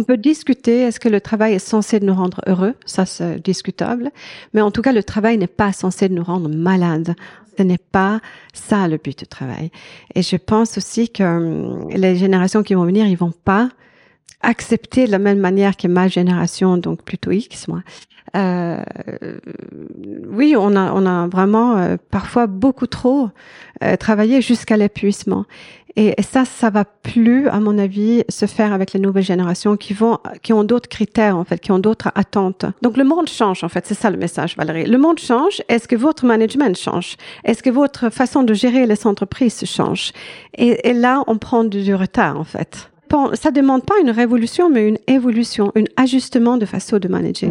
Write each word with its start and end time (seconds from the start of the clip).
on 0.00 0.04
peut 0.04 0.16
discuter, 0.16 0.80
est-ce 0.80 0.98
que 0.98 1.10
le 1.10 1.20
travail 1.20 1.52
est 1.52 1.58
censé 1.58 2.00
nous 2.00 2.14
rendre 2.14 2.40
heureux? 2.46 2.74
Ça, 2.86 3.04
c'est 3.04 3.38
discutable. 3.44 4.10
Mais 4.54 4.62
en 4.62 4.70
tout 4.70 4.80
cas, 4.80 4.92
le 4.92 5.04
travail 5.04 5.36
n'est 5.36 5.46
pas 5.46 5.72
censé 5.72 6.08
nous 6.08 6.24
rendre 6.24 6.48
malades. 6.48 7.14
Ce 7.58 7.62
n'est 7.62 7.76
pas 7.76 8.20
ça 8.54 8.88
le 8.88 8.96
but 8.96 9.18
du 9.18 9.26
travail. 9.26 9.70
Et 10.14 10.22
je 10.22 10.36
pense 10.36 10.78
aussi 10.78 11.10
que 11.10 11.22
hum, 11.22 11.90
les 11.90 12.16
générations 12.16 12.62
qui 12.62 12.72
vont 12.72 12.86
venir, 12.86 13.06
ils 13.06 13.16
vont 13.16 13.34
pas 13.44 13.68
accepter 14.40 15.04
de 15.04 15.10
la 15.10 15.18
même 15.18 15.38
manière 15.38 15.76
que 15.76 15.86
ma 15.86 16.08
génération, 16.08 16.78
donc 16.78 17.02
plutôt 17.02 17.30
X, 17.30 17.68
moi. 17.68 17.82
Euh, 18.36 18.82
oui, 20.28 20.54
on 20.56 20.76
a, 20.76 20.92
on 20.92 21.04
a 21.04 21.26
vraiment 21.26 21.76
euh, 21.76 21.96
parfois 22.10 22.46
beaucoup 22.46 22.86
trop 22.86 23.28
euh, 23.82 23.96
travaillé 23.96 24.40
jusqu'à 24.40 24.76
l'épuisement. 24.76 25.46
Et, 26.00 26.14
ça, 26.22 26.46
ça 26.46 26.70
va 26.70 26.86
plus, 26.86 27.46
à 27.48 27.60
mon 27.60 27.76
avis, 27.76 28.24
se 28.30 28.46
faire 28.46 28.72
avec 28.72 28.94
les 28.94 29.00
nouvelles 29.00 29.22
générations 29.22 29.76
qui 29.76 29.92
vont, 29.92 30.18
qui 30.42 30.54
ont 30.54 30.64
d'autres 30.64 30.88
critères 30.88 31.36
en 31.36 31.44
fait, 31.44 31.58
qui 31.58 31.72
ont 31.72 31.78
d'autres 31.78 32.10
attentes. 32.14 32.64
Donc 32.80 32.96
le 32.96 33.04
monde 33.04 33.28
change 33.28 33.62
en 33.64 33.68
fait, 33.68 33.84
c'est 33.86 33.94
ça 33.94 34.10
le 34.10 34.16
message, 34.16 34.56
Valérie. 34.56 34.86
Le 34.86 34.96
monde 34.96 35.18
change. 35.18 35.60
Est-ce 35.68 35.86
que 35.86 35.96
votre 35.96 36.24
management 36.24 36.74
change? 36.74 37.18
Est-ce 37.44 37.62
que 37.62 37.68
votre 37.68 38.08
façon 38.08 38.44
de 38.44 38.54
gérer 38.54 38.86
les 38.86 39.06
entreprises 39.06 39.62
change? 39.66 40.12
Et, 40.56 40.94
là, 40.94 41.22
on 41.26 41.36
prend 41.36 41.64
du 41.64 41.94
retard 41.94 42.38
en 42.38 42.44
fait 42.44 42.90
ça 43.34 43.50
demande 43.50 43.84
pas 43.84 43.94
une 44.00 44.10
révolution, 44.10 44.70
mais 44.70 44.86
une 44.86 44.98
évolution, 45.08 45.72
un 45.74 45.82
ajustement 45.96 46.58
de 46.58 46.64
façon 46.64 46.98
de 46.98 47.08
manager. 47.08 47.50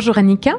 Bonjour 0.00 0.16
Annika. 0.16 0.52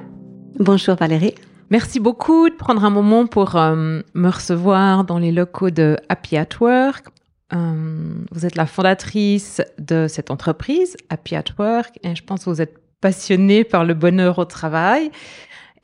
Bonjour 0.60 0.96
Valérie. 0.98 1.34
Merci 1.72 2.00
beaucoup 2.00 2.48
de 2.48 2.54
prendre 2.54 2.86
un 2.86 2.92
moment 2.92 3.26
pour 3.26 3.56
euh, 3.56 4.02
me 4.14 4.30
recevoir 4.30 5.04
dans 5.04 5.18
les 5.18 5.32
locaux 5.32 5.72
de 5.72 5.98
Happy 6.10 6.38
at 6.38 6.50
Work. 6.60 7.08
Euh, 7.52 8.14
vous 8.30 8.46
êtes 8.46 8.56
la 8.56 8.68
fondatrice 8.68 9.60
de 9.80 10.06
cette 10.08 10.30
entreprise, 10.30 10.96
Happy 11.10 11.36
at 11.36 11.46
Work, 11.58 11.98
et 12.04 12.16
je 12.16 12.24
pense 12.24 12.46
que 12.46 12.52
vous 12.52 12.62
êtes 12.62 12.78
passionnée 13.02 13.64
par 13.64 13.84
le 13.84 13.96
bonheur 13.96 14.38
au 14.38 14.46
travail. 14.46 15.10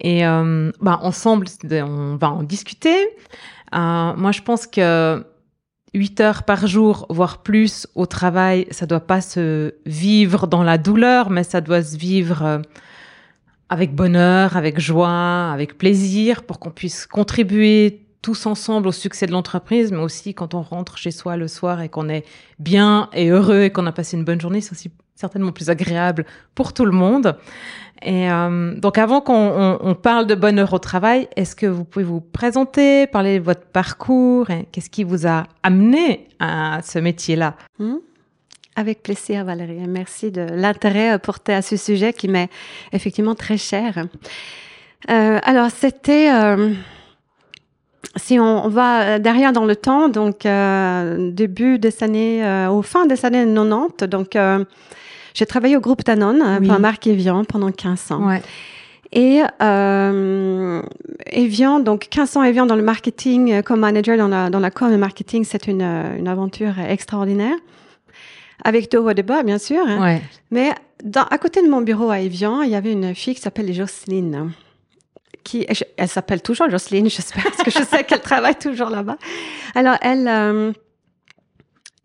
Et 0.01 0.23
euh, 0.23 0.71
bah, 0.79 0.99
ensemble, 1.01 1.47
on 1.71 2.15
va 2.15 2.29
en 2.29 2.43
discuter. 2.43 3.09
Moi, 3.73 4.31
je 4.33 4.41
pense 4.43 4.67
que 4.67 5.25
8 5.95 6.21
heures 6.21 6.43
par 6.43 6.67
jour, 6.67 7.07
voire 7.09 7.41
plus 7.41 7.87
au 7.95 8.05
travail, 8.05 8.67
ça 8.69 8.85
doit 8.85 8.99
pas 8.99 9.21
se 9.21 9.73
vivre 9.87 10.45
dans 10.45 10.61
la 10.61 10.77
douleur, 10.77 11.31
mais 11.31 11.43
ça 11.43 11.59
doit 11.59 11.81
se 11.81 11.97
vivre 11.97 12.61
avec 13.69 13.93
bonheur, 13.93 14.57
avec 14.57 14.79
joie, 14.79 15.51
avec 15.51 15.77
plaisir, 15.77 16.43
pour 16.43 16.59
qu'on 16.59 16.71
puisse 16.71 17.05
contribuer 17.05 18.01
tous 18.21 18.45
ensemble 18.45 18.87
au 18.87 18.91
succès 18.91 19.25
de 19.25 19.31
l'entreprise, 19.31 19.91
mais 19.91 19.99
aussi 19.99 20.33
quand 20.33 20.53
on 20.53 20.61
rentre 20.61 20.97
chez 20.97 21.11
soi 21.11 21.37
le 21.37 21.47
soir 21.47 21.81
et 21.81 21.89
qu'on 21.89 22.09
est 22.09 22.25
bien 22.59 23.09
et 23.13 23.29
heureux 23.29 23.63
et 23.63 23.69
qu'on 23.69 23.85
a 23.85 23.91
passé 23.91 24.17
une 24.17 24.25
bonne 24.25 24.41
journée, 24.41 24.61
c'est 24.61 24.71
aussi 24.71 24.91
certainement 25.15 25.51
plus 25.51 25.69
agréable 25.69 26.25
pour 26.55 26.73
tout 26.73 26.85
le 26.85 26.91
monde. 26.91 27.37
Et 28.03 28.31
euh, 28.31 28.75
donc 28.75 28.97
avant 28.97 29.21
qu'on 29.21 29.97
parle 30.01 30.27
de 30.27 30.35
bonheur 30.35 30.71
au 30.73 30.79
travail, 30.79 31.27
est-ce 31.35 31.55
que 31.55 31.65
vous 31.65 31.83
pouvez 31.83 32.05
vous 32.05 32.21
présenter, 32.21 33.07
parler 33.07 33.39
de 33.39 33.43
votre 33.43 33.65
parcours 33.65 34.49
et 34.49 34.67
qu'est-ce 34.71 34.89
qui 34.89 35.03
vous 35.03 35.25
a 35.25 35.43
amené 35.63 36.27
à 36.39 36.81
ce 36.83 36.99
métier-là? 36.99 37.55
Hmm? 37.79 37.95
Avec 38.77 39.01
plaisir, 39.01 39.43
Valérie. 39.43 39.79
Merci 39.87 40.29
de 40.29 40.41
l'intérêt 40.41 41.17
porté 41.17 41.51
à 41.51 41.63
ce 41.63 41.75
sujet 41.75 42.13
qui 42.13 42.27
m'est 42.27 42.47
effectivement 42.93 43.33
très 43.33 43.57
cher. 43.57 44.05
Euh, 45.09 45.39
alors, 45.41 45.71
c'était 45.71 46.31
euh, 46.31 46.73
si 48.15 48.39
on, 48.39 48.67
va 48.69 49.17
derrière 49.17 49.51
dans 49.51 49.65
le 49.65 49.75
temps, 49.75 50.09
donc 50.09 50.45
euh, 50.45 51.31
début 51.31 51.79
des 51.79 52.03
années, 52.03 52.67
au 52.69 52.83
fin 52.83 53.07
des 53.07 53.25
années 53.25 53.45
90, 53.51 54.07
donc 54.07 54.37
j'ai 55.33 55.45
travaillé 55.47 55.75
au 55.75 55.81
groupe 55.81 56.03
Danone 56.03 56.59
oui. 56.61 56.67
pour 56.67 56.79
Marc 56.79 57.07
Evian 57.07 57.45
pendant 57.45 57.71
15 57.71 58.11
ans. 58.11 58.27
Ouais. 58.27 58.43
Et 59.11 59.41
euh, 59.59 60.83
Evian, 61.25 61.79
donc 61.79 62.09
15 62.11 62.37
ans 62.37 62.43
Evian 62.43 62.67
dans 62.67 62.75
le 62.75 62.83
marketing 62.83 63.63
comme 63.63 63.79
manager 63.79 64.17
dans 64.17 64.27
la 64.27 64.51
dans 64.51 64.59
la 64.59 64.69
com 64.69 64.93
et 64.93 64.97
marketing, 64.97 65.45
c'est 65.45 65.65
une, 65.65 65.81
une 65.81 66.27
aventure 66.27 66.77
extraordinaire. 66.77 67.55
Avec 68.63 68.93
hauts 68.93 69.13
bas, 69.23 69.43
bien 69.43 69.57
sûr. 69.57 69.83
Hein. 69.87 70.01
Ouais. 70.01 70.21
Mais 70.51 70.73
dans, 71.03 71.23
à 71.23 71.37
côté 71.37 71.61
de 71.61 71.69
mon 71.69 71.81
bureau 71.81 72.09
à 72.09 72.19
Evian, 72.19 72.61
il 72.61 72.71
y 72.71 72.75
avait 72.75 72.91
une 72.91 73.13
fille 73.13 73.35
qui 73.35 73.41
s'appelle 73.41 73.71
Jocelyne 73.73 74.51
qui, 75.47 75.65
elle 75.95 76.07
s'appelle 76.09 76.41
toujours 76.41 76.69
Jocelyne, 76.69 77.09
j'espère, 77.09 77.43
parce 77.43 77.63
que 77.63 77.71
je 77.71 77.83
sais 77.83 78.03
qu'elle 78.03 78.21
travaille 78.21 78.55
toujours 78.55 78.89
là-bas. 78.89 79.17
Alors, 79.75 79.95
elle, 80.01 80.27
euh, 80.27 80.73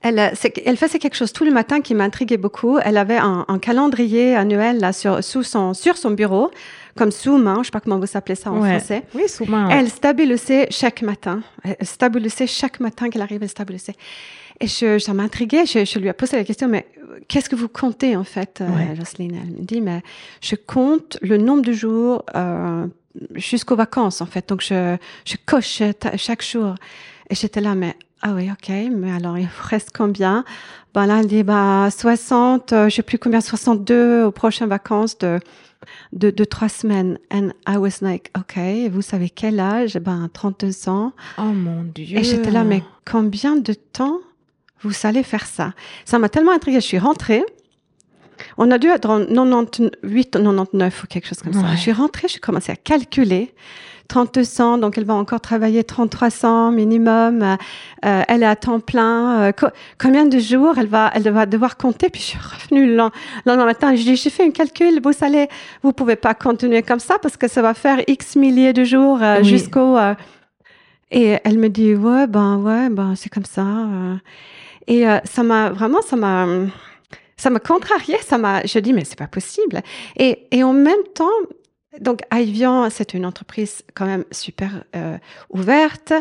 elle, 0.01 0.33
elle 0.65 0.77
faisait 0.77 0.99
quelque 0.99 1.17
chose 1.17 1.33
tout 1.33 1.45
le 1.45 1.51
matin 1.51 1.81
qui 1.81 1.95
m'intriguait 1.95 2.37
beaucoup. 2.37 2.79
Elle 2.79 2.97
avait 2.97 3.17
un, 3.17 3.45
un, 3.49 3.59
calendrier 3.59 4.37
annuel 4.37 4.79
là 4.79 4.93
sur, 4.93 5.23
sous 5.23 5.43
son, 5.43 5.75
sur 5.75 5.97
son 5.97 6.12
bureau, 6.12 6.51
comme 6.97 7.11
sous-main, 7.11 7.59
je 7.61 7.67
sais 7.67 7.71
pas 7.71 7.81
comment 7.81 7.99
vous 7.99 8.17
appelez 8.17 8.35
ça 8.35 8.51
en 8.51 8.61
ouais. 8.61 8.79
français. 8.79 9.03
Oui, 9.15 9.29
sous-main. 9.29 9.69
Ouais. 9.69 9.75
Elle 9.79 9.89
stabilisait 9.89 10.69
chaque 10.71 11.03
matin. 11.03 11.43
Elle 11.65 11.87
stabilisait 11.87 12.47
chaque 12.47 12.81
matin 12.81 13.11
qu'elle 13.11 13.23
arrivait, 13.23 13.47
elle 13.47 13.51
stabilisait. 13.51 13.97
Et 14.62 14.69
je, 14.69 14.99
ça 14.99 15.12
m'intriguait. 15.12 15.67
Je, 15.67 15.84
je, 15.84 15.99
lui 15.99 16.09
ai 16.09 16.12
posé 16.12 16.37
la 16.37 16.45
question, 16.45 16.69
mais 16.69 16.87
qu'est-ce 17.28 17.49
que 17.49 17.56
vous 17.56 17.69
comptez 17.69 18.17
en 18.17 18.25
fait, 18.25 18.62
ouais. 18.62 18.95
Jocelyne? 18.97 19.39
Elle 19.43 19.61
me 19.61 19.65
dit, 19.65 19.81
mais 19.81 20.03
je 20.41 20.55
compte 20.55 21.19
le 21.21 21.37
nombre 21.37 21.62
de 21.62 21.73
jours 21.73 22.25
euh, 22.37 22.87
jusqu'aux 23.34 23.77
vacances 23.77 24.21
en 24.21 24.27
fait. 24.27 24.49
Donc 24.49 24.62
je, 24.62 24.97
je 25.25 25.37
coche 25.45 25.83
chaque 26.17 26.45
jour. 26.45 26.77
Et 27.28 27.34
j'étais 27.34 27.61
là, 27.61 27.75
mais 27.75 27.97
ah 28.23 28.34
oui, 28.34 28.50
ok, 28.53 28.73
mais 28.93 29.11
alors 29.11 29.37
il 29.37 29.47
vous 29.47 29.69
reste 29.69 29.91
combien? 29.93 30.45
Ben 30.94 31.06
là, 31.06 31.21
elle 31.21 31.27
dit 31.27 31.43
bah 31.43 31.89
60, 31.91 32.73
euh, 32.73 32.89
je 32.89 32.94
sais 32.94 33.03
plus 33.03 33.19
combien, 33.19 33.41
62 33.41 34.25
aux 34.25 34.31
prochaines 34.31 34.69
vacances 34.69 35.19
de 35.19 35.41
de, 36.12 36.31
de 36.31 36.44
trois 36.44 36.69
semaines. 36.69 37.19
And 37.32 37.50
I 37.67 37.76
was 37.76 38.00
like, 38.00 38.31
ok, 38.38 38.59
vous 38.93 39.03
savez 39.03 39.29
quel 39.29 39.59
âge? 39.59 39.99
Ben 39.99 40.29
32 40.32 40.88
ans. 40.88 41.12
Oh 41.38 41.43
mon 41.43 41.82
dieu. 41.82 42.19
Et 42.19 42.23
j'étais 42.23 42.53
là, 42.53 42.62
mais 42.62 42.85
combien 43.05 43.56
de 43.56 43.73
temps 43.73 44.20
vous 44.82 44.93
allez 45.05 45.23
faire 45.23 45.46
ça 45.46 45.73
Ça 46.05 46.19
m'a 46.19 46.29
tellement 46.29 46.52
intriguée. 46.52 46.81
Je 46.81 46.87
suis 46.87 46.99
rentrée. 46.99 47.44
On 48.58 48.70
a 48.70 48.79
dû 48.79 48.88
être 48.88 49.08
en 49.08 49.20
98, 49.25 50.31
99 50.32 51.02
ou 51.02 51.06
quelque 51.06 51.29
chose 51.29 51.38
comme 51.43 51.52
ça. 51.52 51.61
Ouais. 51.61 51.76
Je 51.76 51.81
suis 51.81 51.93
rentrée, 51.93 52.29
j'ai 52.29 52.38
commencé 52.40 52.73
à 52.73 52.76
calculer. 52.76 53.55
3200, 54.08 54.79
donc 54.79 54.99
elle 54.99 55.05
va 55.05 55.14
encore 55.14 55.40
travailler 55.40 55.84
3300 55.84 56.73
minimum. 56.73 57.43
Euh, 58.05 58.23
elle 58.29 58.43
est 58.43 58.46
à 58.46 58.56
temps 58.56 58.81
plein. 58.81 59.40
Euh, 59.40 59.52
co 59.52 59.69
combien 59.99 60.26
de 60.26 60.38
jours 60.38 60.75
elle 60.76 60.88
va, 60.88 61.11
elle 61.14 61.31
va 61.31 61.46
devoir 61.46 61.76
compter? 61.78 62.11
Puis 62.11 62.20
je 62.20 62.26
suis 62.26 62.38
revenue 62.38 62.87
le 62.87 62.96
lendemain 62.96 63.64
matin. 63.64 63.94
Je 63.94 64.02
dis, 64.02 64.17
j'ai 64.17 64.28
fait 64.28 64.44
un 64.44 64.50
calcul. 64.50 65.00
Vous 65.02 65.12
allez, 65.25 65.49
vous 65.82 65.93
pouvez 65.93 66.17
pas 66.17 66.35
continuer 66.35 66.82
comme 66.82 67.00
ça 67.00 67.17
parce 67.23 67.37
que 67.38 67.49
ça 67.49 67.62
va 67.62 67.73
faire 67.75 68.00
X 68.06 68.37
milliers 68.37 68.75
de 68.75 68.85
jours 68.85 69.23
euh, 69.23 69.38
oui. 69.38 69.49
jusqu'au. 69.49 69.96
euh, 69.96 70.14
et 71.11 71.38
elle 71.44 71.58
me 71.58 71.69
dit, 71.69 71.94
ouais, 71.94 72.26
ben 72.26 72.56
ouais, 72.56 72.90
ben 72.90 73.14
c'est 73.17 73.28
comme 73.31 73.44
ça. 73.44 73.64
Et 74.87 75.06
euh, 75.06 75.19
ça 75.25 75.43
m'a 75.43 75.70
vraiment, 75.70 76.02
ça 76.02 76.17
m'a 76.17 76.46
ça 77.37 77.50
m'a 77.50 77.58
contrarié, 77.58 78.17
ça 78.23 78.38
m'a, 78.38 78.64
je 78.64 78.79
dis, 78.79 78.93
mais 78.93 79.05
c'est 79.05 79.19
pas 79.19 79.26
possible. 79.26 79.81
Et, 80.17 80.46
et 80.52 80.62
en 80.62 80.73
même 80.73 81.02
temps, 81.14 81.31
donc, 82.00 82.23
Avian, 82.31 82.88
c'est 82.88 83.14
une 83.14 83.26
entreprise 83.26 83.82
quand 83.94 84.06
même 84.06 84.25
super 84.31 84.84
euh, 84.96 85.19
ouverte 85.50 86.12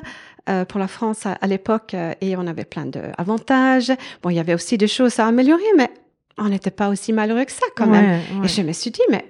euh, 0.50 0.66
pour 0.66 0.80
la 0.80 0.88
France 0.88 1.26
à, 1.26 1.48
l'époque 1.48 1.94
euh, 1.94 2.14
et 2.20 2.36
on 2.36 2.46
avait 2.46 2.66
plein 2.66 2.86
d'avantages. 2.86 3.92
Bon, 4.22 4.30
il 4.30 4.36
y 4.36 4.40
avait 4.40 4.54
aussi 4.54 4.78
des 4.78 4.88
choses 4.88 5.20
à 5.20 5.28
améliorer, 5.28 5.64
mais 5.78 5.90
on 6.38 6.50
n'était 6.50 6.72
pas 6.72 6.90
aussi 6.90 7.14
malheureux 7.14 7.46
que 7.46 7.52
ça 7.52 7.66
quand 7.76 7.88
même. 7.88 8.20
Et 8.44 8.48
je 8.48 8.62
me 8.62 8.74
suis 8.74 8.92
dit, 8.92 9.02
mais 9.10 9.26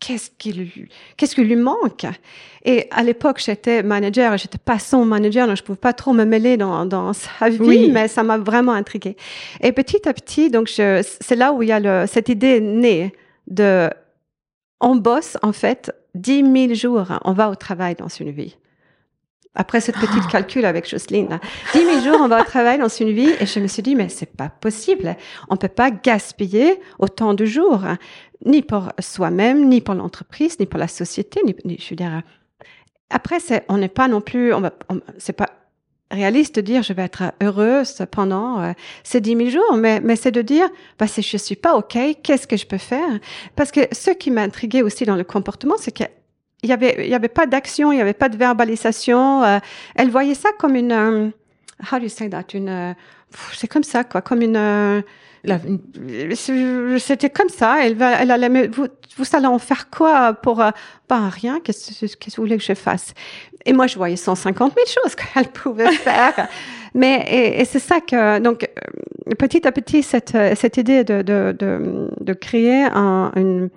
qu'est-ce 0.00 0.30
qui 0.38 0.52
lui, 0.52 0.88
qu'est-ce 1.16 1.34
qui 1.34 1.42
lui 1.42 1.56
manque? 1.56 2.06
Et 2.64 2.88
à 2.90 3.02
l'époque, 3.02 3.40
j'étais 3.44 3.82
manager, 3.82 4.34
et 4.34 4.38
j'étais 4.38 4.58
pas 4.58 4.78
son 4.78 5.04
manager, 5.04 5.46
donc 5.46 5.56
je 5.56 5.62
pouvais 5.62 5.78
pas 5.78 5.92
trop 5.92 6.12
me 6.12 6.24
mêler 6.24 6.56
dans, 6.56 6.84
dans 6.84 7.12
sa 7.12 7.48
vie, 7.48 7.90
mais 7.90 8.08
ça 8.08 8.22
m'a 8.22 8.38
vraiment 8.38 8.72
intriguée. 8.72 9.16
Et 9.60 9.72
petit 9.72 10.08
à 10.08 10.12
petit, 10.12 10.50
donc 10.50 10.68
c'est 10.68 11.36
là 11.36 11.52
où 11.52 11.62
il 11.62 11.68
y 11.68 11.72
a 11.72 11.80
le, 11.80 12.06
cette 12.06 12.28
idée 12.28 12.60
née 12.60 13.12
de 13.46 13.88
on 14.80 14.96
bosse 14.96 15.38
en 15.42 15.52
fait 15.52 15.92
10 16.14 16.68
000 16.68 16.74
jours, 16.74 17.06
on 17.24 17.32
va 17.32 17.50
au 17.50 17.54
travail 17.54 17.94
dans 17.94 18.08
une 18.08 18.30
vie. 18.30 18.56
Après 19.56 19.80
cette 19.80 19.96
petite 19.96 20.22
ah. 20.26 20.30
calcul 20.30 20.64
avec 20.64 20.88
Jocelyne, 20.88 21.40
10 21.72 21.78
000 21.78 22.00
jours, 22.02 22.20
on 22.20 22.28
va 22.28 22.42
au 22.42 22.44
travail 22.44 22.78
dans 22.78 22.88
une 22.88 23.10
vie, 23.10 23.30
et 23.40 23.46
je 23.46 23.58
me 23.58 23.66
suis 23.66 23.82
dit, 23.82 23.96
mais 23.96 24.08
c'est 24.08 24.36
pas 24.36 24.48
possible. 24.48 25.16
On 25.48 25.56
peut 25.56 25.68
pas 25.68 25.90
gaspiller 25.90 26.78
autant 26.98 27.34
de 27.34 27.44
jours, 27.44 27.82
ni 28.44 28.62
pour 28.62 28.92
soi-même, 29.00 29.68
ni 29.68 29.80
pour 29.80 29.94
l'entreprise, 29.94 30.60
ni 30.60 30.66
pour 30.66 30.78
la 30.78 30.88
société, 30.88 31.40
ni, 31.42 31.78
je 31.78 31.90
veux 31.90 31.96
dire. 31.96 32.22
Après, 33.10 33.40
c'est, 33.40 33.64
on 33.68 33.78
n'est 33.78 33.88
pas 33.88 34.08
non 34.08 34.20
plus, 34.20 34.52
on 34.52 34.60
va, 34.60 34.72
c'est 35.18 35.32
pas 35.32 35.50
réaliste 36.10 36.56
de 36.56 36.60
dire 36.60 36.82
je 36.82 36.92
vais 36.92 37.02
être 37.02 37.32
heureuse 37.42 38.04
pendant 38.10 38.60
euh, 38.60 38.72
ces 39.02 39.20
dix 39.20 39.34
mille 39.34 39.50
jours, 39.50 39.76
mais, 39.76 40.00
mais 40.00 40.16
c'est 40.16 40.30
de 40.30 40.42
dire 40.42 40.68
bah, 40.98 41.06
si 41.06 41.22
je 41.22 41.36
suis 41.36 41.56
pas 41.56 41.74
OK, 41.76 41.98
qu'est-ce 42.22 42.46
que 42.46 42.56
je 42.56 42.66
peux 42.66 42.78
faire? 42.78 43.08
Parce 43.56 43.72
que 43.72 43.80
ce 43.92 44.10
qui 44.10 44.30
m'intriguait 44.30 44.82
aussi 44.82 45.04
dans 45.04 45.16
le 45.16 45.24
comportement, 45.24 45.74
c'est 45.78 45.92
qu'il 46.60 46.70
y 46.70 46.72
avait, 46.72 46.96
il 47.00 47.10
y 47.10 47.14
avait 47.14 47.28
pas 47.28 47.46
d'action, 47.46 47.92
il 47.92 47.98
y 47.98 48.00
avait 48.00 48.12
pas 48.12 48.28
de 48.28 48.36
verbalisation. 48.36 49.42
Euh, 49.44 49.58
elle 49.94 50.10
voyait 50.10 50.34
ça 50.34 50.50
comme 50.58 50.74
une, 50.76 50.92
euh, 50.92 51.28
how 51.92 51.98
do 51.98 52.04
you 52.04 52.08
say 52.08 52.28
that, 52.28 52.44
une, 52.54 52.94
c'est 53.52 53.68
comme 53.68 53.84
ça 53.84 54.04
quoi, 54.04 54.22
comme 54.22 54.42
une 54.42 55.02
c'était 56.96 57.30
comme 57.30 57.48
ça. 57.48 57.84
Elle 57.84 57.96
elle 58.00 58.30
allait, 58.30 58.68
vous, 58.68 58.88
vous 59.16 59.24
allez 59.32 59.46
en 59.46 59.58
faire 59.58 59.90
quoi 59.90 60.34
pour, 60.34 60.56
pas 60.56 60.74
bah, 61.08 61.28
rien. 61.28 61.60
Qu'est-ce 61.60 62.16
que 62.16 62.30
vous 62.36 62.42
voulez 62.42 62.56
que 62.56 62.64
je 62.64 62.74
fasse? 62.74 63.14
Et 63.64 63.72
moi, 63.72 63.86
je 63.86 63.96
voyais 63.96 64.16
150 64.16 64.74
000 64.74 64.86
choses 65.02 65.14
qu'elle 65.34 65.48
pouvait 65.48 65.92
faire. 65.92 66.48
Mais, 66.94 67.58
et, 67.60 67.64
c'est 67.64 67.78
ça 67.78 68.00
que, 68.00 68.38
donc, 68.38 68.64
euh, 68.64 69.34
petit 69.34 69.66
à 69.66 69.72
petit, 69.72 70.02
cette, 70.02 70.36
cette 70.54 70.76
idée 70.76 71.04
de, 71.04 71.22
de, 71.22 71.54
de, 71.58 72.10
de 72.20 72.32
créer 72.32 72.84
un, 72.84 73.32
une, 73.36 73.68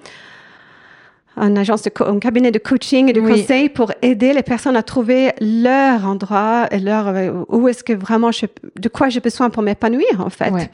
un 1.39 1.55
agence 1.55 1.83
de 1.83 1.91
un 2.03 2.19
cabinet 2.19 2.51
de 2.51 2.59
coaching 2.59 3.09
et 3.09 3.13
de 3.13 3.21
conseil 3.21 3.69
pour 3.69 3.91
aider 4.01 4.33
les 4.33 4.43
personnes 4.43 4.75
à 4.75 4.83
trouver 4.83 5.31
leur 5.39 6.05
endroit 6.05 6.67
et 6.71 6.79
leur 6.79 7.07
euh, 7.07 7.43
où 7.47 7.67
est-ce 7.67 7.83
que 7.83 7.93
vraiment 7.93 8.31
je, 8.31 8.45
de 8.77 8.89
quoi 8.89 9.09
j'ai 9.09 9.21
besoin 9.21 9.49
pour 9.49 9.63
m'épanouir 9.63 10.19
en 10.19 10.29
fait 10.29 10.69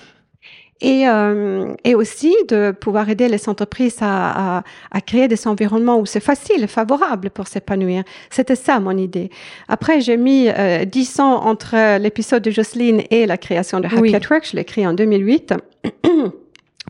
et, 0.81 1.07
euh, 1.07 1.73
et 1.85 1.95
aussi 1.95 2.35
de 2.49 2.71
pouvoir 2.71 3.09
aider 3.09 3.29
les 3.29 3.47
entreprises 3.47 3.97
à, 4.01 4.57
à, 4.57 4.63
à 4.91 5.01
créer 5.01 5.29
des 5.29 5.47
environnements 5.47 5.99
où 5.99 6.05
c'est 6.05 6.19
facile, 6.19 6.67
favorable 6.67 7.29
pour 7.29 7.47
s'épanouir. 7.47 8.03
C'était 8.29 8.57
ça 8.57 8.81
mon 8.81 8.97
idée. 8.97 9.29
Après, 9.69 10.01
j'ai 10.01 10.17
mis 10.17 10.49
euh, 10.49 10.83
10 10.83 11.19
ans 11.21 11.45
entre 11.45 11.97
l'épisode 11.97 12.43
de 12.43 12.51
Jocelyne 12.51 13.03
et 13.09 13.25
la 13.25 13.37
création 13.37 13.79
de 13.79 13.85
Happy 13.85 14.13
at 14.13 14.29
Work. 14.29 14.49
Je 14.51 14.57
l'ai 14.57 14.65
créé 14.65 14.85
en 14.85 14.93
2008 14.93 15.53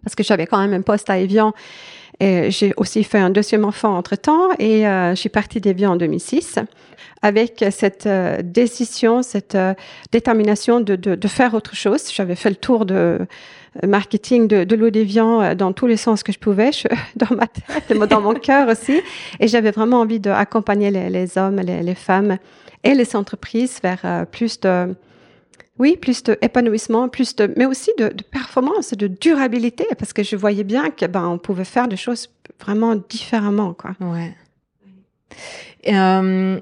parce 0.03 0.15
que 0.15 0.23
j'avais 0.23 0.47
quand 0.47 0.57
même 0.57 0.73
un 0.73 0.81
poste 0.81 1.09
à 1.11 1.19
Evian. 1.19 1.53
J'ai 2.21 2.73
aussi 2.77 3.03
fait 3.03 3.17
un 3.17 3.29
deuxième 3.29 3.65
enfant 3.65 3.97
entre 3.97 4.15
temps 4.15 4.49
et 4.57 4.87
euh, 4.87 5.11
je 5.11 5.15
suis 5.15 5.29
partie 5.29 5.59
d'Evian 5.59 5.93
en 5.93 5.95
2006 5.95 6.59
avec 7.21 7.65
cette 7.71 8.05
euh, 8.05 8.41
décision, 8.43 9.23
cette 9.23 9.55
euh, 9.55 9.73
détermination 10.11 10.79
de, 10.79 11.27
faire 11.27 11.53
autre 11.53 11.75
chose. 11.75 12.11
J'avais 12.13 12.35
fait 12.35 12.49
le 12.49 12.55
tour 12.55 12.85
de 12.85 13.19
marketing 13.85 14.47
de, 14.47 14.63
de 14.63 14.75
l'eau 14.75 14.89
déviant 14.89 15.55
dans 15.55 15.73
tous 15.73 15.87
les 15.87 15.97
sens 15.97 16.23
que 16.23 16.31
je 16.31 16.39
pouvais, 16.39 16.69
dans 17.15 17.35
ma 17.35 17.47
tête, 17.47 17.91
dans 18.09 18.21
mon 18.21 18.33
cœur 18.35 18.69
aussi. 18.69 19.01
Et 19.39 19.47
j'avais 19.47 19.71
vraiment 19.71 19.99
envie 19.99 20.19
d'accompagner 20.19 20.91
les, 20.91 21.09
les 21.09 21.37
hommes, 21.37 21.59
les, 21.59 21.95
femmes 21.95 22.37
et 22.83 22.93
les 22.93 23.15
entreprises 23.15 23.79
vers 23.83 24.25
plus 24.31 24.59
de, 24.61 24.95
oui, 25.77 25.97
plus 25.97 26.23
d'épanouissement, 26.23 27.09
plus 27.09 27.35
de, 27.35 27.53
mais 27.57 27.65
aussi 27.65 27.91
de, 27.97 28.07
de, 28.07 28.23
performance, 28.23 28.93
de 28.93 29.07
durabilité, 29.07 29.85
parce 29.97 30.13
que 30.13 30.23
je 30.23 30.35
voyais 30.35 30.63
bien 30.63 30.89
que 30.89 31.05
ben 31.05 31.27
on 31.27 31.37
pouvait 31.37 31.65
faire 31.65 31.87
des 31.87 31.97
choses 31.97 32.29
vraiment 32.61 32.95
différemment, 32.95 33.73
quoi. 33.73 33.91
Ouais. 33.99 34.33
Euh, 35.87 36.59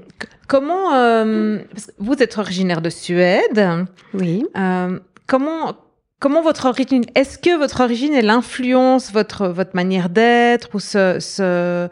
comment 0.48 0.96
euh, 0.96 1.60
vous 2.00 2.16
êtes 2.22 2.38
originaire 2.38 2.82
de 2.82 2.90
Suède 2.90 3.86
Oui. 4.14 4.46
Euh, 4.58 5.00
comment 5.28 5.76
Comment 6.20 6.42
votre 6.42 6.68
origine, 6.68 7.04
est-ce 7.16 7.38
que 7.38 7.58
votre 7.58 7.82
origine, 7.82 8.14
elle 8.14 8.30
influence 8.30 9.12
votre, 9.12 9.50
votre 9.50 9.76
manière 9.76 10.08
d'être 10.08 10.70
ou 10.74 10.80
ce, 10.80 11.20
ce, 11.20 11.90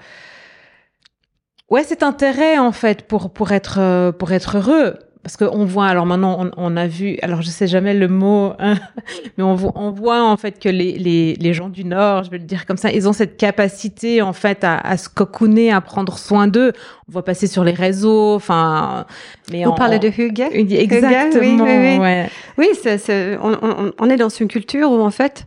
ouais, 1.70 1.84
cet 1.84 2.02
intérêt, 2.02 2.58
en 2.58 2.72
fait, 2.72 3.08
pour, 3.08 3.34
pour 3.34 3.52
être, 3.52 4.12
pour 4.12 4.32
être 4.32 4.56
heureux? 4.56 4.96
Parce 5.24 5.38
qu'on 5.38 5.66
voit, 5.66 5.86
alors 5.86 6.08
maintenant 6.08 6.38
on, 6.40 6.52
on, 6.58 6.78
a 6.78 6.88
vu, 6.88 7.20
alors 7.22 7.44
je 7.44 7.50
sais 7.50 7.68
jamais 7.68 7.94
le 7.94 8.08
mot, 8.08 8.54
hein, 8.58 8.76
mais 9.38 9.44
on, 9.44 9.56
on, 9.76 9.92
voit 9.92 10.24
en 10.24 10.36
fait 10.36 10.60
que 10.60 10.68
les, 10.68 10.98
les, 10.98 11.36
les, 11.36 11.54
gens 11.54 11.70
du 11.70 11.86
Nord, 11.86 12.24
je 12.24 12.32
vais 12.32 12.40
le 12.40 12.46
dire 12.46 12.66
comme 12.66 12.78
ça, 12.78 12.92
ils 12.92 13.08
ont 13.08 13.14
cette 13.14 13.38
capacité 13.38 14.24
en 14.24 14.34
fait 14.34 14.64
à, 14.64 14.78
à 14.78 14.98
se 14.98 15.10
cocooner, 15.10 15.72
à 15.72 15.80
prendre 15.80 16.18
soin 16.18 16.48
d'eux. 16.48 16.74
On 17.08 17.12
voit 17.12 17.24
passer 17.24 17.46
sur 17.46 17.64
les 17.64 17.74
réseaux, 17.74 18.34
enfin. 18.34 19.06
Mais 19.52 19.66
on 19.68 19.74
parle 19.74 20.00
de 20.00 20.08
Hugues. 20.08 20.48
Exactement. 20.52 21.66
oui, 21.66 22.00
oui, 22.00 22.00
oui. 22.00 22.28
oui 22.58 22.98
c'est, 22.98 23.38
on, 23.38 23.92
on, 24.00 24.10
est 24.10 24.18
dans 24.18 24.30
une 24.30 24.48
culture 24.48 24.92
où 24.92 25.02
en 25.02 25.12
fait 25.12 25.46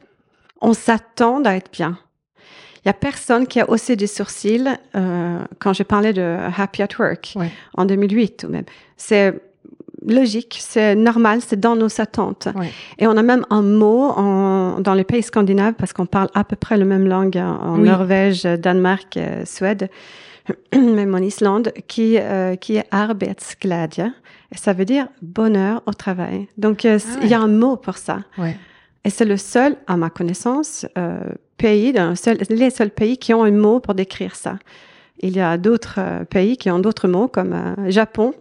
on 0.61 0.73
s'attend 0.73 1.43
à 1.45 1.55
être 1.55 1.73
bien. 1.73 1.99
Il 2.85 2.89
y 2.89 2.91
a 2.91 2.95
personne 2.95 3.47
qui 3.47 3.61
a 3.61 3.69
haussé 3.69 3.97
des 3.97 4.07
sourcils 4.07 4.69
euh, 4.95 5.39
quand 5.59 5.73
j'ai 5.73 5.85
parlé 5.85 6.13
de 6.13 6.37
Happy 6.57 6.83
at 6.83 6.89
Work 6.99 7.35
en 7.77 7.87
2008 7.87 8.45
ou 8.47 8.53
même. 8.53 8.65
C'est 8.97 9.35
logique, 10.07 10.59
c'est 10.61 10.95
normal, 10.95 11.41
c'est 11.47 11.59
dans 11.59 11.77
nos 11.77 12.01
attentes. 12.01 12.49
Et 12.99 13.07
on 13.07 13.17
a 13.17 13.23
même 13.23 13.45
un 13.51 13.63
mot 13.63 14.11
en, 14.11 14.81
dans 14.81 14.95
les 14.95 15.05
pays 15.05 15.23
scandinaves, 15.23 15.75
parce 15.75 15.93
qu'on 15.93 16.07
parle 16.07 16.29
à 16.35 16.45
peu 16.45 16.57
près 16.57 16.77
la 16.77 16.85
même 16.85 17.07
langue 17.07 17.37
en, 17.37 17.79
Norvège, 17.79 18.45
Danemark, 18.45 19.17
euh, 19.17 19.45
Suède, 19.45 19.89
même 20.75 21.15
en 21.15 21.19
Islande, 21.19 21.73
qui, 21.89 22.19
euh, 22.19 22.57
qui 22.57 22.77
est 22.77 22.87
arbetsglädje. 22.91 24.03
Et 24.53 24.57
ça 24.57 24.73
veut 24.73 24.85
dire 24.85 25.09
bonheur 25.23 25.83
au 25.87 25.93
travail. 25.93 26.49
Donc, 26.59 26.85
euh, 26.85 26.99
ah 27.03 27.19
il 27.23 27.29
y 27.29 27.35
a 27.35 27.41
un 27.41 27.49
mot 27.49 27.77
pour 27.77 27.97
ça. 27.97 28.21
Et 29.07 29.11
c'est 29.11 29.25
le 29.25 29.37
seul, 29.37 29.77
à 29.87 29.97
ma 29.97 30.09
connaissance, 30.09 30.87
pays, 31.59 31.95
seul, 32.15 32.39
les 32.49 32.71
seuls 32.71 32.91
pays 32.91 33.19
qui 33.19 33.35
ont 33.35 33.45
un 33.45 33.51
mot 33.51 33.79
pour 33.79 33.95
décrire 33.95 34.35
ça. 34.35 34.59
Il 35.21 35.37
y 35.37 35.41
a 35.41 35.59
d'autres 35.59 36.25
pays 36.31 36.57
qui 36.57 36.71
ont 36.71 36.79
d'autres 36.79 37.07
mots, 37.07 37.29
comme 37.29 37.55
Japon, 37.89 38.33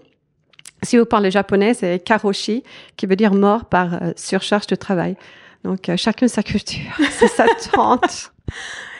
si 0.84 0.98
vous 0.98 1.06
parlez 1.06 1.32
japonais, 1.32 1.74
c'est 1.74 2.00
karoshi, 2.00 2.64
qui 2.98 3.06
veut 3.06 3.16
dire 3.16 3.34
mort 3.34 3.66
par 3.66 3.94
euh, 3.96 4.12
surcharge 4.16 4.68
de 4.68 4.76
travail. 4.76 5.16
Donc, 5.64 5.90
euh, 5.90 5.98
chacun 5.98 6.28
sa 6.28 6.44
culture, 6.44 6.92
c'est 7.12 7.28
sa 7.28 7.46
tante. 7.72 8.32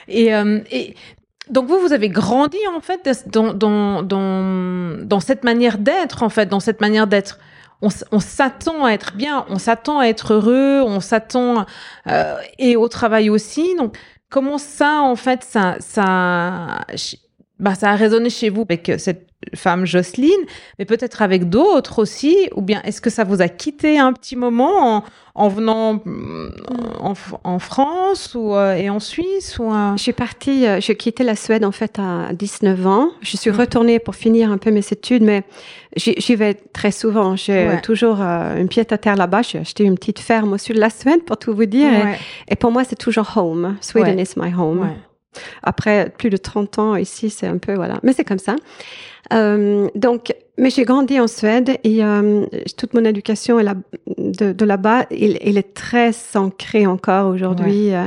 Et, 0.08 0.34
euh, 0.34 0.60
et, 0.70 0.94
donc, 1.50 1.68
vous, 1.68 1.78
vous 1.78 1.92
avez 1.92 2.08
grandi, 2.08 2.58
en 2.74 2.80
fait, 2.80 3.26
dans, 3.26 3.52
dans, 3.52 4.02
dans, 4.02 4.96
dans 5.04 5.20
cette 5.20 5.44
manière 5.44 5.78
d'être, 5.78 6.22
en 6.22 6.30
fait, 6.30 6.46
dans 6.46 6.60
cette 6.60 6.80
manière 6.80 7.06
d'être. 7.06 7.38
On, 7.82 7.88
on 8.12 8.20
s'attend 8.20 8.84
à 8.84 8.92
être 8.92 9.14
bien, 9.14 9.44
on 9.50 9.58
s'attend 9.58 9.98
à 9.98 10.06
être 10.06 10.32
heureux, 10.32 10.82
on 10.86 11.00
s'attend 11.00 11.66
et 12.58 12.76
au 12.76 12.88
travail 12.88 13.28
aussi. 13.28 13.74
Donc, 13.76 13.98
comment 14.30 14.56
ça, 14.56 15.02
en 15.02 15.16
fait, 15.16 15.44
ça, 15.44 15.76
ça, 15.80 16.80
bah, 17.58 17.74
ça 17.74 17.90
a 17.90 17.96
résonné 17.96 18.30
chez 18.30 18.48
vous 18.48 18.62
avec 18.62 18.90
cette 18.96 19.28
femme 19.54 19.86
Jocelyne, 19.86 20.30
mais 20.78 20.84
peut-être 20.84 21.22
avec 21.22 21.48
d'autres 21.48 22.00
aussi, 22.00 22.48
ou 22.54 22.62
bien 22.62 22.80
est-ce 22.82 23.00
que 23.00 23.10
ça 23.10 23.24
vous 23.24 23.42
a 23.42 23.48
quitté 23.48 23.98
un 23.98 24.12
petit 24.12 24.36
moment 24.36 24.96
en, 24.96 25.04
en 25.34 25.48
venant 25.48 25.94
mm, 26.04 26.50
en, 27.00 27.14
en, 27.42 27.58
France 27.58 28.34
ou, 28.34 28.54
euh, 28.54 28.74
et 28.74 28.88
en 28.88 29.00
Suisse 29.00 29.58
ou 29.58 29.70
Je 29.96 30.02
suis 30.02 30.12
partie, 30.12 30.66
euh, 30.66 30.80
j'ai 30.80 30.96
quitté 30.96 31.24
la 31.24 31.34
Suède 31.34 31.64
en 31.64 31.72
fait 31.72 31.98
à 31.98 32.32
19 32.32 32.86
ans. 32.86 33.08
Je 33.20 33.36
suis 33.36 33.50
mm. 33.50 33.56
retournée 33.56 33.98
pour 33.98 34.14
finir 34.14 34.50
un 34.50 34.58
peu 34.58 34.70
mes 34.70 34.86
études, 34.90 35.22
mais 35.22 35.42
j'y 35.96 36.34
vais 36.36 36.54
très 36.54 36.92
souvent. 36.92 37.36
J'ai 37.36 37.68
toujours 37.82 38.18
euh, 38.20 38.56
une 38.56 38.68
pied 38.68 38.84
à 38.88 38.98
terre 38.98 39.16
là-bas. 39.16 39.42
J'ai 39.42 39.58
acheté 39.58 39.84
une 39.84 39.96
petite 39.96 40.20
ferme 40.20 40.52
au 40.52 40.58
sud 40.58 40.76
de 40.76 40.80
la 40.80 40.90
Suède 40.90 41.24
pour 41.24 41.36
tout 41.36 41.54
vous 41.54 41.66
dire. 41.66 41.90
Et, 42.48 42.56
pour 42.56 42.70
moi, 42.70 42.84
c'est 42.84 42.96
toujours 42.96 43.36
home. 43.36 43.76
Sweden 43.80 44.18
is 44.18 44.34
my 44.36 44.52
home. 44.52 44.88
Après 45.62 46.12
plus 46.16 46.30
de 46.30 46.36
30 46.36 46.78
ans 46.78 46.96
ici, 46.96 47.30
c'est 47.30 47.46
un 47.46 47.58
peu 47.58 47.74
voilà, 47.74 48.00
mais 48.02 48.12
c'est 48.12 48.24
comme 48.24 48.38
ça. 48.38 48.56
Euh, 49.32 49.88
donc, 49.94 50.34
mais 50.58 50.70
j'ai 50.70 50.84
grandi 50.84 51.18
en 51.18 51.26
Suède 51.26 51.78
et 51.82 52.04
euh, 52.04 52.46
toute 52.76 52.94
mon 52.94 53.04
éducation 53.04 53.58
est 53.58 53.64
là, 53.64 53.74
de, 54.18 54.52
de 54.52 54.64
là-bas, 54.64 55.06
il, 55.10 55.38
il, 55.42 55.58
est 55.58 55.74
très 55.74 56.12
ancré 56.34 56.86
encore 56.86 57.28
aujourd'hui. 57.28 57.94
Euh, 57.94 58.06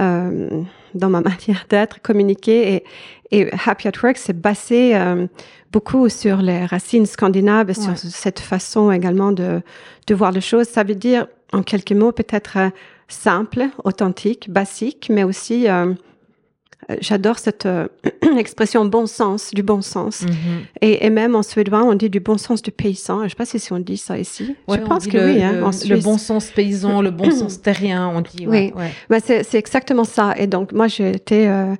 euh, 0.00 0.62
dans 0.94 1.10
ma 1.10 1.20
manière 1.20 1.66
d'être, 1.68 2.00
communiquer. 2.02 2.74
Et, 2.74 2.84
et 3.30 3.50
Happy 3.64 3.88
at 3.88 3.92
Work, 4.02 4.16
c'est 4.16 4.40
basé 4.40 4.96
beaucoup 5.72 6.08
sur 6.08 6.38
les 6.38 6.64
racines 6.64 7.06
scandinaves, 7.06 7.72
sur 7.74 7.96
cette 7.96 8.40
façon 8.40 8.90
également 8.90 9.30
de, 9.30 9.62
de 10.08 10.14
voir 10.14 10.32
les 10.32 10.40
choses. 10.40 10.66
Ça 10.66 10.82
veut 10.82 10.96
dire, 10.96 11.26
en 11.52 11.62
quelques 11.62 11.92
mots, 11.92 12.10
peut-être 12.10 12.58
simple, 13.06 13.68
authentique, 13.84 14.50
basique, 14.50 15.08
mais 15.12 15.22
aussi 15.22 15.68
j'adore 17.00 17.38
cette 17.38 17.66
euh, 17.66 17.88
expression 18.38 18.84
bon 18.84 19.06
sens, 19.06 19.50
du 19.52 19.62
bon 19.62 19.82
sens. 19.82 20.22
Mhm. 20.22 20.32
et, 20.80 21.06
et, 21.06 21.10
même 21.10 21.34
en 21.34 21.42
suédois, 21.42 21.84
on 21.84 21.94
dit 21.94 22.10
du 22.10 22.20
bon 22.20 22.38
sens 22.38 22.62
du 22.62 22.70
paysan. 22.70 23.20
Je 23.20 23.24
ne 23.24 23.28
sais 23.28 23.34
pas 23.36 23.44
si 23.44 23.72
on 23.72 23.78
dit 23.78 23.96
ça 23.96 24.18
ici. 24.18 24.56
je 24.68 24.76
pense 24.76 25.06
que 25.06 25.18
oui. 25.18 25.42
Hein, 25.42 25.70
le, 25.88 26.00
bon 26.00 26.18
sens 26.18 26.46
paysan, 26.46 27.02
le 27.02 27.10
bon 27.10 27.30
sens 27.30 27.60
terrien, 27.62 28.08
on 28.08 28.20
dit. 28.20 28.46
oui, 28.46 28.72
bah, 29.08 29.18
c'est 29.20 29.54
exactement 29.54 30.04
ça. 30.04 30.34
Et 30.36 30.46
donc, 30.46 30.72
moi, 30.72 30.88
j'ai 30.88 31.10
été... 31.10 31.48
Euh, 31.48 31.74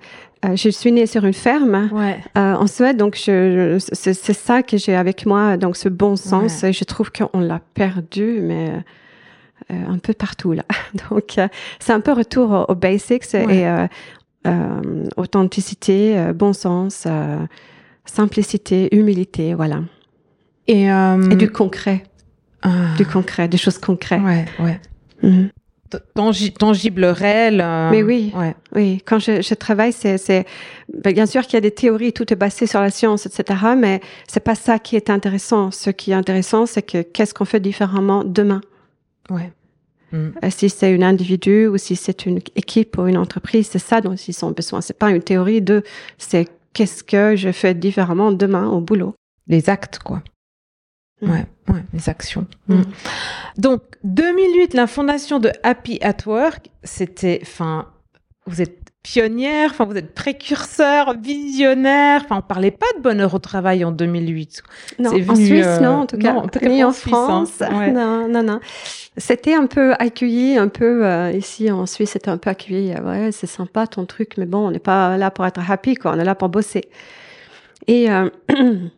je 0.54 0.70
suis 0.70 0.90
née 0.90 1.04
sur 1.04 1.26
une 1.26 1.34
ferme 1.34 1.90
en 2.34 2.66
Suède, 2.66 2.96
donc 2.96 3.16
c'est 3.16 4.14
ça 4.14 4.62
que 4.62 4.78
j'ai 4.78 4.96
avec 4.96 5.26
moi, 5.26 5.58
donc 5.58 5.76
ce 5.76 5.90
bon 5.90 6.16
sens. 6.16 6.64
Et 6.64 6.72
je 6.72 6.84
trouve 6.84 7.10
qu'on 7.12 7.40
l'a 7.40 7.60
perdu, 7.74 8.40
mais 8.40 8.72
un 9.68 9.98
peu 9.98 10.14
partout 10.14 10.52
là. 10.52 10.64
Donc 11.10 11.36
c'est 11.78 11.92
un 11.92 12.00
peu 12.00 12.12
retour 12.12 12.64
aux, 12.70 12.74
basics 12.74 13.34
et 13.34 13.66
euh, 14.46 15.04
authenticité, 15.18 16.18
euh, 16.18 16.32
bon 16.32 16.54
sens, 16.54 17.04
euh, 17.06 17.38
simplicité, 18.06 18.94
humilité, 18.96 19.52
voilà. 19.54 19.82
Et, 20.66 20.88
du 21.36 21.50
concret. 21.50 22.04
Ah. 22.62 22.94
Du 22.96 23.04
concret, 23.04 23.48
des 23.48 23.56
choses 23.56 23.78
concrètes. 23.78 24.22
Ouais, 24.22 24.44
ouais. 24.60 24.80
Mhm. 25.22 25.50
tangible, 26.58 27.04
réel. 27.04 27.56
Mais 27.90 28.02
oui, 28.02 28.32
ouais. 28.36 28.54
oui. 28.74 29.02
Quand 29.04 29.18
je, 29.18 29.42
je 29.42 29.54
travaille, 29.54 29.92
c'est, 29.92 30.46
ben, 31.02 31.12
bien 31.12 31.26
sûr 31.26 31.42
qu'il 31.42 31.54
y 31.54 31.56
a 31.56 31.60
des 31.60 31.72
théories, 31.72 32.12
tout 32.12 32.32
est 32.32 32.36
basé 32.36 32.66
sur 32.66 32.80
la 32.80 32.90
science, 32.90 33.26
etc. 33.26 33.60
Mais 33.76 34.00
c'est 34.28 34.44
pas 34.44 34.54
ça 34.54 34.78
qui 34.78 34.94
est 34.94 35.10
intéressant. 35.10 35.70
Ce 35.70 35.90
qui 35.90 36.12
est 36.12 36.14
intéressant, 36.14 36.66
c'est 36.66 36.82
que 36.82 37.02
qu'est-ce 37.02 37.34
qu'on 37.34 37.44
fait 37.44 37.60
différemment 37.60 38.22
demain? 38.24 38.60
Ouais. 39.28 39.52
Mm. 40.12 40.28
Euh, 40.44 40.50
si 40.50 40.68
c'est 40.68 40.94
un 40.94 41.02
individu 41.02 41.66
ou 41.66 41.78
si 41.78 41.96
c'est 41.96 42.26
une 42.26 42.38
équipe 42.56 42.98
ou 42.98 43.06
une 43.06 43.16
entreprise, 43.16 43.68
c'est 43.70 43.78
ça 43.78 44.00
dont 44.00 44.14
ils 44.14 44.44
ont 44.44 44.50
besoin. 44.50 44.80
C'est 44.80 44.98
pas 44.98 45.10
une 45.10 45.22
théorie 45.22 45.62
de, 45.62 45.82
c'est 46.18 46.48
qu'est-ce 46.72 47.02
que 47.04 47.36
je 47.36 47.52
fais 47.52 47.74
différemment 47.74 48.32
demain 48.32 48.68
au 48.68 48.80
boulot. 48.80 49.14
Les 49.46 49.68
actes, 49.68 49.98
quoi. 49.98 50.22
Mm. 51.22 51.30
Ouais, 51.30 51.46
ouais, 51.68 51.84
les 51.92 52.08
actions. 52.08 52.46
Mm. 52.68 52.82
Donc, 53.58 53.82
2008, 54.04 54.74
la 54.74 54.86
fondation 54.86 55.38
de 55.38 55.50
Happy 55.62 55.98
at 56.02 56.26
Work, 56.26 56.70
c'était, 56.82 57.40
enfin, 57.42 57.88
vous 58.46 58.60
êtes 58.62 58.79
pionnière, 59.02 59.70
enfin 59.70 59.84
vous 59.84 59.96
êtes 59.96 60.14
précurseur, 60.14 61.14
visionnaire. 61.18 62.22
Enfin, 62.24 62.38
on 62.38 62.42
parlait 62.42 62.70
pas 62.70 62.86
de 62.96 63.02
bonheur 63.02 63.34
au 63.34 63.38
travail 63.38 63.84
en 63.84 63.92
2008. 63.92 64.62
Non, 64.98 65.10
en 65.10 65.34
Suisse, 65.34 65.64
euh, 65.66 65.80
non, 65.80 65.90
en 66.00 66.06
tout 66.06 66.18
cas, 66.18 66.32
non, 66.34 66.40
en, 66.40 66.48
tout 66.48 66.58
cas, 66.58 66.68
ni 66.68 66.84
en, 66.84 66.92
France. 66.92 67.62
Hein. 67.70 67.92
Non, 67.92 68.28
non, 68.28 68.42
non. 68.42 68.60
C'était 69.16 69.54
un 69.54 69.66
peu 69.66 69.94
accueilli, 69.98 70.56
un 70.56 70.68
peu 70.68 71.04
euh, 71.06 71.32
ici 71.32 71.70
en 71.70 71.86
Suisse, 71.86 72.10
c'était 72.10 72.30
un 72.30 72.38
peu 72.38 72.50
accueilli. 72.50 72.92
Euh, 72.92 73.02
ouais, 73.02 73.32
c'est 73.32 73.46
sympa 73.46 73.86
ton 73.86 74.04
truc, 74.04 74.34
mais 74.36 74.46
bon, 74.46 74.68
on 74.68 74.70
n'est 74.70 74.78
pas 74.78 75.16
là 75.16 75.30
pour 75.30 75.46
être 75.46 75.60
happy, 75.70 75.94
quoi. 75.94 76.12
On 76.14 76.18
est 76.18 76.24
là 76.24 76.34
pour 76.34 76.48
bosser. 76.48 76.82
Et 77.86 78.08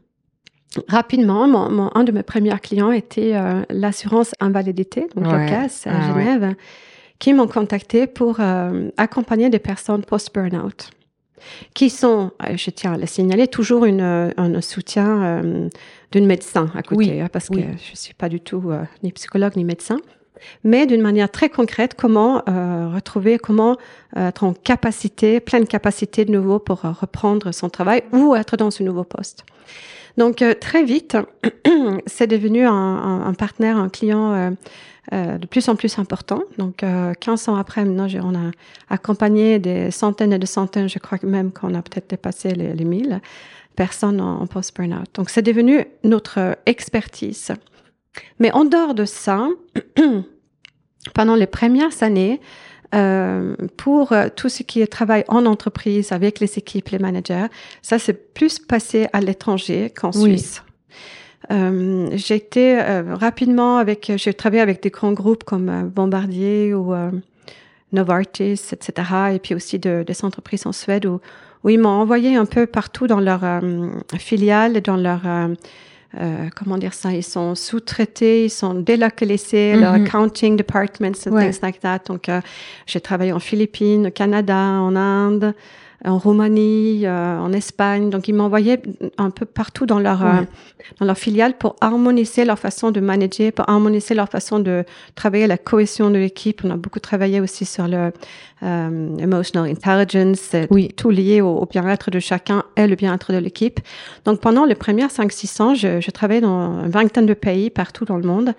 rapidement, 0.89 1.47
mon, 1.47 1.91
un 1.95 2.05
de 2.05 2.13
mes 2.13 2.23
premiers 2.23 2.59
clients 2.61 2.91
était 2.91 3.35
l'assurance 3.71 4.33
invalidité, 4.41 5.07
donc 5.15 5.27
ouais. 5.27 5.53
à 5.53 5.67
ah 5.87 6.13
Genève 6.13 6.55
qui 7.23 7.35
m'ont 7.35 7.47
contacté 7.47 8.09
pour 8.09 8.41
euh, 8.41 8.91
accompagner 8.97 9.49
des 9.49 9.61
personnes 9.61 10.03
post-burnout, 10.03 10.91
qui 11.73 11.89
sont, 11.89 12.33
euh, 12.43 12.57
je 12.57 12.71
tiens 12.71 12.95
à 12.95 12.99
le 12.99 13.07
signaler, 13.07 13.47
toujours 13.47 13.85
une, 13.85 14.01
un 14.37 14.61
soutien 14.61 15.23
euh, 15.23 15.69
d'un 16.11 16.27
médecin 16.27 16.69
à 16.75 16.83
côté, 16.83 17.21
hein, 17.21 17.29
parce 17.33 17.49
que 17.49 17.61
je 17.61 17.97
suis 17.97 18.15
pas 18.15 18.29
du 18.29 18.41
tout 18.41 18.73
ni 19.05 19.13
psychologue 19.13 19.53
ni 19.55 19.63
médecin, 19.63 19.99
mais 20.65 20.85
d'une 20.85 21.01
manière 21.01 21.31
très 21.31 21.49
concrète, 21.49 21.95
comment 21.95 22.43
retrouver, 22.93 23.39
comment 23.39 23.77
être 24.17 24.43
en 24.43 24.53
capacité, 24.53 25.39
pleine 25.39 25.69
capacité 25.69 26.25
de 26.25 26.33
nouveau 26.33 26.59
pour 26.59 26.81
reprendre 26.81 27.53
son 27.53 27.71
travail 27.71 28.03
ou 28.13 28.35
être 28.35 28.57
dans 28.57 28.73
ce 28.73 28.83
nouveau 28.83 29.05
poste. 29.05 29.45
Donc 30.17 30.45
très 30.61 30.85
vite, 30.85 31.17
c'est 32.07 32.27
devenu 32.27 32.67
un, 32.67 32.73
un, 32.73 33.27
un, 33.27 33.35
partenaire, 33.35 33.77
un 33.77 33.89
client 33.89 34.55
euh, 35.13 35.37
de 35.37 35.47
plus 35.47 35.69
en 35.69 35.75
plus 35.75 35.99
important. 35.99 36.45
Donc, 36.59 36.85
euh, 36.85 37.13
15 37.19 37.49
ans 37.49 37.57
après, 37.57 37.85
maintenant, 37.85 38.07
on 38.23 38.37
a 38.37 38.53
accompagné 38.89 39.59
des 39.59 39.91
centaines 39.91 40.33
et 40.33 40.39
des 40.39 40.47
centaines, 40.47 40.89
je 40.89 41.01
crois 41.01 41.19
même 41.25 41.51
qu'on 41.51 41.75
a 41.75 41.83
peut-être 41.83 42.09
dépassé 42.09 42.53
les, 42.53 42.73
les 42.73 42.85
1000 42.85 43.21
personnes 43.75 44.21
en, 44.21 44.47
post-burnout. 44.47 45.09
Donc, 45.15 45.29
c'est 45.29 45.43
devenu 45.43 45.85
notre 46.05 46.57
expertise. 46.67 47.51
Mais 48.39 48.53
en 48.53 48.65
dehors 48.65 48.95
de 48.95 49.05
ça, 49.05 49.49
pendant 51.15 51.35
les 51.35 51.49
premières 51.49 52.05
années, 52.05 52.41
euh, 52.95 53.57
pour 53.77 54.15
tout 54.37 54.49
ce 54.49 54.63
qui 54.63 54.83
est 54.83 54.87
travail 54.87 55.25
en 55.29 55.47
entreprise 55.47 56.13
avec 56.13 56.41
les 56.41 56.59
équipes, 56.59 56.89
les 56.91 56.99
managers, 56.99 57.47
ça 57.81 57.99
s'est 57.99 58.13
plus 58.13 58.59
passé 58.59 59.09
à 59.13 59.21
l'étranger 59.21 59.91
qu'en 59.91 60.13
Suisse. 60.13 60.63
Euh, 61.51 62.09
j'ai 62.15 62.37
été 62.37 62.81
euh, 62.81 63.15
rapidement 63.15 63.79
avec, 63.79 64.13
j'ai 64.17 64.33
travaillé 64.33 64.63
avec 64.63 64.83
des 64.83 64.91
grands 64.91 65.13
groupes 65.13 65.45
comme 65.45 65.69
euh, 65.69 65.83
Bombardier 65.83 66.73
ou 66.73 66.95
euh, 66.95 67.11
Novartis, 67.93 68.61
etc. 68.73 68.93
Et 69.35 69.39
puis 69.39 69.55
aussi 69.55 69.79
de, 69.79 70.05
des 70.07 70.25
entreprises 70.25 70.67
en 70.67 70.73
Suède 70.73 71.05
où, 71.07 71.21
où 71.65 71.69
ils 71.69 71.79
m'ont 71.79 71.89
envoyé 71.89 72.37
un 72.37 72.47
peu 72.47 72.67
partout 72.67 73.07
dans 73.07 73.21
leur 73.21 73.43
filiales, 74.19 74.81
dans 74.81 74.97
leur 74.97 75.21
euh, 76.21 76.49
comment 76.55 76.79
dire 76.79 76.95
ça, 76.95 77.13
ils 77.13 77.23
sont 77.23 77.55
sous-traités, 77.55 78.45
ils 78.47 78.51
sont 78.51 78.75
délocalisés, 78.75 79.75
mm 79.75 79.81
leur 79.81 79.95
accounting 79.95 80.57
departments 80.57 81.27
and 81.27 81.39
things 81.39 81.61
like 81.63 81.81
that. 81.81 82.01
Donc, 82.07 82.29
j'ai 82.87 83.01
travaillé 83.01 83.33
en 83.33 83.41
Philippines, 83.41 84.09
au 84.09 84.11
Canada, 84.11 84.57
en 84.57 84.95
Inde, 84.97 85.55
en 86.05 86.19
Roumanie, 86.19 87.07
euh, 87.07 87.39
en 87.39 87.53
Espagne. 87.53 88.11
Donc, 88.11 88.29
ils 88.29 88.35
m'envoyaient 88.35 88.83
un 89.19 89.31
peu 89.31 89.47
partout 89.47 89.87
dans 89.87 89.99
leur 89.99 90.25
euh, 90.25 90.43
dans 90.99 91.07
leur 91.07 91.17
filiale 91.17 91.57
pour 91.57 91.77
harmoniser 91.81 92.45
leur 92.45 92.59
façon 92.59 92.91
de 92.91 93.01
manager, 93.01 93.53
pour 93.53 93.69
harmoniser 93.69 94.15
leur 94.15 94.29
façon 94.29 94.59
de 94.59 94.85
travailler 95.15 95.47
la 95.47 95.59
cohésion 95.59 96.11
de 96.11 96.19
l'équipe. 96.19 96.63
On 96.65 96.71
a 96.71 96.77
beaucoup 96.77 97.01
travaillé 97.01 97.41
aussi 97.41 97.65
sur 97.65 97.87
le 97.87 98.13
euh, 98.63 99.17
emotional 99.19 99.71
intelligence, 99.71 100.57
oui. 100.71 100.89
tout 100.97 101.11
lié 101.11 101.41
au, 101.41 101.67
bien-être 101.67 102.11
de 102.11 102.21
chacun 102.21 102.65
et 102.77 102.87
le 102.87 102.97
bien-être 102.97 103.33
de 103.33 103.39
l'équipe. 103.39 103.81
Donc, 104.25 104.41
pendant 104.41 104.65
les 104.65 104.75
premières 104.75 105.11
5-6 105.11 105.63
ans, 105.63 105.75
je, 105.75 106.01
je 106.01 106.11
travaillais 106.11 106.41
dans 106.41 106.85
une 106.85 106.91
vingtaine 106.91 107.27
de 107.27 107.35
pays 107.35 107.71
partout 107.71 108.05
dans 108.05 108.17
le 108.17 108.27
monde. 108.27 108.55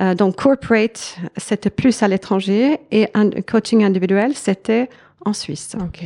Euh, 0.00 0.14
donc, 0.14 0.36
corporate, 0.36 1.16
c'était 1.36 1.70
plus 1.70 2.02
à 2.02 2.08
l'étranger 2.08 2.80
et 2.90 3.08
un 3.14 3.30
coaching 3.30 3.84
individuel, 3.84 4.34
c'était 4.34 4.88
en 5.24 5.32
Suisse. 5.32 5.76
Ok. 5.80 6.04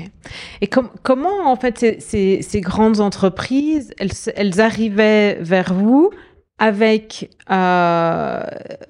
Et 0.61 0.69
comment, 0.69 1.50
en 1.50 1.57
fait, 1.57 2.00
ces, 2.00 2.61
grandes 2.61 3.00
entreprises, 3.00 3.93
elles, 3.99 4.61
arrivaient 4.61 5.38
vers 5.40 5.75
vous 5.75 6.11
avec... 6.59 7.31
Euh, 7.50 8.43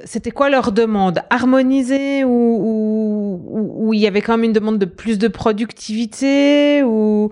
C'était 0.05 0.31
quoi 0.31 0.50
leur 0.50 0.73
demande? 0.73 1.21
Harmoniser 1.31 2.25
ou, 2.25 2.29
ou, 2.31 3.87
ou, 3.87 3.95
il 3.95 4.00
y 4.00 4.07
avait 4.07 4.21
quand 4.21 4.37
même 4.37 4.45
une 4.45 4.53
demande 4.53 4.79
de 4.79 4.87
plus 4.87 5.19
de 5.19 5.29
productivité 5.29 6.83
ou... 6.83 7.31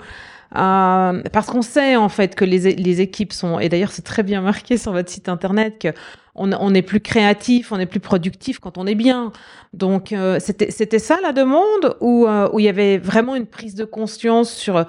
Euh, 0.56 1.22
parce 1.32 1.46
qu'on 1.48 1.62
sait 1.62 1.96
en 1.96 2.08
fait 2.08 2.34
que 2.34 2.44
les, 2.44 2.74
les 2.74 3.00
équipes 3.02 3.32
sont, 3.32 3.58
et 3.58 3.68
d'ailleurs 3.68 3.92
c'est 3.92 4.02
très 4.02 4.22
bien 4.22 4.40
marqué 4.40 4.78
sur 4.78 4.92
votre 4.92 5.10
site 5.10 5.28
internet, 5.28 5.78
que 5.78 5.88
on, 6.34 6.52
on 6.52 6.72
est 6.72 6.82
plus 6.82 7.00
créatif, 7.00 7.70
on 7.72 7.78
est 7.78 7.86
plus 7.86 8.00
productif 8.00 8.58
quand 8.58 8.78
on 8.78 8.86
est 8.86 8.94
bien. 8.94 9.32
Donc 9.74 10.12
euh, 10.12 10.38
c'était 10.40 10.70
c'était 10.70 10.98
ça 10.98 11.18
la 11.22 11.32
demande 11.32 11.96
ou 12.00 12.26
euh, 12.26 12.48
où 12.52 12.60
il 12.60 12.64
y 12.64 12.68
avait 12.68 12.96
vraiment 12.96 13.36
une 13.36 13.46
prise 13.46 13.74
de 13.74 13.84
conscience 13.84 14.50
sur 14.52 14.86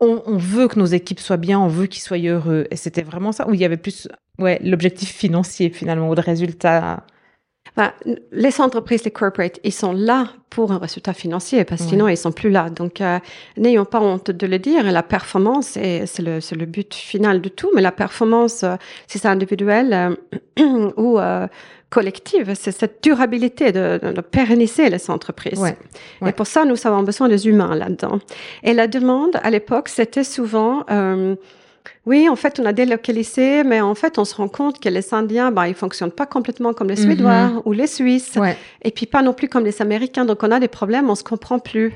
on, 0.00 0.22
on, 0.26 0.36
veut 0.36 0.68
que 0.68 0.78
nos 0.78 0.86
équipes 0.86 1.20
soient 1.20 1.36
bien, 1.38 1.58
on 1.60 1.68
veut 1.68 1.86
qu'ils 1.86 2.02
soient 2.02 2.18
heureux. 2.18 2.66
Et 2.70 2.76
c'était 2.76 3.02
vraiment 3.02 3.32
ça 3.32 3.48
où 3.48 3.54
il 3.54 3.60
y 3.60 3.64
avait 3.64 3.76
plus 3.78 4.08
ouais 4.38 4.60
l'objectif 4.62 5.10
financier 5.10 5.70
finalement 5.70 6.10
ou 6.10 6.14
de 6.14 6.20
résultat 6.20 7.06
bah, 7.76 7.92
les 8.30 8.60
entreprises, 8.60 9.04
les 9.04 9.10
corporates, 9.10 9.58
ils 9.64 9.72
sont 9.72 9.92
là 9.92 10.28
pour 10.48 10.70
un 10.70 10.78
résultat 10.78 11.12
financier, 11.12 11.64
parce 11.64 11.82
que 11.82 11.88
sinon, 11.88 12.06
ils 12.06 12.16
sont 12.16 12.30
plus 12.30 12.50
là. 12.50 12.70
Donc, 12.70 13.00
euh, 13.00 13.18
n'ayons 13.56 13.84
pas 13.84 14.00
honte 14.00 14.30
de 14.30 14.46
le 14.46 14.60
dire. 14.60 14.84
La 14.92 15.02
performance, 15.02 15.70
c'est 15.70 16.20
le, 16.20 16.38
le 16.56 16.66
but 16.66 16.94
final 16.94 17.40
de 17.40 17.48
tout, 17.48 17.70
mais 17.74 17.82
la 17.82 17.90
performance, 17.90 18.62
euh, 18.62 18.76
si 19.08 19.18
c'est 19.18 19.26
individuel 19.26 20.16
euh, 20.60 20.92
ou 20.96 21.18
euh, 21.18 21.48
collective, 21.90 22.54
c'est 22.54 22.70
cette 22.70 23.02
durabilité 23.02 23.72
de, 23.72 23.98
de, 23.98 24.20
pérenniser 24.20 24.88
les 24.88 25.10
entreprises. 25.10 25.58
Ouais. 25.58 25.76
Et 26.24 26.32
pour 26.32 26.46
ça, 26.46 26.64
nous 26.64 26.76
avons 26.86 27.02
besoin 27.02 27.28
des 27.28 27.48
humains 27.48 27.74
là-dedans. 27.74 28.20
Et 28.62 28.72
la 28.72 28.86
demande, 28.86 29.36
à 29.42 29.50
l'époque, 29.50 29.88
c'était 29.88 30.24
souvent 30.24 30.84
Oui, 32.06 32.28
en 32.28 32.36
fait, 32.36 32.58
on 32.60 32.64
a 32.66 32.72
délocalisé, 32.72 33.62
mais 33.64 33.80
en 33.80 33.94
fait, 33.94 34.18
on 34.18 34.24
se 34.24 34.34
rend 34.34 34.48
compte 34.48 34.80
que 34.80 34.88
les 34.88 35.12
Indiens, 35.14 35.50
bah, 35.50 35.68
ils 35.68 35.74
fonctionnent 35.74 36.10
pas 36.12 36.26
complètement 36.26 36.72
comme 36.72 36.88
les 36.88 36.96
Suédois 36.96 37.48
Mhm. 37.48 37.62
ou 37.64 37.72
les 37.72 37.86
Suisses, 37.86 38.36
Ouais. 38.36 38.56
et 38.82 38.90
puis 38.90 39.06
pas 39.06 39.22
non 39.22 39.32
plus 39.32 39.48
comme 39.48 39.64
les 39.64 39.80
Américains. 39.82 40.24
Donc, 40.24 40.42
on 40.42 40.50
a 40.50 40.60
des 40.60 40.68
problèmes, 40.68 41.10
on 41.10 41.14
se 41.14 41.24
comprend 41.24 41.58
plus. 41.58 41.92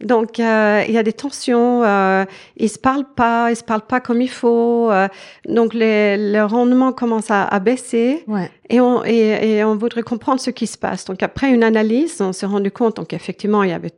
Donc, 0.00 0.38
euh, 0.38 0.84
il 0.86 0.94
y 0.94 0.98
a 0.98 1.02
des 1.02 1.12
tensions, 1.12 1.82
euh, 1.82 2.24
ils 2.56 2.68
se 2.68 2.78
parlent 2.78 3.12
pas, 3.16 3.50
ils 3.50 3.56
se 3.56 3.64
parlent 3.64 3.86
pas 3.86 3.98
comme 4.00 4.22
il 4.22 4.30
faut. 4.30 4.88
euh, 4.92 5.08
donc, 5.48 5.74
les, 5.74 6.16
le 6.32 6.44
rendement 6.44 6.92
commence 6.92 7.32
à, 7.32 7.42
à 7.44 7.58
baisser. 7.58 8.22
Ouais. 8.28 8.48
Et 8.70 8.80
on, 8.80 9.04
et, 9.04 9.56
et 9.56 9.64
on 9.64 9.74
voudrait 9.74 10.02
comprendre 10.04 10.40
ce 10.40 10.50
qui 10.50 10.68
se 10.68 10.78
passe. 10.78 11.04
Donc 11.04 11.20
après 11.24 11.50
une 11.50 11.64
analyse, 11.64 12.20
on 12.20 12.32
s'est 12.32 12.46
rendu 12.46 12.70
compte 12.70 12.94
donc 12.96 13.12
effectivement 13.12 13.64
il 13.64 13.70
y 13.70 13.72
avait 13.72 13.90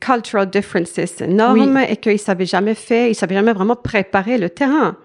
cultural 0.00 0.48
differences 0.48 1.20
énormes 1.20 1.78
et 1.88 1.96
qu'ils 1.96 2.18
savaient 2.18 2.46
jamais 2.46 2.74
fait, 2.74 3.10
ils 3.10 3.14
savaient 3.14 3.34
jamais 3.34 3.52
vraiment 3.52 3.76
préparer 3.76 4.38
le 4.38 4.50
terrain. 4.50 4.96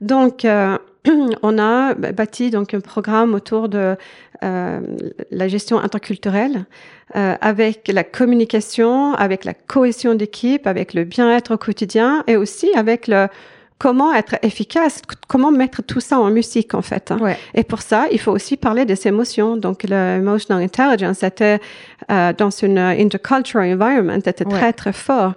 Donc 0.00 0.44
euh, 0.44 0.78
on 1.42 1.58
a 1.58 1.94
bâti 1.94 2.50
donc 2.50 2.74
un 2.74 2.80
programme 2.80 3.34
autour 3.34 3.68
de 3.68 3.96
euh, 4.42 4.80
la 5.30 5.48
gestion 5.48 5.78
interculturelle 5.78 6.64
euh, 7.16 7.34
avec 7.40 7.88
la 7.88 8.04
communication, 8.04 9.14
avec 9.14 9.44
la 9.44 9.54
cohésion 9.54 10.14
d'équipe, 10.14 10.66
avec 10.66 10.94
le 10.94 11.04
bien-être 11.04 11.54
au 11.54 11.58
quotidien 11.58 12.24
et 12.26 12.36
aussi 12.36 12.72
avec 12.74 13.08
le 13.08 13.28
comment 13.80 14.12
être 14.14 14.36
efficace, 14.42 15.02
comment 15.26 15.50
mettre 15.50 15.82
tout 15.82 15.98
ça 16.00 16.18
en 16.20 16.30
musique 16.30 16.74
en 16.74 16.82
fait. 16.82 17.10
hein. 17.10 17.18
Ouais. 17.20 17.36
Et 17.54 17.64
pour 17.64 17.80
ça, 17.82 18.06
il 18.12 18.20
faut 18.20 18.30
aussi 18.30 18.56
parler 18.56 18.84
des 18.84 19.08
émotions. 19.08 19.56
Donc, 19.56 19.82
le 19.88 20.18
emotional 20.18 20.62
intelligence 20.62 21.22
était 21.24 21.58
euh, 22.12 22.32
dans 22.32 22.50
une 22.50 22.78
intercultural 22.78 23.72
environment, 23.74 24.14
était 24.24 24.46
Ouais. 24.46 24.52
très 24.58 24.72
très 24.72 24.92
fort. 24.92 25.32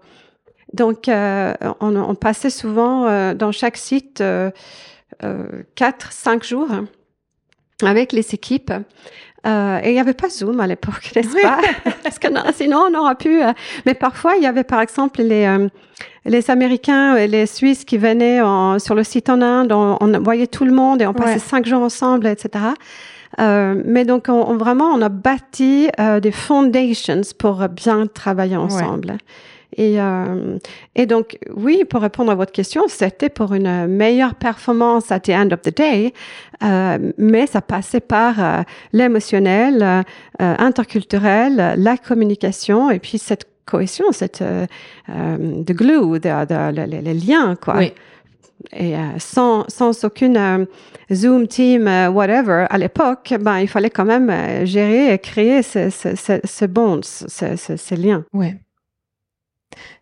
Donc, 0.74 1.08
euh, 1.08 1.54
on, 1.80 1.96
on 1.96 2.16
passait 2.16 2.50
souvent 2.50 3.06
euh, 3.08 3.34
dans 3.34 3.52
chaque 3.52 3.78
site 3.78 4.22
euh, 4.22 4.52
euh, 5.24 5.46
quatre, 5.76 6.12
cinq 6.12 6.44
jours 6.44 6.68
avec 7.84 8.12
les 8.12 8.34
équipes. 8.34 8.74
Euh, 9.46 9.80
et 9.84 9.90
il 9.90 9.94
n'y 9.94 10.00
avait 10.00 10.14
pas 10.14 10.30
Zoom 10.30 10.60
à 10.62 10.68
l'époque, 10.68 11.12
n'est-ce 11.16 11.42
pas? 11.42 11.60
Parce 12.04 12.18
que 12.18 12.30
non, 12.30 12.44
sinon, 12.54 12.86
on 12.90 12.96
aurait 13.00 13.16
pu. 13.16 13.44
euh, 13.44 13.52
mais 13.86 13.94
parfois, 13.94 14.36
il 14.38 14.44
y 14.44 14.48
avait 14.48 14.64
par 14.64 14.80
exemple 14.82 15.22
les, 15.22 15.46
euh, 15.46 15.68
les 16.26 16.50
Américains 16.50 17.16
et 17.18 17.28
les 17.28 17.46
Suisses 17.46 17.84
qui 17.86 17.98
venaient 17.98 18.42
en- 18.42 18.80
sur 18.80 18.96
le 18.96 19.04
site 19.04 19.30
en 19.30 19.42
Inde. 19.42 19.72
On, 19.72 19.98
on 20.00 20.20
voyait 20.22 20.48
tout 20.48 20.66
le 20.66 20.74
monde 20.74 21.02
et 21.02 21.08
on 21.08 21.14
passait 21.14 21.34
Ouais. 21.34 21.40
cinq 21.40 21.66
jours 21.66 21.82
ensemble, 21.82 22.28
etc. 22.28 22.66
Euh, 23.40 23.82
mais 23.86 24.06
donc, 24.06 24.26
on, 24.30 24.34
on- 24.48 24.58
vraiment, 24.58 24.86
on 24.94 25.02
a 25.02 25.10
bâti 25.10 25.90
euh, 26.00 26.20
des 26.20 26.32
foundations 26.32 27.22
pour 27.38 27.68
bien 27.68 28.06
travailler 28.08 28.56
ensemble. 28.58 29.18
Et, 29.76 30.00
euh, 30.00 30.60
et 30.96 31.08
donc, 31.08 31.40
oui, 31.56 31.84
pour 31.84 32.02
répondre 32.02 32.32
à 32.32 32.36
votre 32.36 32.52
question, 32.52 32.84
c'était 32.88 33.30
pour 33.30 33.56
une 33.56 33.88
meilleure 33.88 34.36
performance 34.36 35.12
at 35.12 35.22
the 35.22 35.30
end 35.30 35.50
of 35.52 35.62
the 35.62 35.76
day, 35.76 36.14
euh, 36.64 37.00
mais 37.18 37.48
ça 37.48 37.60
passait 37.62 38.00
par 38.00 38.36
euh, 38.38 38.62
l'émotionnel, 38.92 39.82
euh, 39.82 40.56
interculturel, 40.60 41.74
la 41.78 41.98
communication 41.98 42.92
et 42.92 43.00
puis 43.00 43.18
cette 43.18 43.46
cohésion, 43.66 44.06
cette 44.12 44.42
euh, 44.42 44.66
euh, 45.10 45.64
the 45.64 45.72
glue, 45.74 46.20
the- 46.20 46.46
the- 46.48 46.72
le- 46.76 46.86
le- 46.86 47.02
les 47.02 47.14
liens, 47.14 47.56
quoi. 47.56 47.78
Oui. 47.78 47.92
Et 48.72 48.96
euh, 48.96 49.00
sans, 49.20 49.66
sans 49.68 50.04
aucune 50.06 50.38
euh, 50.38 50.66
Zoom, 51.12 51.48
Team, 51.48 51.88
euh, 51.88 52.10
whatever, 52.10 52.66
à 52.70 52.78
l'époque, 52.78 53.34
ben, 53.42 53.60
il 53.60 53.68
fallait 53.68 53.90
quand 53.90 54.06
même 54.06 54.66
gérer 54.66 55.14
et 55.14 55.18
créer 55.20 55.62
ce, 55.64 55.90
ce, 55.90 56.16
ce, 56.16 56.40
ce 56.44 56.66
bond, 56.66 57.02
ce, 57.04 57.56
ce- 57.58 57.76
ces 57.76 57.96
liens. 57.98 58.24
Ouais. 58.34 58.56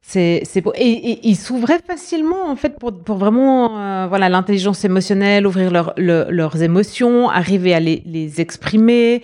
C'est 0.03 0.41
c'est 0.45 0.61
beau. 0.61 0.73
Et, 0.75 0.89
et 1.11 1.27
ils 1.27 1.35
s'ouvraient 1.37 1.79
facilement, 1.85 2.49
en 2.49 2.55
fait, 2.55 2.77
pour, 2.79 2.91
pour 2.91 3.17
vraiment, 3.17 3.79
euh, 3.79 4.07
voilà, 4.07 4.29
l'intelligence 4.29 4.83
émotionnelle, 4.83 5.45
ouvrir 5.45 5.71
leur- 5.71 5.93
le- 5.95 6.25
leurs 6.29 6.61
émotions, 6.63 7.29
arriver 7.29 7.73
à 7.73 7.79
les, 7.79 8.01
les 8.05 8.41
exprimer, 8.41 9.21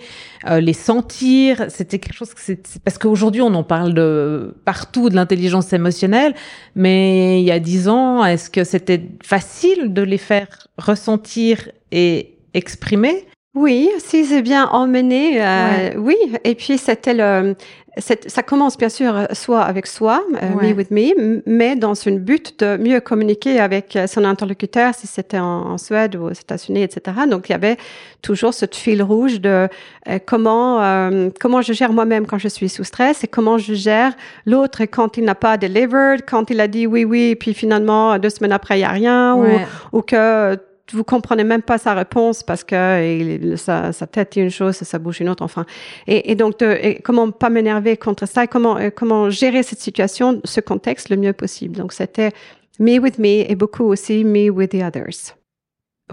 euh, 0.48 0.60
les 0.60 0.72
sentir. 0.72 1.66
C'était 1.68 1.98
quelque 1.98 2.14
chose 2.14 2.32
que 2.32 2.40
c'est, 2.40 2.78
parce 2.84 2.96
qu'aujourd'hui, 2.96 3.42
on 3.42 3.52
en 3.54 3.64
parle 3.64 3.92
de 3.92 4.54
partout 4.64 5.10
de 5.10 5.16
l'intelligence 5.16 5.72
émotionnelle, 5.72 6.34
mais 6.76 7.40
il 7.42 7.44
y 7.44 7.50
a 7.50 7.58
dix 7.58 7.88
ans, 7.88 8.24
est-ce 8.24 8.48
que 8.48 8.62
c'était 8.64 9.02
facile 9.22 9.92
de 9.92 10.02
les 10.02 10.18
faire 10.18 10.68
ressentir 10.78 11.68
et 11.90 12.34
exprimer? 12.54 13.26
Oui, 13.58 13.90
si 13.98 14.24
c'est 14.24 14.42
bien 14.42 14.66
emmené, 14.68 15.42
euh, 15.42 15.90
oui. 15.96 16.16
Et 16.44 16.54
puis 16.54 16.78
c'était 16.78 17.14
le, 17.14 17.54
ça 17.98 18.42
commence 18.44 18.78
bien 18.78 18.88
sûr 18.88 19.26
soit 19.32 19.62
avec 19.62 19.86
soi, 19.88 20.22
euh, 20.40 20.54
Ouais. 20.54 20.68
me 20.68 20.76
with 20.76 20.90
me, 20.92 21.42
mais 21.46 21.74
dans 21.74 21.94
une 21.94 22.20
but 22.20 22.60
de 22.60 22.76
mieux 22.76 23.00
communiquer 23.00 23.58
avec 23.58 23.96
euh, 23.96 24.06
son 24.06 24.24
interlocuteur, 24.24 24.94
si 24.94 25.08
c'était 25.08 25.40
en, 25.40 25.72
en 25.72 25.78
Suède 25.78 26.14
ou 26.14 26.26
aux 26.26 26.32
États-Unis, 26.32 26.82
etc. 26.82 27.16
Donc 27.28 27.48
il 27.48 27.52
y 27.52 27.54
avait 27.56 27.76
toujours 28.22 28.54
ce 28.54 28.66
fil 28.70 29.02
rouge 29.02 29.40
de 29.40 29.66
euh, 30.08 30.18
comment 30.24 30.80
euh, 30.80 31.30
comment 31.40 31.60
je 31.60 31.72
gère 31.72 31.92
moi-même 31.92 32.24
quand 32.26 32.38
je 32.38 32.48
suis 32.48 32.68
sous 32.68 32.84
stress 32.84 33.24
et 33.24 33.28
comment 33.28 33.58
je 33.58 33.74
gère 33.74 34.12
l'autre 34.46 34.82
quand 34.84 35.16
il 35.16 35.24
n'a 35.24 35.34
pas 35.34 35.56
delivered, 35.56 36.20
quand 36.30 36.50
il 36.50 36.60
a 36.60 36.68
dit 36.68 36.86
oui 36.86 37.04
oui, 37.04 37.34
puis 37.34 37.52
finalement 37.54 38.16
deux 38.20 38.30
semaines 38.30 38.52
après 38.52 38.78
il 38.78 38.82
y 38.82 38.84
a 38.84 38.90
rien 39.02 39.34
ou 39.34 39.44
ou 39.92 40.02
que 40.02 40.56
vous 40.92 41.04
comprenez 41.04 41.44
même 41.44 41.62
pas 41.62 41.78
sa 41.78 41.94
réponse 41.94 42.42
parce 42.42 42.64
que 42.64 42.74
il- 43.20 43.58
sa, 43.58 43.92
sa 43.92 44.06
tête 44.06 44.32
dit 44.32 44.40
une 44.40 44.50
chose 44.50 44.80
et 44.80 44.84
sa 44.84 44.98
bouche 44.98 45.20
une 45.20 45.28
autre, 45.28 45.42
enfin. 45.42 45.66
Et, 46.06 46.30
et 46.30 46.34
donc, 46.34 46.58
de, 46.58 46.78
et 46.80 47.00
comment 47.02 47.30
pas 47.30 47.50
m'énerver 47.50 47.96
contre 47.96 48.26
ça, 48.26 48.44
et 48.44 48.48
comment, 48.48 48.78
comment 48.94 49.30
gérer 49.30 49.62
cette 49.62 49.80
situation, 49.80 50.40
ce 50.44 50.60
contexte 50.60 51.10
le 51.10 51.16
mieux 51.16 51.32
possible. 51.32 51.76
Donc, 51.76 51.92
c'était 51.92 52.32
me 52.78 52.98
with 52.98 53.18
me 53.18 53.50
et 53.50 53.54
beaucoup 53.54 53.84
aussi 53.84 54.24
me 54.24 54.50
with 54.50 54.70
the 54.70 54.82
others. 54.82 55.34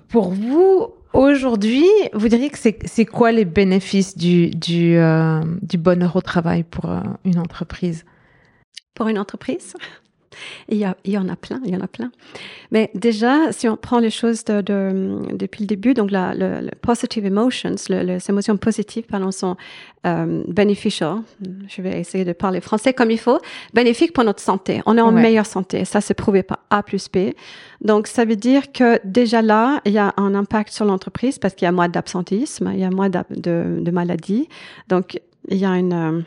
Pour 0.10 0.32
vous, 0.32 0.88
aujourd'hui, 1.14 1.86
vous 2.14 2.28
diriez 2.28 2.50
que 2.50 2.58
c'est, 2.58 2.80
c'est 2.86 3.06
quoi 3.06 3.32
les 3.32 3.46
bénéfices 3.46 4.18
du, 4.18 4.50
du, 4.50 4.98
euh, 4.98 5.42
du 5.62 5.78
bonheur 5.78 6.16
au 6.16 6.22
travail 6.22 6.64
pour 6.64 6.90
euh, 6.92 7.00
une 7.24 7.40
entreprise? 7.40 8.04
Pour 8.94 9.08
une 9.08 9.20
entreprise, 9.20 9.74
il 10.69 10.78
y, 10.78 11.17
en 11.17 11.30
a 11.30 11.36
plein, 11.36 11.60
il 11.65 11.71
y 11.74 11.76
en 11.78 11.82
a 11.82 11.88
plein. 11.88 12.12
Mais 12.71 12.91
déjà, 12.95 13.52
si 13.52 13.67
on 13.69 13.78
prend 13.78 14.00
les 14.00 14.10
choses 14.10 14.43
de, 14.45 14.62
de- 14.62 15.19
depuis 15.36 15.62
le 15.62 15.67
début, 15.67 15.93
donc 15.93 16.12
la, 16.12 16.34
le, 16.34 16.62
le 16.62 16.71
positive 16.82 17.26
emotions, 17.26 17.76
le- 17.89 18.02
les 18.04 18.30
émotions 18.30 18.58
positives, 18.58 19.04
pardon, 19.06 19.32
sont 19.32 19.56
euh, 20.06 20.43
beneficial. 20.48 21.17
Je 21.67 21.82
vais 21.82 22.00
essayer 22.00 22.26
de 22.26 22.34
parler 22.34 22.62
français 22.62 22.93
comme 22.93 23.10
il 23.12 23.19
faut. 23.19 23.39
Bénéfique 23.74 24.13
pour 24.13 24.24
notre 24.24 24.41
santé. 24.41 24.82
On 24.86 24.98
est 24.98 25.02
en 25.02 25.13
Ouais. 25.13 25.21
meilleure 25.21 25.45
santé. 25.48 25.84
Ça, 25.86 26.02
c'est 26.02 26.13
prouvé 26.13 26.43
par 26.43 26.60
A 26.69 26.84
plus 26.84 27.10
B. 27.12 27.32
Donc, 27.82 28.08
ça 28.08 28.24
veut 28.26 28.36
dire 28.36 28.71
que 28.71 29.00
déjà 29.04 29.41
là, 29.41 29.82
il 29.86 29.93
y 29.93 29.98
a 29.98 30.13
un 30.17 30.36
impact 30.36 30.71
sur 30.71 30.86
l'entreprise 30.86 31.39
parce 31.39 31.54
qu'il 31.56 31.65
y 31.65 31.69
a 31.69 31.71
moins 31.71 31.89
d'absentisme, 31.89 32.69
il 32.74 32.80
y 32.80 32.84
a 32.84 32.89
moins 32.91 33.10
de, 33.10 33.24
de 33.82 33.91
maladies. 33.91 34.48
Donc, 34.89 35.19
il 35.50 35.58
y 35.58 35.65
a 35.65 35.76
une... 35.78 35.93
euh, 35.93 36.21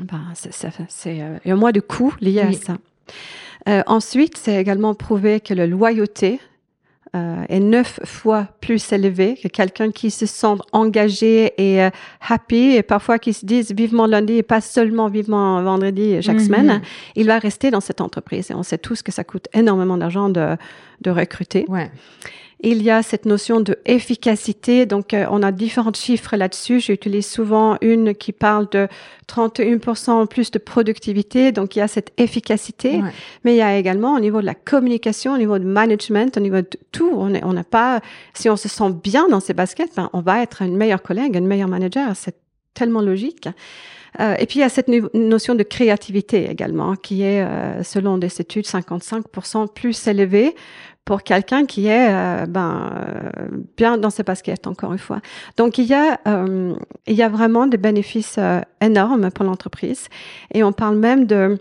ben, 0.00 0.22
c'est, 0.34 0.52
c'est, 0.52 0.70
c'est, 0.88 1.20
euh, 1.20 1.38
il 1.44 1.48
y 1.48 1.52
a 1.52 1.56
moins 1.56 1.72
de 1.72 1.80
coûts 1.80 2.14
liés 2.20 2.42
Oui. 2.46 2.56
à 2.56 2.66
ça. 2.66 2.76
Euh, 3.68 3.82
ensuite, 3.86 4.36
c'est 4.38 4.60
également 4.60 4.94
prouvé 4.94 5.40
que 5.40 5.52
la 5.54 5.66
loyauté 5.66 6.40
euh, 7.16 7.42
est 7.48 7.58
neuf 7.60 7.98
fois 8.04 8.46
plus 8.60 8.92
élevée 8.92 9.34
que 9.42 9.48
quelqu'un 9.48 9.90
qui 9.90 10.10
se 10.12 10.26
sent 10.26 10.54
engagé 10.72 11.52
et 11.58 11.82
euh, 11.82 11.90
happy 12.28 12.76
et 12.76 12.82
parfois 12.84 13.18
qui 13.18 13.32
se 13.32 13.44
disent 13.44 13.72
vivement 13.72 14.06
lundi 14.06 14.34
et 14.34 14.42
pas 14.44 14.60
seulement 14.60 15.08
vivement 15.08 15.60
vendredi 15.62 16.22
chaque 16.22 16.36
Mhm. 16.36 16.44
semaine. 16.46 16.82
Il 17.16 17.26
va 17.26 17.38
rester 17.40 17.70
dans 17.72 17.80
cette 17.80 18.00
entreprise 18.00 18.50
et 18.50 18.54
on 18.54 18.62
sait 18.62 18.78
tous 18.78 19.02
que 19.02 19.10
ça 19.10 19.24
coûte 19.24 19.48
énormément 19.52 19.96
d'argent 19.98 20.28
de, 20.28 20.56
de 21.00 21.10
recruter. 21.10 21.64
Ouais. 21.68 21.90
Il 22.62 22.82
y 22.82 22.90
a 22.90 23.02
cette 23.02 23.24
notion 23.24 23.60
de 23.60 23.78
efficacité. 23.86 24.84
Donc, 24.84 25.14
euh, 25.14 25.24
on 25.30 25.42
a 25.42 25.50
différents 25.50 25.94
chiffres 25.94 26.36
là-dessus. 26.36 26.80
J'utilise 26.80 27.26
souvent 27.26 27.78
une 27.80 28.14
qui 28.14 28.32
parle 28.32 28.68
de 28.70 28.86
31% 29.26 30.10
en 30.10 30.26
plus 30.26 30.50
de 30.50 30.58
productivité. 30.58 31.52
Donc, 31.52 31.74
il 31.74 31.78
y 31.78 31.82
a 31.82 31.88
cette 31.88 32.12
efficacité. 32.18 32.96
Ouais. 32.96 33.10
Mais 33.44 33.54
il 33.54 33.58
y 33.58 33.62
a 33.62 33.78
également 33.78 34.14
au 34.14 34.20
niveau 34.20 34.40
de 34.42 34.46
la 34.46 34.54
communication, 34.54 35.34
au 35.34 35.38
niveau 35.38 35.58
de 35.58 35.64
management, 35.64 36.36
au 36.36 36.40
niveau 36.40 36.56
de 36.60 36.68
tout. 36.92 37.10
On 37.14 37.28
n'est 37.54 37.62
pas, 37.62 38.00
si 38.34 38.50
on 38.50 38.56
se 38.56 38.68
sent 38.68 38.90
bien 39.02 39.28
dans 39.28 39.40
ses 39.40 39.54
baskets, 39.54 39.96
ben, 39.96 40.10
on 40.12 40.20
va 40.20 40.42
être 40.42 40.60
une 40.62 40.76
meilleure 40.76 41.02
collègue, 41.02 41.36
une 41.36 41.46
meilleure 41.46 41.68
manager. 41.68 42.14
C'est 42.14 42.36
tellement 42.74 43.00
logique. 43.00 43.48
Euh, 44.18 44.34
et 44.40 44.46
puis, 44.46 44.58
il 44.58 44.62
y 44.62 44.64
a 44.64 44.68
cette 44.68 44.88
no- 44.88 45.08
notion 45.14 45.54
de 45.54 45.62
créativité 45.62 46.50
également, 46.50 46.96
qui 46.96 47.22
est, 47.22 47.42
euh, 47.42 47.84
selon 47.84 48.18
des 48.18 48.40
études, 48.40 48.66
55% 48.66 49.68
plus 49.68 50.08
élevée 50.08 50.56
pour 51.04 51.22
quelqu'un 51.22 51.66
qui 51.66 51.86
est 51.88 52.08
euh, 52.10 52.46
ben, 52.46 52.92
euh, 52.94 53.48
bien 53.76 53.98
dans 53.98 54.10
ses 54.10 54.22
baskets, 54.22 54.66
encore 54.66 54.92
une 54.92 54.98
fois. 54.98 55.20
Donc, 55.56 55.78
il 55.78 55.86
y 55.86 55.94
a, 55.94 56.20
euh, 56.28 56.74
il 57.06 57.14
y 57.14 57.22
a 57.22 57.28
vraiment 57.28 57.66
des 57.66 57.78
bénéfices 57.78 58.38
énormes 58.80 59.30
pour 59.30 59.44
l'entreprise. 59.44 60.08
Et 60.54 60.62
on 60.62 60.72
parle 60.72 60.96
même 60.96 61.26
de 61.26 61.58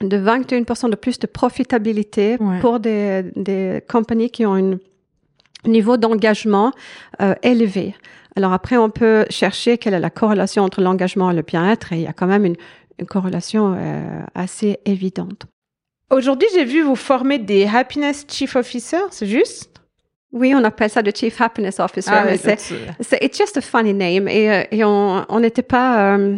de 0.00 0.16
21% 0.16 0.90
de 0.90 0.94
plus 0.94 1.18
de 1.18 1.26
profitabilité 1.26 2.36
Ouais. 2.38 2.60
pour 2.60 2.78
des, 2.78 3.24
des 3.34 3.82
compagnies 3.90 4.30
qui 4.30 4.46
ont 4.46 4.54
un 4.54 4.78
niveau 5.66 5.96
d'engagement 5.96 6.70
élevé. 7.42 7.96
Alors 8.36 8.52
après, 8.52 8.76
on 8.76 8.90
peut 8.90 9.24
chercher 9.28 9.76
quelle 9.78 9.94
est 9.94 9.98
la 9.98 10.10
corrélation 10.10 10.62
entre 10.62 10.80
l'engagement 10.80 11.32
et 11.32 11.34
le 11.34 11.42
bien-être, 11.42 11.92
et 11.92 11.96
il 11.96 12.02
y 12.02 12.06
a 12.06 12.12
quand 12.12 12.28
même 12.28 12.44
une, 12.44 12.54
une 13.00 13.06
corrélation 13.06 13.74
euh, 13.76 14.22
assez 14.36 14.78
évidente. 14.84 15.46
Aujourd'hui, 16.10 16.48
j'ai 16.54 16.64
vu 16.64 16.82
vous 16.82 16.96
former 16.96 17.38
des 17.38 17.66
Happiness 17.66 18.24
Chief 18.30 18.56
Officers, 18.56 19.08
c'est 19.10 19.26
juste? 19.26 19.70
Oui, 20.32 20.54
on 20.54 20.64
appelle 20.64 20.90
ça 20.90 21.02
le 21.02 21.10
Chief 21.14 21.38
Happiness 21.40 21.80
Officer. 21.80 22.10
Ah, 22.12 22.24
mais 22.24 22.36
c'est, 22.36 22.58
c'est 23.00 23.22
it's 23.22 23.36
just 23.38 23.56
a 23.56 23.60
funny 23.60 23.92
name. 23.94 24.28
Et, 24.28 24.50
euh, 24.50 24.62
et 24.70 24.84
on 24.84 25.24
on 25.28 25.40
n'était 25.40 25.62
pas... 25.62 26.14
euh, 26.16 26.36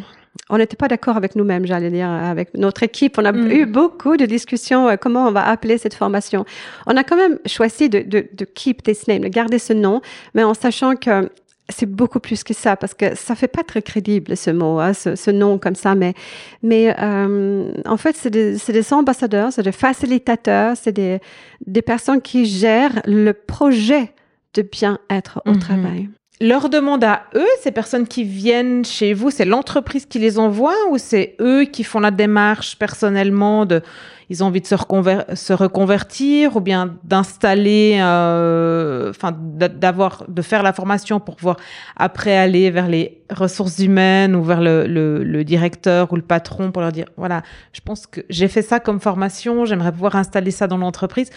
on 0.48 0.58
n'était 0.58 0.76
pas 0.76 0.86
d'accord 0.88 1.16
avec 1.16 1.34
nous-mêmes, 1.36 1.66
j'allais 1.66 1.90
dire, 1.90 2.08
avec 2.08 2.54
notre 2.54 2.82
équipe. 2.84 3.18
On 3.18 3.24
a 3.24 3.32
Mm. 3.32 3.50
eu 3.50 3.66
beaucoup 3.66 4.16
de 4.16 4.26
discussions 4.26 4.88
euh, 4.88 4.96
comment 4.96 5.26
on 5.26 5.32
va 5.32 5.46
appeler 5.46 5.76
cette 5.78 5.94
formation. 5.94 6.44
On 6.86 6.96
a 6.96 7.02
quand 7.04 7.16
même 7.16 7.38
choisi 7.46 7.88
de, 7.88 8.00
de, 8.00 8.26
de 8.32 8.44
keep 8.44 8.82
this 8.82 9.06
name, 9.08 9.20
de 9.22 9.28
garder 9.28 9.58
ce 9.58 9.72
nom, 9.72 10.00
mais 10.34 10.42
en 10.44 10.54
sachant 10.54 10.94
que 10.96 11.28
c'est 11.70 11.86
beaucoup 11.86 12.20
plus 12.20 12.44
que 12.44 12.54
ça, 12.54 12.76
parce 12.76 12.94
que 12.94 13.14
ça 13.16 13.34
fait 13.34 13.48
pas 13.48 13.62
très 13.62 13.82
crédible 13.82 14.36
ce 14.36 14.50
mot, 14.50 14.78
hein, 14.78 14.92
ce, 14.92 15.16
ce 15.16 15.30
nom 15.30 15.58
comme 15.58 15.74
ça. 15.74 15.94
Mais, 15.94 16.14
mais 16.62 16.94
euh, 17.00 17.72
en 17.86 17.96
fait, 17.96 18.16
c'est 18.16 18.30
des, 18.30 18.56
des 18.68 18.92
ambassadeurs, 18.92 19.52
c'est 19.52 19.62
des 19.62 19.72
facilitateurs, 19.72 20.76
c'est 20.76 20.92
des, 20.92 21.20
des 21.66 21.82
personnes 21.82 22.20
qui 22.20 22.46
gèrent 22.46 23.00
le 23.06 23.32
projet 23.32 24.12
de 24.54 24.62
bien-être 24.62 25.40
au 25.46 25.52
Mhm. 25.52 25.58
travail. 25.58 26.08
leur 26.40 26.70
demande 26.70 27.04
à 27.04 27.24
eux, 27.34 27.46
ces 27.62 27.70
personnes 27.70 28.06
qui 28.08 28.24
viennent 28.24 28.84
chez 28.84 29.12
vous, 29.12 29.30
c'est 29.30 29.44
l'entreprise 29.44 30.06
qui 30.06 30.18
les 30.18 30.38
envoie 30.38 30.74
ou 30.90 30.96
c'est 30.98 31.36
eux 31.40 31.64
qui 31.64 31.84
font 31.84 32.00
la 32.00 32.10
démarche 32.10 32.76
personnellement 32.78 33.66
de, 33.66 33.82
ils 34.30 34.42
ont 34.42 34.46
envie 34.46 34.60
de 34.62 34.66
se, 34.66 34.74
reconver- 34.76 35.24
se 35.34 35.52
reconvertir 35.52 36.56
ou 36.56 36.60
bien 36.60 36.96
d'installer, 37.04 37.98
euh, 38.00 39.10
enfin, 39.10 39.36
d'a- 39.36 39.68
d'avoir, 39.68 40.24
de 40.28 40.40
faire 40.40 40.62
la 40.62 40.72
formation 40.72 41.20
pour 41.20 41.36
pouvoir 41.36 41.56
après 41.96 42.36
aller 42.36 42.70
vers 42.70 42.88
les 42.88 43.22
ressources 43.30 43.80
humaines 43.80 44.34
ou 44.36 44.42
vers 44.42 44.60
le, 44.60 44.86
le, 44.86 45.24
le 45.24 45.44
directeur 45.44 46.12
ou 46.12 46.16
le 46.16 46.22
patron 46.22 46.70
pour 46.70 46.80
leur 46.80 46.92
dire, 46.92 47.06
voilà, 47.16 47.42
je 47.72 47.80
pense 47.80 48.06
que 48.06 48.20
j'ai 48.30 48.48
fait 48.48 48.62
ça 48.62 48.80
comme 48.80 49.00
formation, 49.00 49.64
j'aimerais 49.64 49.92
pouvoir 49.92 50.16
installer 50.16 50.52
ça 50.52 50.66
dans 50.66 50.78
l'entreprise. 50.78 51.30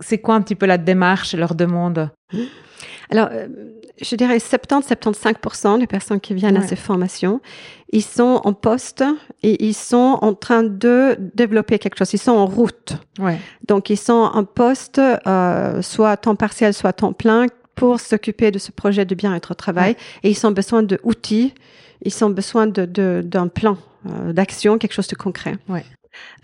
C'est 0.00 0.18
quoi 0.18 0.34
un 0.34 0.42
petit 0.42 0.54
peu 0.54 0.66
la 0.66 0.76
démarche 0.76 1.32
et 1.32 1.38
leur 1.38 1.54
demande? 1.54 2.10
Alors, 3.10 3.28
euh, 3.32 3.48
je 4.00 4.14
dirais 4.16 4.38
70-75% 4.38 5.78
des 5.78 5.86
personnes 5.86 6.20
qui 6.20 6.34
viennent 6.34 6.56
à 6.56 6.66
ces 6.66 6.76
formations, 6.76 7.40
ils 7.92 8.02
sont 8.02 8.40
en 8.44 8.52
poste 8.52 9.04
et 9.42 9.64
ils 9.64 9.74
sont 9.74 10.18
en 10.22 10.34
train 10.34 10.62
de 10.62 11.16
développer 11.34 11.78
quelque 11.78 11.96
chose. 11.98 12.12
Ils 12.12 12.18
sont 12.18 12.32
en 12.32 12.46
route. 12.46 12.94
Ouais. 13.18 13.38
Donc, 13.66 13.90
ils 13.90 13.96
sont 13.96 14.12
en 14.32 14.44
poste, 14.44 14.98
euh, 15.00 15.82
soit 15.82 16.10
à 16.10 16.16
temps 16.16 16.36
partiel, 16.36 16.74
soit 16.74 16.90
à 16.90 16.92
temps 16.92 17.12
plein, 17.12 17.46
pour 17.74 18.00
s'occuper 18.00 18.50
de 18.50 18.58
ce 18.58 18.72
projet 18.72 19.04
de 19.04 19.14
bien-être 19.14 19.50
au 19.50 19.54
travail. 19.54 19.96
Et 20.22 20.30
ils 20.30 20.46
ont 20.46 20.50
besoin 20.50 20.82
d'outils, 20.82 21.52
ils 22.02 22.24
ont 22.24 22.30
besoin 22.30 22.66
de- 22.66 22.86
de- 22.86 23.22
d'un 23.24 23.48
plan 23.48 23.76
euh, 24.08 24.32
d'action, 24.32 24.78
quelque 24.78 24.92
chose 24.94 25.08
de 25.08 25.16
concret. 25.16 25.56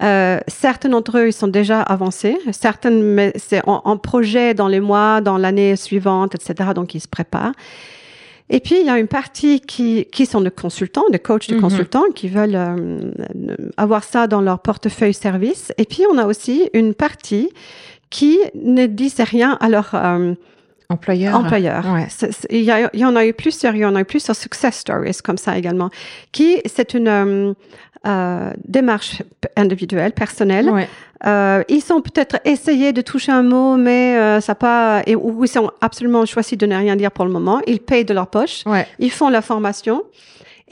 Euh, 0.02 0.38
certains 0.48 0.88
d'entre 0.88 1.18
eux, 1.18 1.28
ils 1.28 1.32
sont 1.32 1.48
déjà 1.48 1.80
avancés. 1.82 2.36
Certains, 2.50 2.90
mais 2.90 3.32
c'est 3.36 3.62
en, 3.68 3.82
en 3.84 3.96
projet 3.96 4.54
dans 4.54 4.68
les 4.68 4.80
mois, 4.80 5.20
dans 5.20 5.38
l'année 5.38 5.76
suivante, 5.76 6.34
etc. 6.34 6.70
Donc, 6.74 6.94
ils 6.94 7.00
se 7.00 7.08
préparent. 7.08 7.52
Et 8.50 8.60
puis, 8.60 8.76
il 8.80 8.86
y 8.86 8.90
a 8.90 8.98
une 8.98 9.06
partie 9.08 9.60
qui, 9.60 10.06
qui 10.12 10.26
sont 10.26 10.40
des 10.40 10.50
consultants, 10.50 11.04
des 11.10 11.18
coachs 11.20 11.48
de 11.48 11.54
Mhm. 11.54 11.60
consultants 11.60 12.04
qui 12.14 12.28
veulent 12.28 12.56
euh, 12.56 13.12
avoir 13.76 14.02
ça 14.04 14.26
dans 14.26 14.40
leur 14.40 14.58
portefeuille 14.58 15.14
service. 15.14 15.72
Et 15.78 15.84
puis, 15.84 16.02
on 16.12 16.18
a 16.18 16.26
aussi 16.26 16.68
une 16.74 16.92
partie 16.94 17.50
qui 18.10 18.38
ne 18.54 18.86
disent 18.86 19.20
rien 19.20 19.56
à 19.60 19.68
leur 19.70 19.90
euh, 19.94 20.34
Employeur. 20.90 21.34
employeur. 21.36 21.86
Ouais. 21.94 22.06
C'est- 22.10 22.32
c'est- 22.32 22.48
Il 22.50 22.62
y, 22.64 22.70
a- 22.70 22.90
il 22.92 23.00
y 23.00 23.04
en 23.06 23.16
a 23.16 23.24
eu 23.24 23.32
plusieurs, 23.32 23.74
il 23.74 23.80
y 23.80 23.84
en 23.86 23.94
a 23.94 24.00
eu 24.00 24.04
plusieurs 24.04 24.36
success 24.36 24.76
stories 24.76 25.16
comme 25.24 25.38
ça 25.38 25.56
également, 25.56 25.88
qui 26.32 26.60
c'est 26.66 26.92
une 26.92 27.08
euh, 27.08 27.54
euh, 28.06 28.50
démarche 28.66 29.22
individuelle, 29.56 30.12
personnelle. 30.12 30.68
Ouais. 30.70 30.88
Euh, 31.24 31.62
ils 31.68 31.92
ont 31.92 32.00
peut-être 32.00 32.36
essayé 32.44 32.92
de 32.92 33.00
toucher 33.00 33.30
un 33.32 33.42
mot, 33.44 33.76
mais 33.76 34.16
euh, 34.16 34.40
ça 34.40 34.54
pas, 34.56 35.02
et, 35.06 35.14
ou 35.14 35.44
ils 35.44 35.58
ont 35.58 35.70
absolument 35.80 36.26
choisi 36.26 36.56
de 36.56 36.66
ne 36.66 36.76
rien 36.76 36.96
dire 36.96 37.12
pour 37.12 37.24
le 37.24 37.30
moment. 37.30 37.60
Ils 37.66 37.78
payent 37.80 38.04
de 38.04 38.12
leur 38.14 38.26
poche, 38.26 38.62
Ouais. 38.66 38.86
ils 38.98 39.10
font 39.12 39.28
la 39.28 39.40
formation. 39.42 40.02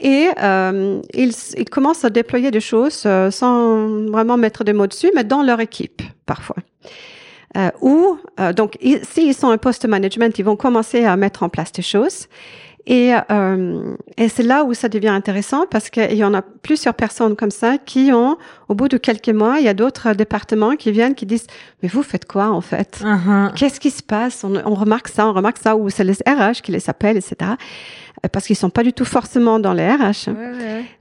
Et 0.03 0.29
euh, 0.41 0.99
ils, 1.13 1.31
ils 1.57 1.69
commencent 1.69 2.03
à 2.03 2.09
déployer 2.09 2.49
des 2.51 2.59
choses 2.59 3.03
euh, 3.05 3.29
sans 3.31 3.87
vraiment 4.11 4.35
mettre 4.35 4.63
des 4.63 4.73
mots 4.73 4.87
dessus, 4.87 5.11
mais 5.15 5.23
dans 5.23 5.43
leur 5.43 5.59
équipe 5.59 6.01
parfois. 6.25 6.55
Euh, 7.57 7.69
ou 7.81 8.17
euh, 8.39 8.51
donc 8.53 8.77
ils- 8.81 9.03
s'ils 9.05 9.33
sont 9.35 9.49
un 9.51 9.57
poste 9.57 9.85
management, 9.85 10.37
ils 10.39 10.45
vont 10.45 10.55
commencer 10.55 11.03
à 11.05 11.15
mettre 11.17 11.43
en 11.43 11.49
place 11.49 11.71
des 11.71 11.81
choses. 11.81 12.27
Et, 12.87 13.13
euh, 13.29 13.95
et 14.17 14.27
c'est 14.27 14.43
là 14.43 14.63
où 14.63 14.73
ça 14.73 14.89
devient 14.89 15.09
intéressant 15.09 15.65
parce 15.69 15.89
qu'il 15.89 16.15
y 16.15 16.23
en 16.23 16.33
a 16.33 16.41
plusieurs 16.41 16.95
personnes 16.95 17.35
comme 17.35 17.51
ça 17.51 17.77
qui 17.77 18.11
ont, 18.11 18.37
au 18.69 18.75
bout 18.75 18.87
de 18.87 18.97
quelques 18.97 19.29
mois, 19.29 19.59
il 19.59 19.65
y 19.65 19.69
a 19.69 19.73
d'autres 19.73 20.13
départements 20.13 20.75
qui 20.75 20.91
viennent 20.91 21.13
qui 21.13 21.25
disent 21.25 21.47
mais 21.83 21.89
vous 21.89 22.01
faites 22.03 22.25
quoi 22.25 22.49
en 22.49 22.61
fait? 22.61 23.01
Uh-huh. 23.03 23.53
Qu'est-ce 23.53 23.79
qui 23.79 23.91
se 23.91 24.01
passe? 24.01 24.43
On, 24.43 24.55
on 24.65 24.73
remarque 24.73 25.09
ça, 25.09 25.27
on 25.27 25.33
remarque 25.33 25.59
ça, 25.59 25.75
ou 25.75 25.89
c'est 25.89 26.03
les 26.03 26.13
RH 26.27 26.61
qui 26.63 26.71
les 26.71 26.89
appellent, 26.89 27.17
etc. 27.17 27.35
Euh, 27.41 28.27
Parce 28.31 28.47
qu'ils 28.47 28.55
sont 28.55 28.69
pas 28.69 28.83
du 28.83 28.93
tout 28.93 29.05
forcément 29.05 29.59
dans 29.59 29.73
les 29.73 29.87
RH. 29.87 30.29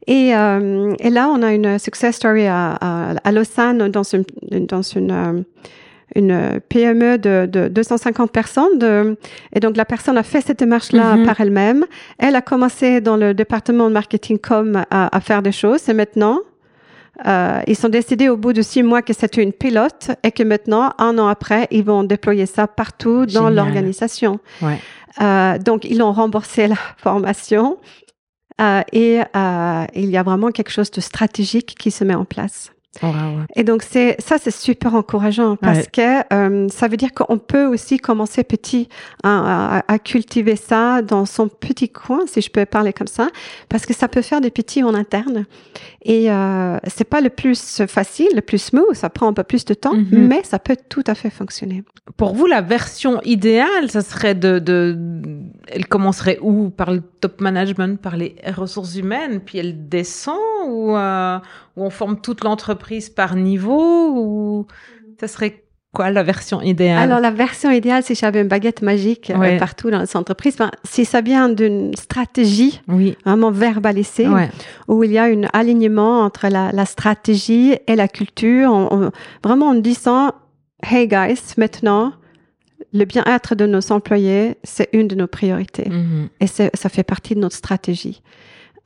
Et, 0.06 0.36
euh, 0.36 0.94
et 0.98 1.10
là, 1.10 1.28
on 1.28 1.42
a 1.42 1.52
une 1.52 1.78
success 1.78 2.16
story 2.16 2.46
à, 2.46 2.72
à, 2.80 3.14
à 3.24 3.32
Lausanne 3.32 3.88
dans 3.90 4.02
une, 4.02 4.24
dans 4.66 4.82
une, 4.82 5.10
euh, 5.10 5.42
une 6.16 6.60
PME 6.68 7.18
de, 7.18 7.46
de 7.46 7.68
250 7.68 8.32
personnes. 8.32 8.78
De, 8.78 9.16
et 9.54 9.60
donc, 9.60 9.76
la 9.76 9.84
personne 9.84 10.18
a 10.18 10.22
fait 10.22 10.40
cette 10.40 10.58
démarche-là 10.58 11.16
Mhm. 11.16 11.26
par 11.26 11.40
elle-même. 11.40 11.86
Elle 12.18 12.36
a 12.36 12.42
commencé 12.42 13.00
dans 13.00 13.16
le 13.16 13.34
département 13.34 13.88
de 13.88 13.94
marketing 13.94 14.38
com 14.38 14.82
à, 14.90 15.16
à 15.16 15.20
faire 15.20 15.42
des 15.42 15.52
choses. 15.52 15.88
Et 15.88 15.94
maintenant, 15.94 16.40
euh, 17.26 17.60
ils 17.66 17.76
sont 17.76 17.88
décidés 17.90 18.28
au 18.28 18.36
bout 18.36 18.52
de 18.52 18.62
six 18.62 18.82
mois 18.82 19.02
que 19.02 19.12
c'était 19.12 19.42
une 19.42 19.52
pilote 19.52 20.10
et 20.22 20.32
que 20.32 20.42
maintenant, 20.42 20.92
un 20.98 21.18
an 21.18 21.26
après, 21.26 21.68
ils 21.70 21.84
vont 21.84 22.02
déployer 22.02 22.46
ça 22.46 22.66
partout 22.66 23.26
dans 23.26 23.50
l'organisation. 23.50 24.40
Ouais. 24.62 24.78
Euh, 25.20 25.58
donc, 25.58 25.84
ils 25.84 26.02
ont 26.02 26.12
remboursé 26.12 26.66
la 26.74 26.76
formation 26.96 27.78
euh, 28.60 28.80
et 28.92 29.20
euh, 29.36 29.84
il 29.94 30.06
y 30.10 30.16
a 30.16 30.22
vraiment 30.22 30.50
quelque 30.50 30.70
chose 30.70 30.90
de 30.90 31.00
stratégique 31.00 31.74
qui 31.78 31.90
se 31.90 32.04
met 32.04 32.14
en 32.14 32.24
place. 32.24 32.72
Wow. 33.04 33.12
Et 33.54 33.62
donc, 33.62 33.84
c'est 33.88 34.16
ça, 34.20 34.36
c'est 34.42 34.50
super 34.50 34.96
encourageant 34.96 35.54
parce 35.54 35.78
Ouais. 35.78 35.86
que 35.92 36.34
euh, 36.34 36.68
ça 36.70 36.88
veut 36.88 36.96
dire 36.96 37.12
qu'on 37.14 37.38
peut 37.38 37.64
aussi 37.66 37.98
commencer 37.98 38.42
petit 38.42 38.88
à, 39.22 39.78
à- 39.78 39.92
à 39.92 39.98
cultiver 40.00 40.56
ça 40.56 41.00
dans 41.00 41.24
son 41.24 41.46
petit 41.46 41.88
coin, 41.88 42.22
si 42.26 42.40
je 42.40 42.50
peux 42.50 42.66
parler 42.66 42.92
comme 42.92 43.06
ça, 43.06 43.28
parce 43.68 43.86
que 43.86 43.94
ça 43.94 44.08
peut 44.08 44.22
faire 44.22 44.40
des 44.40 44.50
petits 44.50 44.82
en 44.82 44.92
interne. 44.94 45.46
Et 46.02 46.32
euh, 46.32 46.78
c'est 46.88 47.04
pas 47.08 47.20
le 47.20 47.30
plus 47.30 47.82
facile, 47.86 48.28
le 48.34 48.40
plus 48.40 48.58
smooth, 48.58 48.94
ça 48.94 49.08
prend 49.08 49.28
un 49.28 49.34
peu 49.34 49.44
plus 49.44 49.64
de 49.64 49.74
temps, 49.74 49.94
Mhm. 49.94 50.26
mais 50.26 50.42
ça 50.42 50.58
peut 50.58 50.76
tout 50.88 51.04
à 51.06 51.14
fait 51.14 51.30
fonctionner. 51.30 51.84
Pour 52.16 52.34
vous, 52.34 52.46
la 52.46 52.60
version 52.60 53.20
idéale, 53.24 53.88
ça 53.88 54.00
serait 54.02 54.34
de, 54.34 54.58
de, 54.58 54.96
elle 55.72 55.86
commencerait 55.86 56.38
où? 56.42 56.70
Par 56.70 56.90
le 56.92 57.00
top 57.00 57.40
management, 57.40 58.00
par 58.00 58.16
les 58.16 58.36
ressources 58.56 58.96
humaines, 58.96 59.40
puis 59.44 59.58
elle 59.58 59.88
descend 59.88 60.36
ou, 60.66 60.96
euh, 60.96 61.38
ou 61.76 61.84
on 61.84 61.90
forme 61.90 62.20
toute 62.20 62.44
l'entreprise 62.44 63.08
par 63.10 63.36
niveau 63.36 64.10
ou 64.14 64.66
ça 65.20 65.28
serait 65.28 65.64
quoi 65.92 66.10
la 66.10 66.22
version 66.22 66.60
idéale? 66.62 66.98
Alors, 67.02 67.18
la 67.20 67.30
version 67.32 67.70
idéale, 67.70 68.02
si 68.04 68.14
j'avais 68.14 68.40
une 68.42 68.48
baguette 68.48 68.80
magique 68.80 69.30
euh, 69.30 69.58
partout 69.58 69.90
dans 69.90 70.00
les 70.00 70.16
entreprises, 70.16 70.56
ben, 70.56 70.70
si 70.84 71.04
ça 71.04 71.20
vient 71.20 71.48
d'une 71.48 71.94
stratégie 71.96 72.80
Oui. 72.88 73.16
vraiment 73.24 73.50
verbalisée, 73.50 74.28
Ouais. 74.28 74.48
où 74.86 75.02
il 75.02 75.10
y 75.12 75.18
a 75.18 75.24
un 75.24 75.42
alignement 75.52 76.20
entre 76.20 76.46
la, 76.48 76.70
la 76.72 76.84
stratégie 76.86 77.74
et 77.88 77.96
la 77.96 78.06
culture, 78.08 78.70
on- 78.72 78.88
on- 79.06 79.10
vraiment 79.44 79.66
en 79.70 79.74
disant, 79.74 80.30
hey 80.88 81.08
guys, 81.08 81.40
maintenant, 81.58 82.12
le 82.92 83.04
bien-être 83.04 83.54
de 83.54 83.66
nos 83.66 83.92
employés, 83.92 84.56
c'est 84.64 84.88
une 84.92 85.08
de 85.08 85.14
nos 85.14 85.26
priorités. 85.26 85.88
Mhm. 85.88 86.28
Et 86.40 86.46
ça 86.46 86.88
fait 86.88 87.02
partie 87.02 87.34
de 87.34 87.40
notre 87.40 87.56
stratégie. 87.56 88.22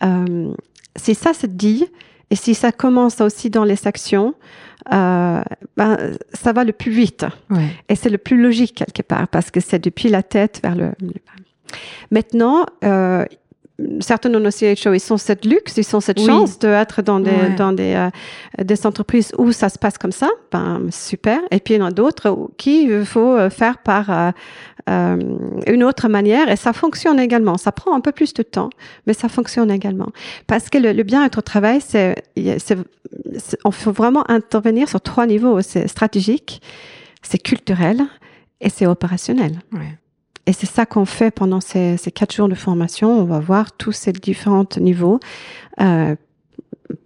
Euh, 0.03 0.53
si 0.97 1.15
ça 1.15 1.33
se 1.33 1.47
dit, 1.47 1.87
et 2.31 2.37
si 2.37 2.55
ça 2.55 2.73
commence 2.73 3.21
aussi 3.21 3.51
dans 3.51 3.65
les 3.65 3.87
actions, 3.87 4.35
euh, 4.93 5.43
ben, 5.77 5.99
ça 6.33 6.53
va 6.53 6.65
le 6.65 6.73
plus 6.73 6.93
vite. 6.93 7.27
Ouais. 7.51 7.69
Et 7.89 7.97
c'est 7.97 8.11
le 8.11 8.19
plus 8.19 8.41
logique 8.41 8.75
quelque 8.75 9.03
part, 9.03 9.29
parce 9.29 9.51
que 9.51 9.61
c'est 9.61 9.83
depuis 9.83 10.09
la 10.09 10.23
tête 10.23 10.61
vers 10.63 10.75
le... 10.75 10.93
Maintenant, 12.11 12.67
euh, 12.85 13.25
certains 14.01 14.31
de 14.31 14.39
nos 14.39 14.51
CHO, 14.53 14.95
ils 14.95 15.13
ont 15.13 15.17
cette 15.17 15.45
luxe, 15.45 15.77
ils 15.77 15.97
ont 15.97 16.01
cette 16.01 16.21
Oui. 16.21 16.27
chance 16.27 16.59
d'être 16.61 17.03
dans 17.03 17.19
des, 17.19 17.31
Ouais. 17.31 17.55
dans 17.57 17.73
des, 17.73 17.95
euh, 17.95 18.63
des 18.65 18.87
entreprises 18.87 19.33
où 19.37 19.51
ça 19.51 19.69
se 19.69 19.79
passe 19.79 19.99
comme 19.99 20.13
ça, 20.13 20.29
ben 20.53 20.83
super. 20.93 21.41
Et 21.51 21.59
puis 21.59 21.75
il 21.75 21.79
y 21.79 21.83
en 21.83 21.87
a 21.87 21.91
d'autres 21.91 22.51
qui 22.57 22.85
il 22.85 23.05
faut 23.05 23.33
euh, 23.37 23.51
faire 23.51 23.79
par 23.79 24.11
euh, 24.11 24.31
euh, 24.89 25.17
une 25.67 25.83
autre 25.83 26.09
manière, 26.09 26.49
et 26.51 26.57
ça 26.57 26.73
fonctionne 26.73 27.19
également. 27.19 27.57
Ça 27.57 27.73
prend 27.73 27.95
un 27.97 28.01
peu 28.01 28.13
plus 28.13 28.33
de 28.35 28.43
temps, 28.45 28.71
mais 29.07 29.13
ça 29.15 29.29
fonctionne 29.29 29.71
également. 29.73 30.11
Parce 30.47 30.69
que 30.71 30.79
le, 30.79 30.93
le 30.93 31.03
bien-être 31.03 31.39
au 31.39 31.43
travail, 31.43 31.81
c'est, 31.81 32.15
on 33.65 33.71
faut 33.73 33.93
vraiment 33.93 34.29
intervenir 34.31 34.89
sur 34.89 35.01
trois 35.01 35.27
niveaux. 35.27 35.61
C'est 35.63 35.89
stratégique, 35.89 36.61
c'est 37.23 37.39
culturel 37.39 38.03
et 38.61 38.69
c'est 38.71 38.87
opérationnel. 38.87 39.59
Ouais. 39.73 39.99
Et 40.47 40.53
c'est 40.53 40.67
ça 40.67 40.85
qu'on 40.87 41.05
fait 41.07 41.31
pendant 41.31 41.61
ces, 41.61 41.97
quatre 42.15 42.35
jours 42.35 42.49
de 42.49 42.55
formation. 42.55 43.11
On 43.11 43.25
va 43.25 43.41
voir 43.41 43.73
tous 43.73 43.93
ces 43.93 44.13
différents 44.13 44.67
niveaux. 44.79 45.21
euh, 45.81 46.17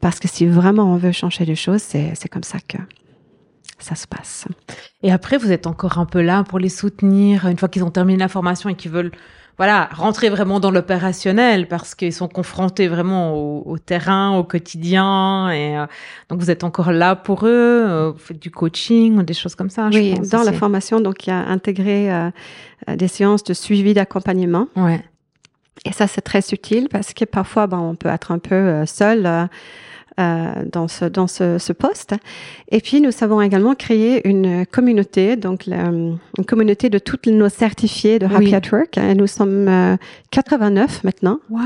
parce 0.01 0.19
que 0.19 0.29
si 0.29 0.47
vraiment 0.47 0.93
on 0.93 0.97
veut 0.97 1.13
changer 1.13 1.45
les 1.45 1.55
choses, 1.55 1.83
c'est, 1.83 2.13
c'est 2.15 2.29
comme 2.29 2.43
ça 2.43 2.59
que. 2.67 2.79
ça 3.79 3.95
se 3.95 4.07
passe. 4.07 4.47
Et 5.03 5.13
après, 5.13 5.39
vous 5.39 5.53
êtes 5.53 5.67
encore 5.67 5.99
un 5.99 6.07
peu 6.07 6.21
là 6.21 6.43
pour 6.43 6.59
les 6.59 6.69
soutenir 6.69 7.47
une 7.47 7.57
fois 7.57 7.69
qu'ils 7.69 7.85
ont 7.85 7.91
terminé 7.91 8.19
la 8.19 8.29
formation 8.29 8.69
et 8.69 8.75
qu'ils 8.75 8.91
veulent 8.91 9.13
voilà, 9.59 9.89
rentrer 9.93 10.29
vraiment 10.29 10.61
dans 10.61 10.71
l'opérationnel 10.71 11.67
parce 11.67 11.97
qu'ils 11.97 12.13
sont 12.13 12.29
confrontés 12.29 12.87
vraiment 12.87 13.35
au, 13.35 13.77
terrain, 13.77 14.37
au 14.37 14.45
quotidien. 14.45 15.51
Et 15.51 15.77
euh, 15.77 15.87
donc, 16.29 16.39
vous 16.39 16.51
êtes 16.51 16.63
encore 16.63 16.93
là 16.93 17.17
pour 17.17 17.45
eux, 17.45 17.85
euh, 17.85 18.13
vous 18.13 18.19
faites 18.19 18.39
du 18.39 18.53
coaching 18.53 19.19
ou 19.19 19.25
des 19.25 19.35
choses 19.35 19.57
comme 19.57 19.69
ça. 19.69 19.91
Oui, 19.93 20.15
dans 20.31 20.45
la 20.45 20.53
formation, 20.53 21.01
donc, 21.01 21.27
il 21.27 21.31
y 21.31 21.33
a 21.33 21.39
intégré 21.39 22.13
euh, 22.13 22.31
des 22.95 23.09
séances 23.09 23.43
de 23.43 23.53
suivi 23.53 23.95
d'accompagnement. 23.95 24.69
Ouais. 24.77 25.05
Et 25.85 25.93
ça, 25.93 26.07
c'est 26.07 26.21
très 26.21 26.43
utile 26.53 26.89
parce 26.89 27.13
que 27.13 27.25
parfois, 27.25 27.67
ben, 27.67 27.79
on 27.79 27.97
peut 27.97 28.09
être 28.09 28.31
un 28.31 28.39
peu 28.39 28.87
seul 28.87 29.27
euh, 29.27 29.47
dans 30.19 30.89
ce 30.89 31.05
dans 31.05 31.27
ce, 31.27 31.59
ce, 31.59 31.73
poste. 31.73 32.15
Et 32.71 32.81
puis 32.81 33.01
nous 33.01 33.11
avons 33.21 33.41
également 33.41 33.75
créé 33.75 34.27
une 34.29 34.67
communauté, 34.67 35.37
donc 35.37 35.67
une 35.67 36.19
communauté 36.47 36.91
de 36.91 36.99
toutes 36.99 37.27
nos 37.27 37.49
certifiés 37.49 38.19
de 38.19 38.27
Happy 38.27 38.55
at 38.55 38.63
Work. 38.73 38.99
Et 38.99 39.15
nous 39.15 39.27
sommes 39.27 39.99
89 40.31 40.91
euh, 40.91 41.01
maintenant. 41.05 41.39
Wow. 41.51 41.61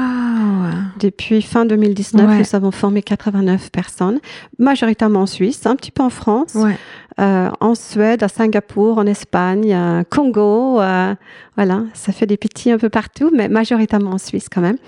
Depuis 1.01 1.43
fin 1.43 1.65
2019, 1.65 2.39
nous 2.39 2.57
avons 2.57 2.71
formé 2.71 3.03
89 3.03 3.71
personnes, 3.71 4.21
majoritairement 4.59 5.23
en 5.23 5.27
Suisse, 5.27 5.65
un 5.67 5.77
petit 5.77 5.91
peu 5.91 6.03
en 6.03 6.11
France. 6.11 6.55
Ouais. 6.55 6.77
Euh, 7.21 7.51
en 7.61 7.75
Suède, 7.75 8.23
à 8.23 8.29
Singapour, 8.29 8.97
en 8.97 9.07
Espagne, 9.07 9.75
à 9.75 10.03
Congo. 10.09 10.81
Euh, 10.81 11.15
voilà, 11.57 11.83
ça 11.93 12.11
fait 12.11 12.27
des 12.27 12.39
petits 12.39 12.71
un 12.71 12.79
peu 12.79 12.89
partout, 12.89 13.31
mais 13.35 13.49
majoritairement 13.49 14.13
en 14.13 14.19
Suisse 14.19 14.49
quand 14.51 14.63
même. 14.63 14.79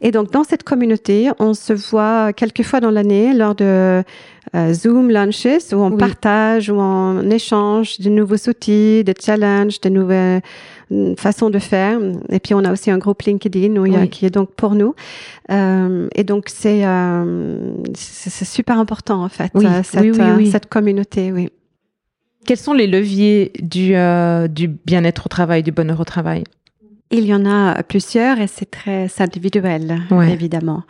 Et 0.00 0.12
donc, 0.12 0.30
dans 0.30 0.44
cette 0.44 0.62
communauté, 0.62 1.30
on 1.40 1.52
se 1.52 1.72
voit 1.72 2.32
quelques 2.32 2.62
fois 2.62 2.78
dans 2.78 2.92
l'année 2.92 3.34
lors 3.34 3.56
de 3.56 4.04
euh, 4.54 4.72
Zoom 4.72 5.10
lunches 5.10 5.72
où 5.72 5.76
on 5.76 5.96
partage, 5.96 6.70
où 6.70 6.76
on 6.76 7.28
échange 7.28 7.98
de 7.98 8.08
nouveaux 8.08 8.48
outils, 8.48 9.02
de 9.02 9.12
challenges, 9.20 9.80
de 9.80 9.88
nouvelles 9.88 10.42
mm, 10.92 11.14
façons 11.16 11.50
de 11.50 11.58
faire. 11.58 11.98
Et 12.30 12.38
puis, 12.38 12.54
on 12.54 12.64
a 12.64 12.70
aussi 12.70 12.92
un 12.92 12.98
groupe 12.98 13.22
LinkedIn 13.22 13.74
où 13.76 14.08
qui 14.08 14.26
est 14.26 14.30
donc 14.30 14.52
pour 14.52 14.76
nous. 14.76 14.94
Euh, 15.50 16.06
et 16.14 16.22
donc, 16.22 16.44
c'est 16.48 16.86
euh, 16.86 17.72
c'est 17.94 18.44
super 18.44 18.78
important, 18.78 19.24
en 19.24 19.28
fait, 19.28 19.50
cette, 19.82 20.14
cette 20.52 20.66
communauté, 20.66 21.32
oui. 21.32 21.50
Quels 22.44 22.58
sont 22.58 22.74
les 22.74 22.86
leviers 22.86 23.52
du, 23.60 23.94
euh, 23.94 24.48
du 24.48 24.68
bien-être 24.68 25.26
au 25.26 25.28
travail, 25.28 25.62
du 25.62 25.72
bonheur 25.72 26.00
au 26.00 26.04
travail? 26.04 26.44
Il 27.10 27.24
y 27.26 27.34
en 27.34 27.46
a 27.46 27.82
plusieurs 27.82 28.38
et 28.40 28.46
c'est 28.46 28.70
très 28.70 29.10
individuel, 29.18 30.02
évidemment. 30.28 30.82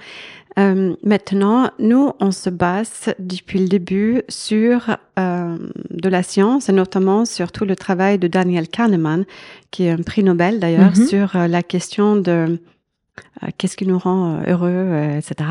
Euh, 0.58 0.94
maintenant, 1.02 1.70
nous, 1.80 2.12
on 2.20 2.30
se 2.30 2.48
base 2.48 3.12
depuis 3.18 3.58
le 3.58 3.66
début 3.66 4.22
sur 4.28 4.96
euh, 5.18 5.58
de 5.90 6.08
la 6.08 6.22
science 6.22 6.68
et 6.68 6.72
notamment 6.72 7.24
sur 7.24 7.50
tout 7.50 7.64
le 7.64 7.74
travail 7.74 8.18
de 8.18 8.28
Daniel 8.28 8.68
Kahneman, 8.68 9.24
qui 9.70 9.84
est 9.84 9.90
un 9.90 10.02
prix 10.02 10.22
Nobel 10.22 10.60
d'ailleurs, 10.60 10.92
mm-hmm. 10.92 11.08
sur 11.08 11.36
la 11.36 11.62
question 11.62 12.16
de 12.16 12.60
qu'est-ce 13.58 13.76
qui 13.76 13.86
nous 13.86 13.98
rend 13.98 14.40
heureux, 14.46 15.16
etc. 15.18 15.50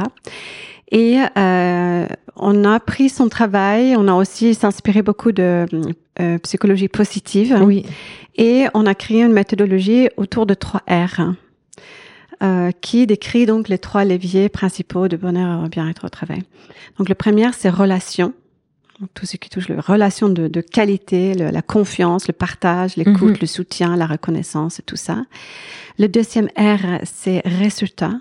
Et 0.91 1.19
euh, 1.37 2.05
on 2.35 2.63
a 2.65 2.79
pris 2.79 3.09
son 3.09 3.29
travail, 3.29 3.95
on 3.97 4.07
a 4.07 4.13
aussi 4.13 4.53
s'inspiré 4.53 5.01
beaucoup 5.01 5.31
de 5.31 5.65
euh, 6.19 6.37
psychologie 6.39 6.87
positive. 6.87 7.57
Oui. 7.63 7.85
Et 8.35 8.65
on 8.73 8.85
a 8.85 8.95
créé 8.95 9.23
une 9.23 9.33
méthodologie 9.33 10.09
autour 10.17 10.45
de 10.45 10.53
trois 10.53 10.81
R. 10.89 11.33
Euh, 12.41 12.71
qui 12.81 13.07
décrit 13.07 13.45
donc 13.45 13.69
les 13.69 13.77
trois 13.77 14.03
leviers 14.03 14.49
principaux 14.49 15.07
de 15.07 15.15
bonheur 15.15 15.65
et 15.65 15.69
bien-être 15.69 16.03
au 16.03 16.09
travail. 16.09 16.41
Donc 16.97 17.07
le 17.07 17.15
premier, 17.15 17.47
c'est 17.53 17.69
relation. 17.69 18.33
tout 19.13 19.25
ce 19.25 19.37
qui 19.37 19.49
touche 19.49 19.69
les 19.69 19.79
relations 19.79 20.27
de, 20.27 20.49
de 20.49 20.59
qualité, 20.59 21.35
la 21.35 21.61
confiance, 21.61 22.27
le 22.27 22.33
partage, 22.33 22.97
l'écoute, 22.97 23.35
mhm. 23.35 23.37
le 23.39 23.47
soutien, 23.47 23.95
la 23.95 24.07
reconnaissance 24.07 24.81
tout 24.85 24.97
ça. 24.97 25.23
Le 25.99 26.07
deuxième 26.07 26.47
R, 26.57 26.99
c'est 27.05 27.41
résultat. 27.45 28.15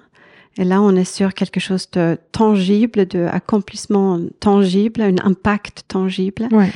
Et 0.58 0.64
là, 0.64 0.82
on 0.82 0.94
est 0.96 1.04
sur 1.04 1.32
quelque 1.32 1.60
chose 1.60 1.90
de 1.92 2.18
tangible, 2.30 3.06
de 3.06 3.24
accomplissement 3.24 4.20
tangible, 4.38 5.00
un 5.00 5.16
impact 5.24 5.84
tangible. 5.88 6.48
Ouais. 6.52 6.70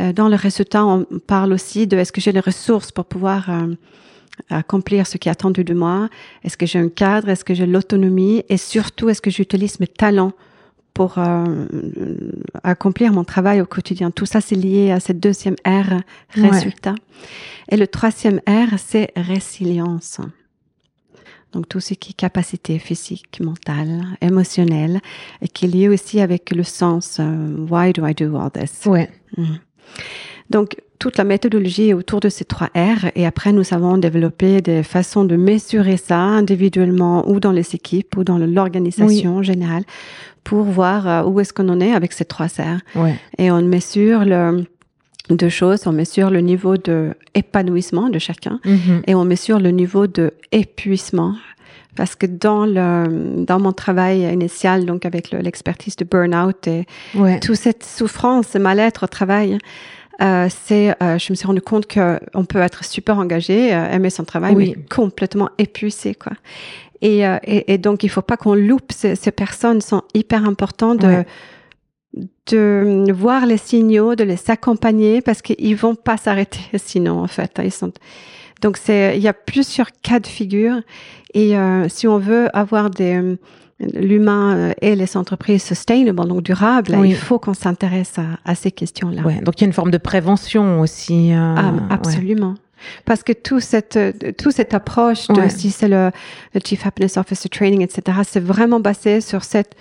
Euh, 0.00 0.12
dans 0.12 0.28
le 0.28 0.36
résultat, 0.36 0.84
on 0.84 1.06
parle 1.26 1.52
aussi 1.52 1.86
de 1.86 1.96
est-ce 1.96 2.12
que 2.12 2.20
j'ai 2.20 2.32
les 2.32 2.40
ressources 2.40 2.92
pour 2.92 3.06
pouvoir 3.06 3.48
euh, 3.48 3.74
accomplir 4.50 5.06
ce 5.06 5.16
qui 5.16 5.28
est 5.28 5.32
attendu 5.32 5.64
de 5.64 5.72
moi? 5.72 6.10
Est-ce 6.44 6.58
que 6.58 6.66
j'ai 6.66 6.78
un 6.78 6.90
cadre? 6.90 7.30
Est-ce 7.30 7.44
que 7.44 7.54
j'ai 7.54 7.66
l'autonomie? 7.66 8.44
Et 8.50 8.58
surtout, 8.58 9.08
est-ce 9.08 9.22
que 9.22 9.30
j'utilise 9.30 9.80
mes 9.80 9.86
talents 9.86 10.32
pour 10.92 11.14
euh, 11.16 11.66
accomplir 12.64 13.12
mon 13.12 13.24
travail 13.24 13.62
au 13.62 13.66
quotidien? 13.66 14.10
Tout 14.10 14.26
ça, 14.26 14.42
c'est 14.42 14.56
lié 14.56 14.90
à 14.90 15.00
cette 15.00 15.20
deuxième 15.20 15.56
R, 15.66 16.02
résultat. 16.34 16.96
Et 17.70 17.78
le 17.78 17.86
troisième 17.86 18.40
R, 18.46 18.76
c'est 18.76 19.10
résilience. 19.16 20.20
Donc 21.52 21.68
tout 21.68 21.80
ce 21.80 21.94
qui 21.94 22.10
est 22.10 22.14
capacité 22.14 22.78
physique, 22.78 23.40
mentale, 23.40 24.04
émotionnelle, 24.20 25.00
et 25.42 25.48
qui 25.48 25.66
est 25.66 25.68
lié 25.68 25.88
aussi 25.88 26.20
avec 26.20 26.50
le 26.50 26.62
sens 26.62 27.18
euh, 27.20 27.56
Why 27.68 27.92
do 27.92 28.06
I 28.06 28.14
do 28.14 28.36
all 28.36 28.50
this? 28.50 28.86
Ouais. 28.86 29.10
Mm. 29.36 29.44
Donc 30.50 30.76
toute 30.98 31.16
la 31.16 31.24
méthodologie 31.24 31.88
est 31.88 31.94
autour 31.94 32.20
de 32.20 32.28
ces 32.28 32.44
trois 32.44 32.68
R 32.76 33.10
et 33.16 33.26
après 33.26 33.52
nous 33.52 33.74
avons 33.74 33.98
développé 33.98 34.60
des 34.60 34.82
façons 34.82 35.24
de 35.24 35.34
mesurer 35.34 35.96
ça 35.96 36.18
individuellement 36.18 37.28
ou 37.28 37.40
dans 37.40 37.50
les 37.50 37.74
équipes 37.74 38.16
ou 38.16 38.22
dans 38.22 38.38
l'organisation 38.38 39.42
générale 39.42 39.82
pour 40.44 40.62
voir 40.62 41.08
euh, 41.08 41.24
où 41.24 41.40
est-ce 41.40 41.52
qu'on 41.52 41.68
en 41.68 41.80
est 41.80 41.92
avec 41.92 42.12
ces 42.12 42.24
trois 42.24 42.46
R. 42.46 42.78
Ouais. 42.94 43.14
Et 43.38 43.50
on 43.50 43.62
mesure 43.62 44.24
le 44.24 44.64
deux 45.30 45.48
choses. 45.48 45.86
On 45.86 45.92
mesure 45.92 46.30
le 46.30 46.40
niveau 46.40 46.76
de 46.76 47.14
épanouissement 47.34 48.08
de 48.08 48.18
chacun 48.18 48.60
mhm. 48.64 49.02
et 49.06 49.14
on 49.14 49.24
mesure 49.24 49.58
le 49.58 49.70
niveau 49.70 50.06
de 50.06 50.32
épuisement. 50.50 51.34
Parce 51.94 52.14
que 52.14 52.24
dans 52.24 52.64
le 52.64 53.44
dans 53.44 53.60
mon 53.60 53.72
travail 53.72 54.22
initial, 54.22 54.86
donc 54.86 55.04
avec 55.04 55.30
l'expertise 55.30 55.94
de 55.96 56.04
burn-out 56.04 56.66
et 56.66 56.86
toute 57.42 57.56
cette 57.56 57.84
souffrance, 57.84 58.46
ce 58.48 58.58
mal-être 58.58 59.04
au 59.04 59.08
travail, 59.08 59.58
euh, 60.20 60.48
c'est, 60.64 60.90
euh, 61.02 61.18
je 61.18 61.32
me 61.32 61.34
suis 61.34 61.46
rendu 61.46 61.62
compte 61.62 61.86
que 61.86 62.20
on 62.34 62.44
peut 62.44 62.60
être 62.60 62.84
super 62.84 63.18
engagé, 63.18 63.74
euh, 63.74 63.90
aimer 63.90 64.10
son 64.10 64.24
travail, 64.24 64.54
mais 64.54 64.76
complètement 64.90 65.50
épuisé, 65.58 66.14
quoi. 66.14 66.32
Et, 67.00 67.22
et, 67.22 67.72
et, 67.72 67.78
donc 67.78 68.04
il 68.04 68.08
faut 68.08 68.22
pas 68.22 68.36
qu'on 68.36 68.54
loupe 68.54 68.92
ces, 68.92 69.16
ces 69.16 69.32
personnes 69.32 69.80
sont 69.80 70.02
hyper 70.14 70.46
importantes 70.46 71.00
de 71.00 71.24
de 72.46 73.12
voir 73.12 73.46
les 73.46 73.56
signaux, 73.56 74.14
de 74.14 74.24
les 74.24 74.50
accompagner 74.50 75.20
parce 75.20 75.42
qu'ils 75.42 75.76
vont 75.76 75.94
pas 75.94 76.16
s'arrêter 76.16 76.60
sinon 76.76 77.20
en 77.20 77.28
fait. 77.28 77.60
Ils 77.62 77.72
sont 77.72 77.92
donc 78.60 78.76
c'est 78.76 79.16
il 79.16 79.22
y 79.22 79.28
a 79.28 79.32
plusieurs 79.32 79.90
cas 80.02 80.20
de 80.20 80.26
figure 80.26 80.80
et 81.34 81.56
euh, 81.56 81.88
si 81.88 82.06
on 82.06 82.18
veut 82.18 82.48
avoir 82.56 82.90
des 82.90 83.16
euh, 83.16 83.36
l'humain 83.94 84.54
euh, 84.54 84.72
et 84.80 84.96
les 84.96 85.16
entreprises 85.16 85.62
sustainable, 85.62 86.26
donc 86.26 86.42
durables, 86.42 86.96
il 87.04 87.16
faut 87.16 87.38
qu'on 87.38 87.54
s'intéresse 87.54 88.18
à, 88.18 88.38
à, 88.44 88.54
ces 88.54 88.70
questions-là. 88.70 89.22
Ouais, 89.22 89.40
donc 89.40 89.60
il 89.60 89.62
y 89.62 89.64
a 89.64 89.66
une 89.66 89.72
forme 89.72 89.90
de 89.90 89.98
prévention 89.98 90.80
aussi. 90.80 91.32
Euh, 91.32 91.54
ah, 91.56 91.72
absolument. 91.90 92.54
Parce 93.04 93.22
que 93.22 93.32
tout 93.32 93.60
cette, 93.60 93.98
tout 94.38 94.50
cette 94.50 94.74
approche 94.74 95.28
de 95.28 95.48
si 95.48 95.70
c'est 95.70 95.86
le, 95.86 96.10
le 96.52 96.60
Chief 96.64 96.84
Happiness 96.84 97.16
Officer 97.16 97.48
Training, 97.48 97.80
etc., 97.80 98.18
c'est 98.24 98.42
vraiment 98.42 98.80
basé 98.80 99.20
sur 99.20 99.44
cette 99.44 99.76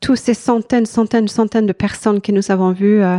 tous 0.00 0.16
ces 0.16 0.34
centaines, 0.34 0.86
centaines, 0.86 1.28
centaines 1.28 1.66
de 1.66 1.72
personnes 1.72 2.20
que 2.20 2.32
nous 2.32 2.50
avons 2.50 2.72
vues 2.72 3.02
euh, 3.02 3.18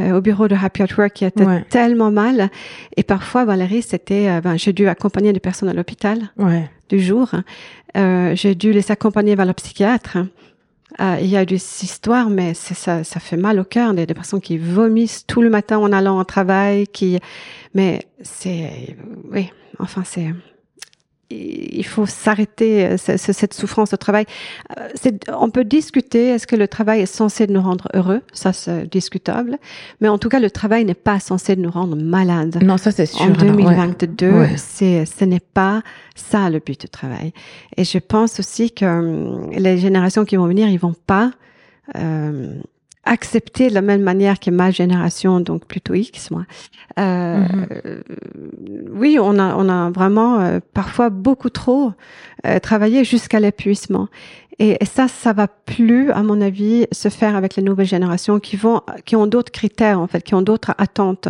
euh, 0.00 0.16
au 0.16 0.20
bureau 0.20 0.48
de 0.48 0.54
Happy 0.54 0.82
at 0.82 0.88
Work 0.96 1.12
qui 1.12 1.24
étaient 1.26 1.62
tellement 1.68 2.10
mal. 2.10 2.50
Et 2.96 3.02
parfois, 3.02 3.44
Valérie, 3.44 3.82
c'était, 3.82 4.28
euh, 4.28 4.40
ben, 4.40 4.56
j'ai 4.56 4.72
dû 4.72 4.88
accompagner 4.88 5.32
des 5.32 5.40
personnes 5.40 5.68
à 5.68 5.74
l'hôpital 5.74 6.30
ouais. 6.38 6.68
du 6.88 7.00
jour. 7.00 7.30
j'ai 7.94 8.54
dû 8.54 8.72
les 8.72 8.90
accompagner 8.90 9.34
vers 9.34 9.46
le 9.46 9.52
psychiatre. 9.52 10.16
il 10.98 11.26
y 11.26 11.36
a 11.36 11.44
des 11.44 11.56
histoires, 11.56 12.30
mais 12.30 12.54
c'est 12.54 12.74
ça, 12.74 13.04
ça 13.04 13.20
fait 13.20 13.36
mal 13.36 13.60
au 13.60 13.64
cœur. 13.64 13.92
Des, 13.92 14.06
des 14.06 14.14
personnes 14.14 14.40
qui 14.40 14.56
vomissent 14.56 15.26
tout 15.26 15.42
le 15.42 15.50
matin 15.50 15.78
en 15.78 15.92
allant 15.92 16.18
au 16.18 16.24
travail, 16.24 16.86
qui, 16.86 17.18
mais 17.74 18.06
c'est, 18.22 18.96
oui, 19.30 19.50
enfin 19.78 20.02
c'est 20.04 20.32
il 21.72 21.84
faut 21.84 22.06
s'arrêter 22.06 22.86
euh, 22.86 22.96
cette 22.96 23.54
souffrance 23.54 23.92
au 23.92 23.96
travail. 23.96 24.26
Euh, 24.78 24.88
on 25.38 25.50
peut 25.50 25.64
discuter 25.64 26.28
est-ce 26.28 26.46
que 26.46 26.56
le 26.56 26.68
travail 26.68 27.00
est 27.00 27.06
censé 27.06 27.46
nous 27.46 27.60
rendre 27.60 27.88
heureux, 27.94 28.22
ça 28.32 28.52
c'est 28.52 28.90
discutable, 28.90 29.58
mais 30.00 30.08
en 30.08 30.18
tout 30.18 30.28
cas 30.28 30.40
le 30.40 30.50
travail 30.50 30.84
n'est 30.84 30.94
pas 30.94 31.20
censé 31.20 31.56
nous 31.56 31.70
rendre 31.70 31.96
malades. 31.96 32.62
Non, 32.62 32.76
ça 32.76 32.90
c'est 32.90 33.06
sûr. 33.06 33.22
En 33.22 33.30
2022, 33.30 34.46
c'est 34.56 35.04
ce 35.06 35.24
n'est 35.24 35.40
pas 35.40 35.82
ça 36.14 36.50
le 36.50 36.58
but 36.58 36.80
du 36.80 36.88
travail. 36.88 37.32
Et 37.76 37.84
je 37.84 37.98
pense 37.98 38.38
aussi 38.38 38.70
que 38.70 38.84
hum, 38.84 39.50
les 39.52 39.78
générations 39.78 40.24
qui 40.24 40.36
vont 40.36 40.46
venir, 40.46 40.68
ils 40.68 40.78
vont 40.78 40.94
pas 41.06 41.32
euh, 41.96 42.60
accepté 43.04 43.68
de 43.68 43.74
la 43.74 43.82
même 43.82 44.02
manière 44.02 44.38
que 44.40 44.50
ma 44.50 44.70
génération, 44.70 45.40
donc 45.40 45.66
plutôt 45.66 45.94
X, 45.94 46.30
moi. 46.30 46.44
Euh, 46.98 47.38
Mhm. 47.40 48.02
Oui, 48.94 49.18
on 49.20 49.38
a, 49.38 49.54
on 49.56 49.68
a 49.68 49.90
vraiment 49.90 50.40
euh, 50.40 50.60
parfois 50.74 51.10
beaucoup 51.10 51.50
trop 51.50 51.92
euh, 52.46 52.58
travaillé 52.58 53.04
jusqu'à 53.04 53.40
l'épuisement. 53.40 54.08
Et, 54.58 54.76
et 54.80 54.84
ça, 54.84 55.08
ça 55.08 55.32
va 55.32 55.48
plus, 55.48 56.10
à 56.10 56.22
mon 56.22 56.40
avis, 56.40 56.86
se 56.92 57.08
faire 57.08 57.34
avec 57.36 57.56
les 57.56 57.62
nouvelles 57.62 57.86
générations 57.86 58.38
qui 58.38 58.56
vont, 58.56 58.82
qui 59.04 59.16
ont 59.16 59.26
d'autres 59.26 59.50
critères 59.50 59.98
en 59.98 60.06
fait, 60.06 60.22
qui 60.22 60.34
ont 60.34 60.42
d'autres 60.42 60.72
attentes. 60.78 61.28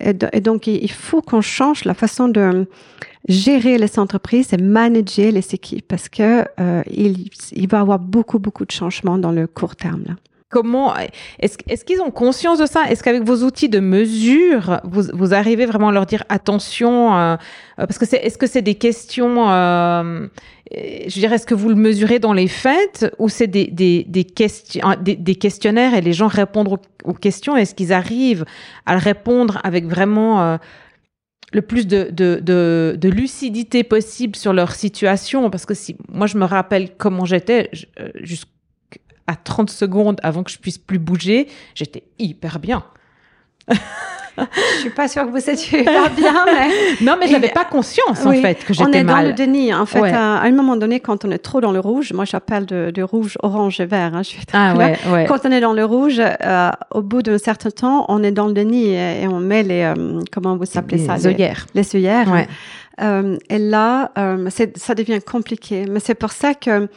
Et, 0.00 0.12
do- 0.12 0.26
et 0.32 0.40
donc, 0.40 0.66
il 0.66 0.76
il 0.84 0.90
faut 0.92 1.22
qu'on 1.22 1.40
change 1.40 1.84
la 1.84 1.94
façon 1.94 2.28
de 2.28 2.66
gérer 3.28 3.78
les 3.78 3.98
entreprises 3.98 4.52
et 4.52 4.58
manager 4.58 5.32
les 5.32 5.54
équipes 5.54 5.86
parce 5.88 6.08
que 6.08 6.44
euh, 6.60 6.82
il, 6.90 7.30
il 7.52 7.68
va 7.68 7.78
y 7.78 7.80
avoir 7.80 7.98
beaucoup, 7.98 8.38
beaucoup 8.38 8.66
de 8.66 8.72
changements 8.72 9.16
dans 9.18 9.32
le 9.32 9.46
court 9.46 9.74
terme. 9.74 10.02
Là. 10.06 10.14
Comment 10.52 10.94
est-ce 11.40 11.56
est-ce 11.68 11.82
qu'ils 11.86 12.02
ont 12.02 12.10
conscience 12.10 12.58
de 12.58 12.66
ça? 12.66 12.82
Est-ce 12.90 13.02
qu'avec 13.02 13.22
vos 13.24 13.38
outils 13.42 13.70
de 13.70 13.80
mesure, 13.80 14.80
vous, 14.84 15.04
vous 15.14 15.32
arrivez 15.32 15.64
vraiment 15.64 15.88
à 15.88 15.92
leur 15.92 16.04
dire 16.04 16.24
attention 16.28 17.16
euh, 17.16 17.36
euh, 17.78 17.86
Parce 17.86 17.96
que 17.98 18.04
c'est 18.04 18.18
est-ce 18.18 18.36
que 18.36 18.46
c'est 18.46 18.60
des 18.60 18.74
questions 18.74 19.48
euh, 19.50 20.28
euh, 20.76 20.78
Je 21.06 21.14
dirais, 21.14 21.36
est-ce 21.36 21.46
que 21.46 21.54
vous 21.54 21.70
le 21.70 21.74
mesurez 21.74 22.18
dans 22.18 22.34
les 22.34 22.48
faits 22.48 23.14
ou 23.18 23.30
c'est 23.30 23.46
des 23.46 23.66
des 23.68 24.04
des, 24.06 24.24
questions, 24.24 24.82
des 25.00 25.16
des 25.16 25.36
questionnaires 25.36 25.94
et 25.94 26.02
les 26.02 26.12
gens 26.12 26.28
répondent 26.28 26.68
aux, 26.68 27.10
aux 27.10 27.14
questions 27.14 27.56
Est-ce 27.56 27.74
qu'ils 27.74 27.94
arrivent 27.94 28.44
à 28.84 28.98
répondre 28.98 29.58
avec 29.64 29.86
vraiment 29.86 30.42
euh, 30.42 30.56
le 31.54 31.62
plus 31.62 31.86
de, 31.86 32.08
de, 32.10 32.40
de, 32.42 32.94
de 32.98 33.08
lucidité 33.08 33.84
possible 33.84 34.36
sur 34.36 34.52
leur 34.52 34.72
situation? 34.74 35.48
Parce 35.48 35.64
que 35.64 35.74
si 35.74 35.96
moi 36.10 36.26
je 36.26 36.36
me 36.36 36.44
rappelle 36.44 36.90
comment 36.98 37.24
j'étais 37.24 37.70
je- 37.72 37.86
jusqu'à 39.28 39.40
30 39.44 39.70
secondes 39.70 40.20
avant 40.22 40.42
que 40.42 40.50
je 40.50 40.58
puisse 40.58 40.78
plus 40.78 40.98
bouger, 40.98 41.48
j'étais 41.74 42.04
hyper 42.18 42.58
bien. 42.58 42.82
Je 43.68 44.80
suis 44.80 44.90
pas 44.90 45.08
sûre 45.08 45.26
que 45.26 45.30
vous 45.30 45.50
étiez 45.50 45.84
pas 45.84 46.08
bien, 46.08 46.32
mais 46.46 47.04
Non, 47.04 47.16
mais 47.20 47.30
n'avais 47.30 47.50
pas 47.50 47.66
conscience 47.66 48.24
en 48.24 48.30
Oui, 48.30 48.40
fait 48.40 48.64
que 48.64 48.72
on 48.72 48.86
j'étais 48.86 49.00
est 49.00 49.04
dans 49.04 49.18
le 49.18 49.24
mal. 49.24 49.34
déni. 49.34 49.74
En 49.74 49.84
fait, 49.84 50.00
Ouais. 50.00 50.10
à, 50.10 50.36
à 50.38 50.46
un 50.46 50.50
moment 50.52 50.74
donné, 50.76 51.00
quand 51.00 51.26
on 51.26 51.30
est 51.30 51.38
trop 51.38 51.60
dans 51.60 51.70
le 51.70 51.78
rouge, 51.80 52.12
moi 52.14 52.24
j'appelle 52.24 52.64
de, 52.64 52.90
de 52.90 53.02
rouge, 53.02 53.36
orange 53.42 53.78
et 53.80 53.84
vert. 53.84 54.14
hein, 54.14 54.22
je 54.22 54.30
suis 54.30 54.46
très 54.46 54.56
Ah 54.58 54.74
ouais, 54.74 54.98
ouais. 55.12 55.26
Quand 55.28 55.44
on 55.44 55.50
est 55.52 55.60
dans 55.60 55.74
le 55.74 55.84
rouge, 55.84 56.18
euh, 56.20 56.70
au 56.92 57.02
bout 57.02 57.20
d'un 57.22 57.36
certain 57.36 57.70
temps, 57.70 58.06
on 58.08 58.22
est 58.22 58.32
dans 58.32 58.46
le 58.46 58.54
déni 58.54 58.86
et, 58.86 59.22
et 59.22 59.28
on 59.28 59.38
met 59.38 59.62
les 59.62 59.82
euh, 59.82 60.20
comment 60.32 60.56
vous 60.56 60.64
appelez 60.78 60.98
ça 61.06 61.16
Les 61.16 61.26
œillères. 61.26 61.66
les, 61.74 61.94
œillères. 61.96 62.46
Euh, 63.02 63.36
et 63.50 63.58
là, 63.58 64.12
ça 64.76 64.94
devient 64.94 65.20
compliqué. 65.20 65.84
Mais 65.90 66.00
c'est 66.00 66.14
pour 66.14 66.32
ça 66.32 66.54
que 66.54 66.88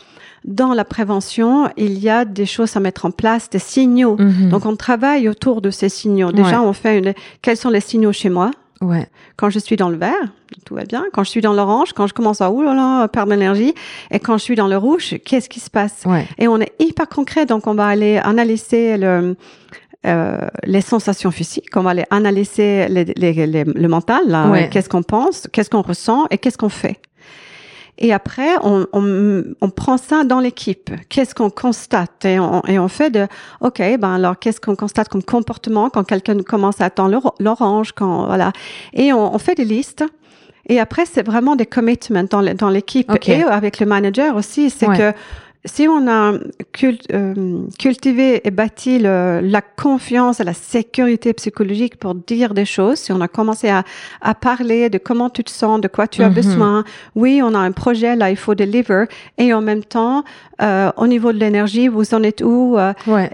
dans 0.45 0.73
la 0.73 0.85
prévention, 0.85 1.69
il 1.75 1.97
y 1.99 2.09
a 2.09 2.23
des 2.23 2.45
choses 2.45 2.77
à 2.77 2.79
mettre 2.79 3.05
en 3.05 3.11
place, 3.11 3.49
des 3.49 3.59
signaux. 3.59 4.15
Mhm. 4.17 4.49
Donc, 4.49 4.65
on 4.65 4.75
travaille 4.75 5.27
autour 5.27 5.59
de 5.61 5.71
ces 5.71 5.89
signaux. 5.89 6.31
Déjà, 6.31 6.61
Ouais. 6.61 6.67
on 6.67 6.73
fait 6.73 6.99
une, 6.99 7.13
quels 7.41 7.57
sont 7.57 7.69
les 7.69 7.81
signaux 7.81 8.11
chez 8.13 8.29
moi? 8.29 8.51
Ouais. 8.81 9.07
quand 9.37 9.49
je 9.49 9.57
suis 9.57 9.77
dans 9.77 9.89
le 9.89 9.95
vert, 9.97 10.13
tout 10.65 10.75
va 10.75 10.83
bien. 10.83 11.05
Quand 11.13 11.23
je 11.23 11.29
suis 11.29 11.39
dans 11.41 11.53
l'orange, 11.53 11.93
quand 11.93 12.07
je 12.07 12.13
commence 12.13 12.41
à 12.41 12.51
oulala, 12.51 13.07
perdre 13.07 13.31
l'énergie. 13.31 13.73
Et 14.11 14.19
quand 14.19 14.37
je 14.37 14.43
suis 14.43 14.55
dans 14.55 14.67
le 14.67 14.77
rouge, 14.77 15.15
qu'est-ce 15.25 15.47
qui 15.49 15.59
se 15.61 15.69
passe? 15.69 16.03
Ouais. 16.05 16.27
Et 16.37 16.47
on 16.49 16.59
est 16.59 16.73
hyper 16.79 17.07
concret, 17.07 17.45
donc 17.45 17.67
on 17.67 17.73
va 17.73 17.87
aller 17.87 18.17
analyser 18.17 18.97
le, 18.97 19.37
euh, 20.05 20.37
les 20.65 20.81
sensations 20.81 21.31
physiques, 21.31 21.69
on 21.75 21.81
va 21.81 21.91
aller 21.91 22.05
analyser 22.11 22.87
les, 22.89 23.05
les- 23.05 23.47
les- 23.47 23.63
le 23.63 23.87
mental, 23.87 24.23
Ouais. 24.51 24.69
qu'est-ce 24.69 24.89
qu'on 24.89 25.03
pense, 25.03 25.47
qu'est-ce 25.51 25.69
qu'on 25.69 25.81
ressent? 25.81 26.27
Et 26.29 26.37
qu'est-ce 26.37 26.57
qu'on 26.57 26.69
fait? 26.69 26.99
Et 27.97 28.11
après, 28.13 28.49
on, 28.61 28.85
on, 28.91 29.43
on 29.61 29.69
prend 29.69 29.97
ça 29.97 30.23
dans 30.25 30.39
l'équipe. 30.41 30.91
Qu'est-ce 31.09 31.33
qu'on 31.33 31.49
constate? 31.49 32.25
Et 32.25 32.39
on, 32.39 32.61
et 32.67 32.77
on 32.77 32.87
fait 32.89 33.09
de, 33.09 33.27
ok, 33.61 33.81
ben 33.99 34.15
alors 34.15 34.37
qu'est-ce 34.37 34.59
qu'on 34.59 34.75
constate 34.75 35.07
comme 35.07 35.23
comportement 35.23 35.89
quand 35.89 36.03
quelqu'un 36.03 36.37
commence 36.39 36.81
à 36.81 36.85
attendre 36.85 37.11
l'or- 37.11 37.35
l'orange, 37.39 37.93
quand 37.93 38.25
voilà. 38.25 38.51
Et 38.93 39.13
on, 39.13 39.33
on 39.33 39.37
fait 39.37 39.55
des 39.55 39.65
listes. 39.65 40.03
Et 40.67 40.79
après, 40.79 41.05
c'est 41.05 41.23
vraiment 41.25 41.55
des 41.55 41.67
commitments 41.67 42.23
dans, 42.29 42.69
l'équipe 42.69 43.11
Ok. 43.11 43.29
et 43.29 43.43
avec 43.43 43.79
le 43.79 43.85
manager 43.85 44.35
aussi. 44.35 44.71
C'est 44.71 44.87
Ouais. 44.87 44.97
que 44.97 45.13
si 45.65 45.87
on 45.87 46.07
a 46.07 46.33
cult- 46.73 47.07
euh, 47.13 47.63
cultivé 47.79 48.41
et 48.47 48.51
bâti 48.51 48.99
le- 48.99 49.41
la 49.41 49.61
confiance 49.61 50.39
et 50.39 50.43
la 50.43 50.53
sécurité 50.53 51.33
psychologique 51.33 51.97
pour 51.97 52.13
dire 52.15 52.53
des 52.53 52.65
choses, 52.65 52.99
si 52.99 53.11
on 53.11 53.19
a 53.21 53.27
commencé 53.27 53.69
à, 53.69 53.83
à 54.21 54.35
parler 54.35 54.89
de 54.89 54.97
comment 54.99 55.29
tu 55.29 55.43
te 55.43 55.49
sens, 55.51 55.81
de 55.81 55.87
quoi 55.87 56.07
tu 56.07 56.21
as 56.23 56.29
Mhm. 56.29 56.35
besoin, 56.35 56.83
oui, 57.15 57.41
on 57.43 57.53
a 57.55 57.59
un 57.59 57.71
projet, 57.71 58.15
là, 58.15 58.29
il 58.29 58.37
faut 58.37 58.55
deliver, 58.55 59.05
et 59.37 59.53
en 59.53 59.61
même 59.61 59.83
temps, 59.83 60.23
euh, 60.61 60.91
au 60.97 61.07
niveau 61.07 61.33
de 61.33 61.39
l'énergie, 61.39 61.87
vous 61.87 62.13
en 62.13 62.21
êtes 62.23 62.41
où, 62.41 62.77
euh, 62.77 62.93
Ouais. 63.07 63.31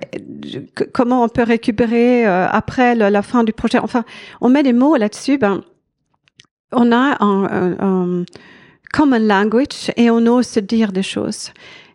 comment 0.94 1.24
on 1.24 1.30
peut 1.30 1.44
récupérer 1.44 2.26
après 2.26 2.96
le- 2.96 3.10
la 3.10 3.22
fin 3.22 3.44
du 3.44 3.54
projet? 3.54 3.80
Enfin, 3.80 4.04
on 4.40 4.50
met 4.50 4.64
des 4.64 4.74
mots 4.74 4.96
là-dessus. 4.96 5.38
Ben, 5.38 5.62
on 6.72 6.92
a 6.92 7.18
un, 7.24 7.44
un- 7.44 7.76
un 7.80 8.26
common 8.94 9.20
language 9.20 9.92
et 9.98 10.10
on 10.10 10.26
ose 10.28 10.48
se 10.48 10.60
dire 10.60 10.92
des 10.92 11.04
choses. 11.04 11.52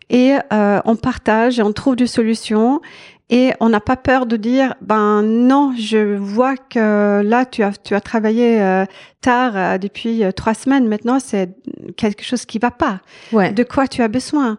Et 0.09 0.35
euh, 0.53 0.79
on 0.85 0.95
partage 0.95 1.59
et 1.59 1.63
on 1.63 1.73
trouve 1.73 1.95
des 1.95 2.07
solutions. 2.07 2.81
Et 3.29 3.51
on 3.59 3.67
n'a 3.67 3.81
pas 3.81 3.97
peur 3.97 4.25
de 4.25 4.37
dire, 4.37 4.73
ben 4.79 5.21
non, 5.21 5.73
je 5.77 6.15
vois 6.15 6.55
que 6.55 7.21
là 7.25 7.45
tu 7.45 7.61
as 7.61 7.73
tu 7.73 7.93
as 7.93 7.99
travaillé 7.99 8.61
euh, 8.61 8.85
tard 9.19 9.51
euh, 9.57 9.77
depuis 9.77 10.23
euh, 10.23 10.31
trois 10.31 10.53
semaines. 10.53 10.87
Maintenant, 10.87 11.19
c'est 11.19 11.49
quelque 11.97 12.23
chose 12.23 12.45
qui 12.45 12.57
va 12.57 12.71
pas 12.71 13.01
Ouais. 13.33 13.51
de 13.51 13.63
quoi 13.63 13.87
tu 13.89 14.01
as 14.01 14.07
besoin? 14.07 14.57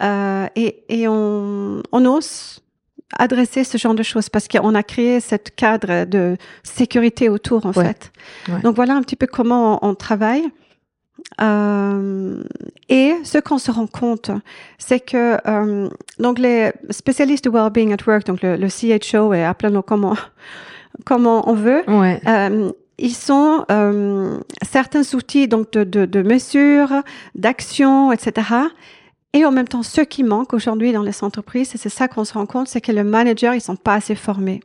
Euh, 0.00 0.46
et 0.56 0.84
et 0.88 1.06
on, 1.06 1.82
on 1.92 2.04
ose 2.06 2.60
adresser 3.18 3.64
ce 3.64 3.76
genre 3.78 3.94
de 3.94 4.02
choses 4.02 4.28
parce 4.30 4.48
qu'on 4.48 4.74
a 4.74 4.82
créé 4.82 5.20
cette 5.20 5.54
cadre 5.54 6.04
de 6.06 6.36
sécurité 6.62 7.28
autour, 7.28 7.66
en 7.66 7.72
Ouais. 7.72 7.84
fait. 7.88 8.10
Ouais. 8.48 8.60
Donc 8.62 8.74
voilà 8.76 8.94
un 8.94 9.02
petit 9.02 9.16
peu 9.16 9.26
comment 9.26 9.80
on, 9.84 9.90
on 9.90 9.94
travaille. 9.94 10.44
Euh, 11.40 12.42
et 12.88 13.14
ce 13.24 13.38
qu'on 13.38 13.58
se 13.58 13.70
rend 13.70 13.86
compte, 13.86 14.30
c'est 14.78 15.00
que 15.00 15.36
euh, 15.46 15.88
donc 16.18 16.38
les 16.38 16.72
spécialistes 16.90 17.44
de 17.44 17.50
well-being 17.50 17.92
at 17.92 18.04
work, 18.06 18.24
donc 18.26 18.42
le, 18.42 18.56
le 18.56 18.68
CHO 18.68 19.32
et 19.34 19.44
appelons-le 19.44 19.82
comment 19.82 20.16
comment 21.04 21.48
on 21.48 21.54
veut, 21.54 21.82
Ouais. 21.88 22.20
euh, 22.26 22.72
ils 22.98 23.14
sont 23.14 23.64
certains 24.62 25.02
outils 25.14 25.46
donc 25.46 25.70
de, 25.72 25.84
de, 25.84 26.04
de 26.06 26.22
mesure, 26.22 26.92
d'action, 27.36 28.10
etc. 28.10 28.48
Et 29.34 29.44
en 29.44 29.52
même 29.52 29.68
temps, 29.68 29.84
ce 29.84 30.00
qui 30.00 30.24
manque 30.24 30.52
aujourd'hui 30.52 30.92
dans 30.92 31.02
les 31.02 31.22
entreprises, 31.22 31.72
et 31.74 31.78
c'est 31.78 31.90
ça 31.90 32.08
qu'on 32.08 32.24
se 32.24 32.32
rend 32.34 32.46
compte, 32.46 32.66
c'est 32.66 32.80
que 32.80 32.90
le 32.90 33.04
manager, 33.04 33.54
ils 33.54 33.60
sont 33.60 33.76
pas 33.76 33.94
assez 33.94 34.16
formés. 34.16 34.60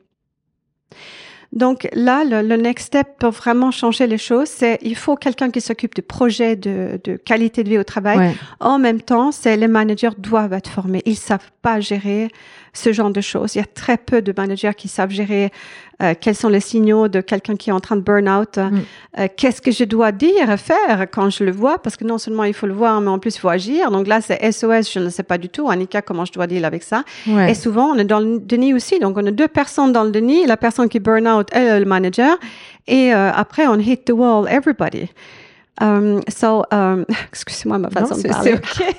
Donc 1.54 1.88
là, 1.94 2.24
le, 2.24 2.42
le 2.42 2.56
next 2.56 2.88
step 2.88 3.08
pour 3.20 3.30
vraiment 3.30 3.70
changer 3.70 4.08
les 4.08 4.18
choses, 4.18 4.48
c'est 4.50 4.80
il 4.82 4.96
faut 4.96 5.16
quelqu'un 5.16 5.52
qui 5.52 5.62
s'occupe 5.62 5.94
de 5.94 6.02
projets 6.02 6.56
de, 6.56 7.00
de 7.04 7.16
qualité 7.16 7.64
de 7.64 7.70
vie 7.70 7.78
au 7.78 7.84
travail. 7.84 8.18
Ouais. 8.18 8.34
En 8.60 8.80
même 8.80 9.02
temps, 9.02 9.32
c'est 9.32 9.56
les 9.56 9.68
managers 9.68 10.10
doivent 10.18 10.54
être 10.54 10.70
formés. 10.70 11.04
Ils 11.06 11.16
savent 11.16 11.52
pas 11.62 11.80
gérer 11.80 12.30
ce 12.74 12.92
genre 12.92 13.12
de 13.12 13.22
choses. 13.22 13.56
Il 13.56 13.60
y 13.60 13.62
a 13.62 13.66
très 13.66 13.98
peu 13.98 14.22
de 14.22 14.34
managers 14.36 14.74
qui 14.76 14.88
savent 14.88 15.12
gérer 15.12 15.52
euh, 16.02 16.16
quels 16.20 16.36
sont 16.36 16.50
les 16.50 16.60
signaux 16.60 17.08
de 17.08 17.22
quelqu'un 17.22 17.56
qui 17.56 17.70
est 17.70 17.74
en 17.74 17.80
train 17.80 17.96
de 17.96 18.02
burn 18.02 18.28
out. 18.28 18.58
Mm. 18.58 18.80
Euh, 19.20 19.28
Qu'est-ce 19.38 19.62
que 19.62 19.72
je 19.72 19.84
dois 19.84 20.12
dire 20.12 20.50
et 20.50 20.58
faire 20.58 21.06
quand 21.12 21.30
je 21.30 21.44
le 21.44 21.52
vois? 21.52 21.78
Parce 21.78 21.96
que 21.96 22.04
non 22.04 22.18
seulement 22.18 22.44
il 22.46 22.54
faut 22.56 22.66
le 22.66 22.74
voir, 22.74 23.00
mais 23.00 23.10
en 23.10 23.20
plus 23.20 23.36
il 23.36 23.40
faut 23.40 23.50
agir. 23.50 23.92
Donc 23.92 24.08
là, 24.08 24.22
c'est 24.22 24.52
SOS. 24.52 24.92
Je 24.92 25.00
ne 25.00 25.10
sais 25.10 25.22
pas 25.24 25.38
du 25.38 25.50
tout, 25.50 25.70
Annika, 25.70 26.02
comment 26.02 26.26
je 26.26 26.34
dois 26.34 26.48
deal 26.48 26.66
avec 26.66 26.82
ça? 26.82 27.04
Ouais. 27.28 27.52
Et 27.52 27.54
souvent, 27.54 27.90
on 27.92 27.96
est 27.98 28.06
dans 28.06 28.20
le 28.20 28.40
déni 28.40 28.74
aussi. 28.74 29.00
Donc, 29.00 29.18
on 29.18 29.26
a 29.28 29.32
deux 29.32 29.48
personnes 29.48 29.94
dans 29.94 30.04
le 30.04 30.10
déni. 30.12 30.46
La 30.48 30.58
personne 30.58 30.90
qui 30.90 31.00
burn 31.00 31.28
out, 31.28 31.48
elle 31.52 31.68
est 31.68 31.80
le 31.80 31.86
manager. 31.86 32.38
Et 32.88 33.14
euh, 33.14 33.32
après, 33.32 33.68
on 33.68 33.78
hit 33.78 34.06
the 34.06 34.12
wall, 34.14 34.48
everybody. 34.50 35.10
Um, 35.82 36.22
so, 36.28 36.64
um, 36.72 37.06
excusez-moi 37.32 37.78
ma 37.80 37.90
Non, 37.90 37.94
façon 38.02 38.16
de 38.16 38.22
c'est 38.22 38.28
parler. 38.30 38.56
c'est 38.72 38.82
ok. 38.82 38.96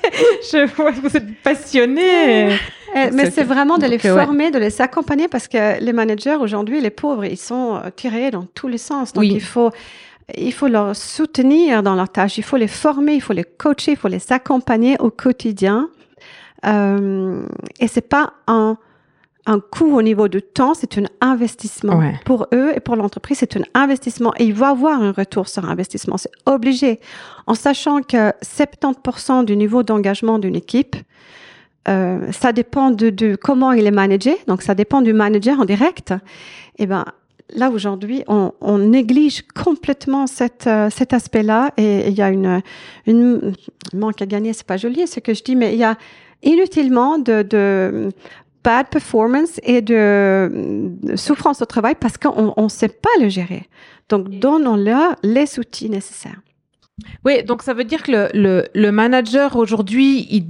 Je 0.51 0.75
vois 0.75 0.91
que 0.91 0.99
vous 1.07 1.15
êtes 1.17 1.41
passionné. 1.41 2.49
Eh, 2.95 3.11
mais 3.11 3.29
C'est 3.31 3.43
vraiment 3.43 3.77
de 3.77 3.85
les 3.85 4.03
euh, 4.05 4.15
ouais. 4.15 4.23
former, 4.25 4.51
de 4.51 4.57
les 4.59 4.81
accompagner 4.81 5.27
parce 5.27 5.47
que 5.47 5.79
les 5.81 5.93
managers 5.93 6.35
aujourd'hui, 6.35 6.79
les 6.81 6.89
pauvres, 6.89 7.25
ils 7.25 7.37
sont 7.37 7.75
euh, 7.75 7.89
tirés 7.95 8.31
dans 8.31 8.45
tous 8.53 8.67
les 8.69 8.77
sens. 8.77 9.11
Donc 9.13 9.21
Oui. 9.21 9.31
il 9.33 9.41
faut 9.41 9.71
il 10.37 10.53
faut 10.53 10.67
leur 10.67 10.95
soutenir 10.95 11.83
dans 11.83 11.93
leur 11.93 12.09
tâche, 12.09 12.39
il 12.39 12.43
faut 12.43 12.57
les 12.57 12.67
former, 12.67 13.13
il 13.13 13.21
faut 13.21 13.33
les 13.33 13.43
coacher, 13.43 13.91
il 13.91 13.97
faut 13.97 14.07
les 14.07 14.31
accompagner 14.31 14.95
au 14.99 15.11
quotidien. 15.11 15.89
Euh, 16.65 17.45
et 17.79 17.87
c'est 17.87 18.07
pas 18.09 18.33
un 18.47 18.77
un 19.47 19.59
coût 19.59 19.95
au 19.95 20.01
niveau 20.01 20.27
du 20.27 20.41
temps, 20.41 20.73
c'est 20.73 20.97
un 20.97 21.03
investissement 21.21 21.97
Ouais. 21.99 22.15
pour 22.25 22.47
eux 22.51 22.71
et 22.75 22.79
pour 22.79 22.95
l'entreprise, 22.95 23.37
c'est 23.41 23.55
un 23.55 23.61
investissement 23.75 24.33
et 24.39 24.45
il 24.45 24.55
va 24.55 24.69
avoir 24.69 24.99
un 24.99 25.11
retour 25.11 25.47
sur 25.47 25.69
investissement, 25.69 26.17
c'est 26.17 26.31
obligé. 26.47 26.99
En 27.45 27.53
sachant 27.53 28.01
que 28.01 28.31
70% 28.41 29.45
du 29.45 29.55
niveau 29.55 29.83
d'engagement 29.83 30.39
d'une 30.39 30.55
équipe, 30.55 30.95
euh, 31.87 32.31
ça 32.31 32.51
dépend 32.51 32.91
de, 32.91 33.09
de 33.09 33.35
comment 33.35 33.71
il 33.71 33.85
est 33.85 33.91
managé, 33.91 34.37
donc 34.47 34.61
ça 34.61 34.75
dépend 34.75 35.01
du 35.01 35.13
manager 35.13 35.59
en 35.59 35.65
direct. 35.65 36.13
Et 36.77 36.87
ben 36.87 37.05
là 37.53 37.69
aujourd'hui, 37.69 38.23
on, 38.27 38.51
on 38.61 38.77
néglige 38.79 39.43
complètement 39.53 40.27
cette, 40.27 40.67
euh, 40.67 40.89
cet 40.89 41.13
aspect-là 41.13 41.71
et 41.77 42.07
il 42.07 42.13
y 42.13 42.21
a 42.21 42.29
une, 42.29 42.61
une 43.05 43.53
manque 43.93 44.21
à 44.21 44.25
gagner, 44.25 44.53
c'est 44.53 44.65
pas 44.65 44.77
joli 44.77 45.05
ce 45.07 45.19
que 45.19 45.33
je 45.33 45.43
dis, 45.43 45.55
mais 45.55 45.73
il 45.73 45.79
y 45.79 45.83
a 45.83 45.95
inutilement 46.43 47.19
de, 47.19 47.43
de 47.43 48.09
bad 48.63 48.87
performance 48.89 49.59
et 49.63 49.81
de, 49.81 50.49
de 51.03 51.15
souffrance 51.15 51.61
au 51.61 51.65
travail 51.65 51.95
parce 51.99 52.17
qu'on 52.17 52.53
ne 52.57 52.69
sait 52.69 52.89
pas 52.89 53.09
le 53.21 53.29
gérer. 53.29 53.67
Donc, 54.09 54.29
donnons-leur 54.29 55.15
les 55.23 55.59
outils 55.59 55.89
nécessaires. 55.89 56.41
Oui, 57.25 57.43
donc 57.43 57.61
ça 57.61 57.73
veut 57.73 57.83
dire 57.83 58.03
que 58.03 58.11
le, 58.11 58.29
le, 58.33 58.65
le 58.73 58.91
manager 58.91 59.55
aujourd'hui, 59.55 60.27
il 60.31 60.45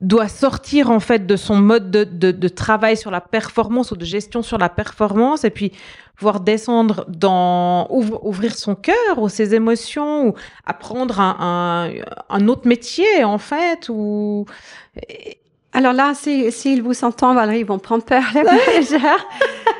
doit 0.00 0.28
sortir 0.28 0.90
en 0.90 1.00
fait 1.00 1.26
de 1.26 1.36
son 1.36 1.56
mode 1.56 1.90
de, 1.90 2.04
de, 2.04 2.30
de, 2.30 2.48
travail 2.48 2.96
sur 2.96 3.10
la 3.10 3.20
performance 3.20 3.90
ou 3.90 3.96
de 3.96 4.04
gestion 4.04 4.42
sur 4.42 4.58
la 4.58 4.68
performance 4.68 5.44
et 5.44 5.50
puis 5.50 5.72
voir 6.18 6.40
descendre 6.40 7.06
dans 7.08 7.88
ouvrir 7.90 8.56
son 8.56 8.74
cœur 8.74 9.18
ou 9.18 9.28
ses 9.28 9.54
émotions 9.54 10.28
ou 10.28 10.34
apprendre 10.66 11.20
un, 11.20 11.36
un, 11.40 12.36
un 12.36 12.48
autre 12.48 12.68
métier 12.68 13.24
en 13.24 13.38
fait 13.38 13.88
ou 13.88 14.46
alors 15.74 15.92
là, 15.92 16.12
s'ils 16.14 16.52
si, 16.52 16.80
vous 16.80 17.04
entendent, 17.04 17.34
Valérie, 17.34 17.60
ils 17.60 17.66
vont 17.66 17.80
prendre 17.80 18.04
peur, 18.04 18.22
les 18.32 18.42
managers. 18.44 19.22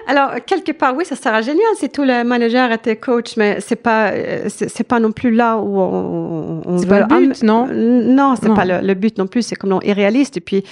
Alors, 0.09 0.33
quelque 0.45 0.73
part, 0.73 0.95
oui, 0.97 1.05
ça 1.05 1.15
sera 1.15 1.41
génial 1.41 1.69
si 1.77 1.89
tous 1.89 2.03
les 2.03 2.25
managers 2.25 2.69
étaient 2.73 2.97
coach, 2.97 3.37
mais 3.37 3.61
c'est 3.61 3.77
pas, 3.77 4.11
c'est 4.49 4.83
pas 4.83 4.99
non 4.99 5.13
plus 5.13 5.31
là 5.31 5.57
où 5.57 5.79
on, 5.79 6.63
on 6.67 6.79
C'est 6.79 6.89
pas 6.89 7.01
le 7.01 7.07
but, 7.07 7.43
non? 7.45 7.69
Non, 7.69 8.35
c'est 8.41 8.53
pas 8.53 8.65
le, 8.65 8.95
but 8.95 9.17
non 9.19 9.29
plus. 9.29 9.43
C'est 9.43 9.55
comme 9.55 9.71
non, 9.71 9.81
irréaliste. 9.83 10.37
Et 10.37 10.41
puis, 10.41 10.65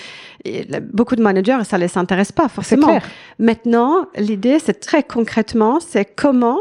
beaucoup 0.93 1.15
de 1.15 1.23
managers, 1.23 1.61
ça 1.63 1.79
les 1.79 1.97
intéresse 1.97 2.33
pas, 2.33 2.49
forcément. 2.49 2.89
Clair. 2.89 3.03
Maintenant, 3.39 4.09
l'idée, 4.17 4.59
c'est 4.59 4.81
très 4.81 5.05
concrètement, 5.05 5.79
c'est 5.81 6.05
comment 6.05 6.59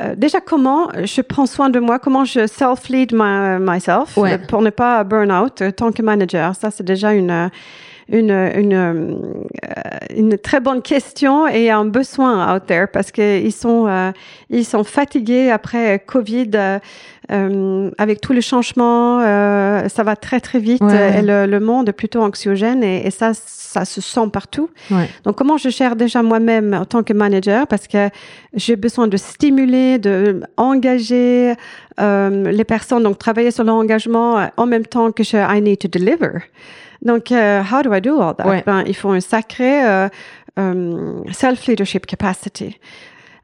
euh, 0.00 0.14
déjà, 0.16 0.40
comment 0.40 0.88
je 1.04 1.20
prends 1.20 1.46
soin 1.46 1.70
de 1.70 1.78
moi, 1.78 1.98
comment 1.98 2.24
je 2.24 2.46
self-lead 2.46 3.12
my, 3.14 3.58
myself 3.60 4.16
ouais. 4.16 4.38
pour 4.38 4.60
ne 4.60 4.70
pas 4.70 5.04
burn 5.04 5.30
out 5.30 5.62
euh, 5.62 5.70
tant 5.70 5.92
que 5.92 6.02
manager? 6.02 6.54
Ça, 6.56 6.70
c'est 6.70 6.84
déjà 6.84 7.12
une, 7.12 7.50
une, 8.08 8.30
une, 8.30 8.72
euh, 8.74 9.14
une 10.16 10.38
très 10.38 10.60
bonne 10.60 10.82
question 10.82 11.46
et 11.48 11.70
un 11.70 11.84
besoin 11.84 12.54
out 12.54 12.64
there 12.66 12.86
parce 12.92 13.10
qu'ils 13.10 13.52
sont, 13.52 13.86
euh, 13.88 14.12
ils 14.50 14.64
sont 14.64 14.84
fatigués 14.84 15.50
après 15.50 16.02
Covid. 16.06 16.50
Euh, 17.32 17.90
avec 17.96 18.20
tous 18.20 18.34
les 18.34 18.42
changements, 18.42 19.20
euh, 19.20 19.88
ça 19.88 20.02
va 20.02 20.14
très 20.14 20.40
très 20.40 20.58
vite 20.58 20.82
Ouais. 20.82 21.20
et 21.20 21.22
le, 21.22 21.46
le 21.46 21.58
monde 21.58 21.88
est 21.88 21.94
plutôt 21.94 22.20
anxiogène 22.20 22.84
et, 22.84 23.06
et 23.06 23.10
ça, 23.10 23.30
ça 23.34 23.86
se 23.86 24.02
sent 24.02 24.28
partout. 24.30 24.68
Ouais. 24.90 25.08
Donc, 25.24 25.34
comment 25.36 25.56
je 25.56 25.70
gère 25.70 25.96
déjà 25.96 26.22
moi-même 26.22 26.74
en 26.74 26.84
tant 26.84 27.02
que 27.02 27.14
manager? 27.14 27.66
Parce 27.66 27.88
que 27.88 28.10
j'ai 28.52 28.76
besoin 28.76 29.08
de 29.08 29.16
stimuler, 29.16 29.96
de 29.98 30.42
engager 30.58 31.54
euh, 31.98 32.50
les 32.52 32.64
personnes, 32.64 33.02
donc 33.04 33.16
travailler 33.18 33.50
sur 33.52 33.64
l'engagement 33.64 34.38
euh, 34.38 34.44
en 34.58 34.66
même 34.66 34.84
temps 34.84 35.10
que 35.10 35.22
je 35.24 35.38
I 35.38 35.62
need 35.62 35.78
to 35.78 35.88
deliver. 35.88 36.42
Donc, 37.02 37.32
euh, 37.32 37.62
how 37.62 37.82
do 37.82 37.92
I 37.94 38.00
do 38.00 38.20
all 38.20 38.34
that? 38.36 38.46
Ouais. 38.46 38.62
Ben, 38.64 38.84
il 38.86 38.94
faut 38.94 39.10
un 39.10 39.20
sacré 39.20 39.84
euh, 39.84 40.08
euh, 40.58 41.22
self-leadership 41.32 42.06
capacity. 42.06 42.78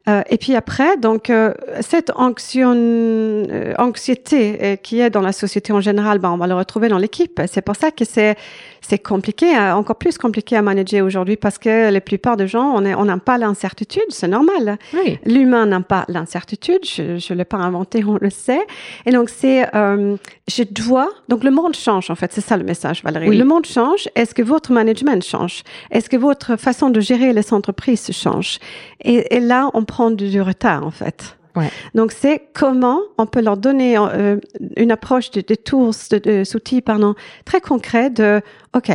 Euh, 0.08 0.22
et 0.30 0.38
puis 0.38 0.54
après, 0.56 0.96
donc 0.96 1.28
euh, 1.28 1.52
cette 1.82 2.10
anxion, 2.16 2.72
euh, 2.74 3.74
anxiété 3.78 4.58
euh, 4.62 4.76
qui 4.76 4.98
est 5.00 5.10
dans 5.10 5.20
la 5.20 5.32
société 5.32 5.74
en 5.74 5.80
général, 5.82 6.18
ben, 6.18 6.30
on 6.30 6.38
va 6.38 6.46
le 6.46 6.54
retrouver 6.54 6.88
dans 6.88 6.96
l'équipe. 6.98 7.40
C'est 7.52 7.60
pour 7.60 7.76
ça 7.76 7.90
que 7.90 8.04
c'est 8.06 8.36
c'est 8.82 8.98
compliqué, 8.98 9.46
encore 9.58 9.96
plus 9.96 10.16
compliqué 10.16 10.56
à 10.56 10.62
manager 10.62 11.04
aujourd'hui 11.04 11.36
parce 11.36 11.58
que 11.58 11.90
la 11.92 12.00
plupart 12.00 12.38
des 12.38 12.48
gens, 12.48 12.72
on 12.74 12.84
est- 12.86 12.94
on 12.94 13.04
n'a 13.04 13.18
pas 13.18 13.36
l'incertitude, 13.36 14.02
c'est 14.08 14.26
normal. 14.26 14.78
Oui. 14.94 15.18
L'humain 15.26 15.66
n'a 15.66 15.80
pas 15.80 16.06
l'incertitude, 16.08 16.80
je 16.84 17.02
ne 17.32 17.38
l'ai 17.38 17.44
pas 17.44 17.58
inventé, 17.58 18.02
on 18.04 18.16
le 18.20 18.30
sait. 18.30 18.62
Et 19.04 19.12
donc, 19.12 19.28
c'est, 19.28 19.66
euh, 19.76 20.16
je 20.48 20.62
dois, 20.64 21.08
donc 21.28 21.44
le 21.44 21.50
monde 21.50 21.76
change 21.76 22.10
en 22.10 22.14
fait, 22.14 22.32
c'est 22.32 22.40
ça 22.40 22.56
le 22.56 22.64
message 22.64 23.02
Valérie. 23.04 23.28
Oui. 23.28 23.36
Le 23.36 23.44
monde 23.44 23.66
change, 23.66 24.08
est-ce 24.16 24.34
que 24.34 24.42
votre 24.42 24.72
management 24.72 25.22
change? 25.22 25.62
Est-ce 25.90 26.08
que 26.08 26.16
votre 26.16 26.56
façon 26.56 26.88
de 26.88 27.00
gérer 27.00 27.34
les 27.34 27.52
entreprises 27.52 28.10
change? 28.12 28.58
Et, 29.04 29.36
et 29.36 29.40
là, 29.40 29.68
on 29.74 29.84
prend 29.90 30.10
du, 30.10 30.40
retard 30.40 30.86
en 30.86 30.90
fait. 30.90 31.36
Ouais. 31.56 31.70
Donc, 31.94 32.12
c'est 32.12 32.42
comment 32.54 33.00
on 33.18 33.26
peut 33.26 33.42
leur 33.42 33.56
donner 33.56 33.98
euh, 33.98 34.36
une 34.76 34.92
approche 34.92 35.30
de, 35.32 35.40
de 35.40 35.56
tools, 35.56 35.94
de, 36.12 36.18
de 36.18 36.56
outils, 36.56 36.80
pardon, 36.80 37.14
très 37.44 37.60
concret 37.60 38.08
de, 38.08 38.40
OK, 38.76 38.90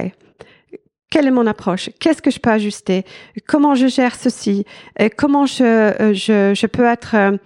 quelle 1.15 1.27
est 1.27 1.31
mon 1.31 1.47
approche? 1.47 1.89
Qu'est-ce 1.99 2.21
que 2.21 2.31
je 2.31 2.39
peux 2.39 2.49
ajuster? 2.49 3.05
Comment 3.47 3.75
je 3.75 3.87
gère 3.87 4.15
ceci? 4.15 4.65
Et 4.99 5.09
Comment 5.09 5.45
je, 5.45 5.63
euh, 5.63 6.13
je, 6.13 6.53
je 6.53 6.67
peux 6.67 6.85
être 6.85 7.15
euh, 7.15 7.37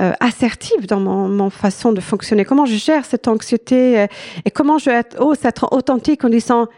euh, 0.00 0.12
assertive 0.20 0.86
dans 0.86 1.00
mon, 1.00 1.28
mon 1.28 1.50
façon 1.50 1.92
de 1.92 2.00
fonctionner? 2.00 2.44
Comment 2.44 2.66
je 2.66 2.76
gère 2.76 3.04
cette 3.04 3.26
anxiété? 3.26 3.98
Euh, 4.00 4.06
Et 4.44 4.50
comment 4.50 4.78
je 4.78 4.90
être, 4.90 5.20
ose 5.20 5.44
être 5.44 5.72
authentique 5.72 6.24
en 6.24 6.28
disant 6.28 6.68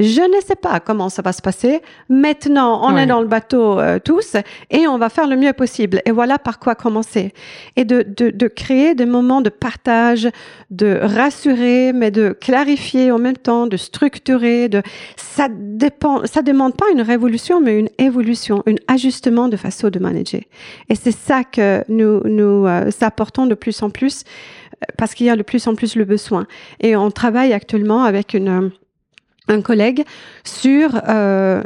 je 0.00 0.20
ne 0.22 0.40
sais 0.44 0.56
pas 0.56 0.80
comment 0.80 1.08
ça 1.10 1.20
va 1.22 1.32
se 1.32 1.42
passer. 1.42 1.82
Maintenant, 2.08 2.80
on 2.88 2.94
Ouais. 2.94 3.02
est 3.02 3.06
dans 3.06 3.20
le 3.20 3.26
bateau 3.28 3.78
euh, 3.78 3.98
tous 4.02 4.34
et 4.70 4.88
on 4.88 4.96
va 4.98 5.10
faire 5.10 5.26
le 5.28 5.36
mieux 5.36 5.52
possible. 5.52 6.00
Et 6.06 6.10
voilà 6.10 6.38
par 6.38 6.58
quoi 6.58 6.74
commencer. 6.74 7.32
Et 7.76 7.84
de, 7.84 8.02
de, 8.02 8.30
de 8.30 8.48
créer 8.48 8.94
des 8.94 9.04
moments 9.06 9.42
de 9.42 9.50
partage, 9.50 10.28
de 10.70 10.98
rassurer, 11.02 11.92
mais 11.92 12.10
de 12.10 12.30
clarifier 12.32 13.12
en 13.12 13.18
même 13.18 13.36
temps, 13.36 13.66
de 13.66 13.76
structurer. 13.76 14.68
De 14.70 14.82
ça 15.16 15.48
dépend, 15.50 16.24
ça 16.26 16.42
demande 16.42 16.74
pas 16.76 16.86
une 16.92 17.02
révolution, 17.02 17.60
mais 17.60 17.78
une 17.78 17.90
évolution, 17.98 18.62
un 18.66 18.74
ajustement 18.88 19.48
de 19.48 19.56
façon 19.56 19.90
de 19.90 19.98
manager. 19.98 20.40
Et 20.88 20.94
c'est 20.94 21.12
ça 21.16 21.44
que 21.44 21.84
nous 21.88 22.20
nous 22.24 22.66
euh, 22.66 22.90
apportons 23.02 23.46
de 23.46 23.54
plus 23.54 23.82
en 23.82 23.90
plus 23.90 24.24
euh, 24.82 24.86
parce 24.96 25.14
qu'il 25.14 25.26
y 25.26 25.30
a 25.30 25.36
de 25.36 25.42
plus 25.42 25.66
en 25.66 25.74
plus 25.74 25.94
le 25.94 26.04
besoin. 26.04 26.46
Et 26.80 26.96
on 26.96 27.10
travaille 27.10 27.52
actuellement 27.52 28.02
avec 28.04 28.32
une 28.34 28.70
un 29.50 29.60
collègue 29.62 30.04
sur 30.44 30.88
euh, 31.08 31.62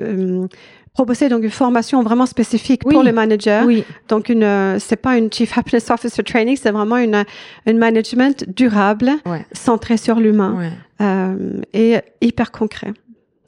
euh, 0.00 0.46
proposer 0.94 1.28
donc 1.28 1.42
une 1.44 1.50
formation 1.50 2.02
vraiment 2.02 2.26
spécifique 2.26 2.82
Oui. 2.84 2.92
pour 2.94 3.02
les 3.02 3.12
managers. 3.12 3.62
Oui. 3.64 3.84
Donc 4.08 4.28
une 4.28 4.42
euh, 4.42 4.78
c'est 4.78 4.96
pas 4.96 5.16
une 5.16 5.32
chief 5.32 5.56
happiness 5.56 5.90
officer 5.90 6.22
training, 6.24 6.56
c'est 6.56 6.70
vraiment 6.72 6.96
une 6.96 7.24
une 7.66 7.78
management 7.78 8.44
durable, 8.56 9.10
Ouais. 9.26 9.44
centré 9.52 9.96
sur 9.96 10.16
l'humain 10.18 10.54
Ouais. 10.58 10.72
euh, 11.06 11.60
et 11.72 11.98
hyper 12.20 12.50
concret 12.50 12.92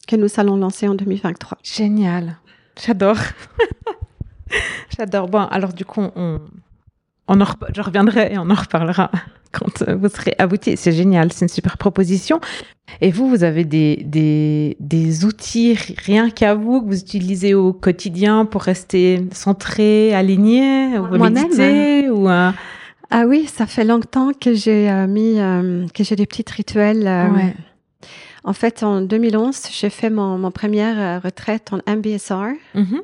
que 0.08 0.16
nous 0.16 0.28
allons 0.36 0.56
lancer 0.56 0.86
en 0.88 0.94
2023. 0.94 1.58
Génial. 1.62 2.36
J'adore. 2.84 3.18
J'adore. 4.96 5.28
Bon, 5.28 5.40
alors 5.50 5.72
du 5.72 5.84
coup, 5.84 6.02
on, 6.16 6.40
on 7.28 7.40
en 7.40 7.46
je 7.74 7.80
reviendrai 7.80 8.32
et 8.32 8.38
on 8.38 8.50
en 8.50 8.54
reparlera 8.54 9.10
quand 9.52 9.82
euh, 9.82 9.94
vous 9.96 10.08
serez 10.08 10.34
abouti. 10.38 10.76
C'est 10.76 10.92
génial, 10.92 11.32
c'est 11.32 11.44
une 11.44 11.48
super 11.48 11.76
proposition. 11.78 12.40
Et 13.00 13.10
vous, 13.10 13.28
vous 13.28 13.44
avez 13.44 13.64
des, 13.64 14.02
des, 14.04 14.76
des 14.80 15.24
outils 15.24 15.74
rien 16.04 16.30
qu'à 16.30 16.54
vous 16.54 16.82
que 16.82 16.86
vous 16.88 16.98
utilisez 17.00 17.54
au 17.54 17.72
quotidien 17.72 18.44
pour 18.44 18.62
rester 18.62 19.24
centré, 19.32 20.12
aligné, 20.14 20.98
ou 20.98 21.06
méditer, 21.46 22.10
ou 22.10 22.28
un... 22.28 22.54
Ah 23.10 23.24
oui, 23.26 23.46
ça 23.46 23.66
fait 23.66 23.84
longtemps 23.84 24.32
que 24.38 24.54
j'ai 24.54 24.90
euh, 24.90 25.06
mis 25.06 25.38
euh, 25.38 25.86
que 25.94 26.02
j'ai 26.02 26.16
des 26.16 26.26
petits 26.26 26.44
rituels. 26.50 27.06
euh, 27.06 27.28
Ouais. 27.28 27.54
En 28.44 28.54
fait, 28.54 28.82
en 28.82 29.02
2011, 29.02 29.68
j'ai 29.70 29.88
fait 29.90 30.10
mon, 30.10 30.36
mon 30.36 30.50
première 30.50 31.22
retraite 31.22 31.70
en 31.72 31.78
MBSR. 31.88 32.54
Mhm. 32.74 33.00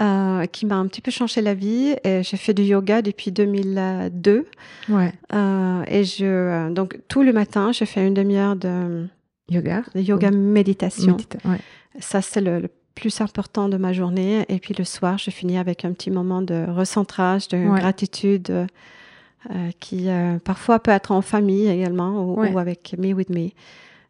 Euh, 0.00 0.46
qui 0.46 0.66
m'a 0.66 0.76
un 0.76 0.86
petit 0.86 1.00
peu 1.00 1.10
changé 1.10 1.40
la 1.42 1.54
vie. 1.54 1.96
Et 2.04 2.22
j'ai 2.22 2.36
fait 2.36 2.54
du 2.54 2.62
yoga 2.62 3.02
depuis 3.02 3.32
2002. 3.32 4.46
Ouais. 4.88 5.12
Euh, 5.34 5.82
et 5.88 6.04
je, 6.04 6.24
euh, 6.24 6.70
donc, 6.70 6.98
tout 7.08 7.22
le 7.22 7.32
matin, 7.32 7.72
je 7.72 7.84
fais 7.84 8.06
une 8.06 8.14
demi-heure 8.14 8.56
de, 8.56 9.06
Yoga. 9.50 9.82
de 9.94 10.00
yoga 10.00 10.30
méditation. 10.30 11.16
Médita- 11.16 11.48
ouais. 11.48 11.58
Ça, 12.00 12.22
c'est 12.22 12.40
le, 12.40 12.60
le 12.60 12.68
plus 12.94 13.20
important 13.20 13.68
de 13.68 13.76
ma 13.76 13.92
journée. 13.92 14.44
Et 14.48 14.58
puis 14.58 14.74
le 14.78 14.84
soir, 14.84 15.18
je 15.18 15.30
finis 15.30 15.58
avec 15.58 15.84
un 15.84 15.92
petit 15.92 16.10
moment 16.10 16.42
de 16.42 16.64
recentrage, 16.68 17.48
de 17.48 17.56
Ouais. 17.58 17.80
gratitude, 17.80 18.50
euh, 18.50 19.70
qui 19.80 20.08
parfois 20.44 20.78
peut 20.80 20.90
être 20.90 21.12
en 21.12 21.22
famille 21.22 21.68
également 21.68 22.22
ou, 22.24 22.58
avec 22.58 22.94
Me 22.98 23.12
With 23.12 23.30
Me. 23.30 23.48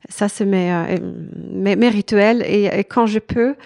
Ça, 0.08 0.28
c'est 0.28 0.46
mes, 0.46 0.96
mes, 1.52 1.76
mes 1.76 1.88
rituels. 1.88 2.42
Et, 2.46 2.64
et 2.64 2.84
quand 2.84 3.06
je 3.06 3.18
peux, 3.18 3.56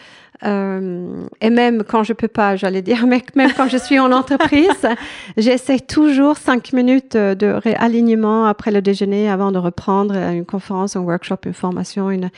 euh, 0.44 1.24
et 1.40 1.50
même 1.50 1.82
quand 1.84 2.02
je 2.02 2.12
peux 2.12 2.28
pas, 2.28 2.56
j'allais 2.56 2.82
dire, 2.82 3.06
mais 3.06 3.22
même 3.34 3.52
quand 3.56 3.68
je 3.68 3.76
suis 3.76 3.98
en 3.98 4.10
entreprise, 4.12 4.68
j'essaie 5.36 5.78
toujours 5.80 6.36
cinq 6.36 6.72
minutes 6.72 7.16
de, 7.16 7.34
de 7.34 7.46
réalignement 7.48 8.46
après 8.46 8.70
le 8.70 8.82
déjeuner 8.82 9.28
avant 9.30 9.52
de 9.52 9.58
reprendre 9.58 10.14
euh, 10.16 10.32
une 10.32 10.44
conférence, 10.44 10.96
un 10.96 11.00
workshop, 11.00 11.38
une 11.46 11.52
formation. 11.54 12.10
Une, 12.10 12.30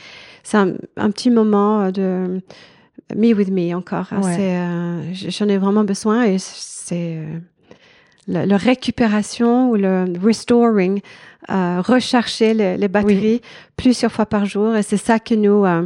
c'est 0.43 0.57
un, 0.57 0.73
un 0.97 1.09
petit 1.11 1.31
moment 1.31 1.91
de 1.91 2.41
me 3.15 3.33
with 3.33 3.49
me 3.51 3.73
encore. 3.75 4.07
hein. 4.11 4.21
Ouais. 4.21 4.37
Euh, 4.39 5.01
j'en 5.13 5.47
ai 5.47 5.57
vraiment 5.57 5.83
besoin 5.83 6.23
et 6.23 6.37
c'est 6.39 7.17
euh, 7.17 7.39
le 8.27 8.55
récupération 8.55 9.69
ou 9.69 9.75
le 9.75 10.05
restoring, 10.23 11.01
euh, 11.51 11.81
rechercher 11.85 12.53
les, 12.55 12.77
les 12.77 12.87
batteries 12.87 13.41
plusieurs 13.77 14.11
fois 14.11 14.25
par 14.25 14.45
jour 14.45 14.75
et 14.75 14.81
c'est 14.83 14.97
ça 14.97 15.19
que 15.19 15.35
nous 15.35 15.63
euh, 15.65 15.85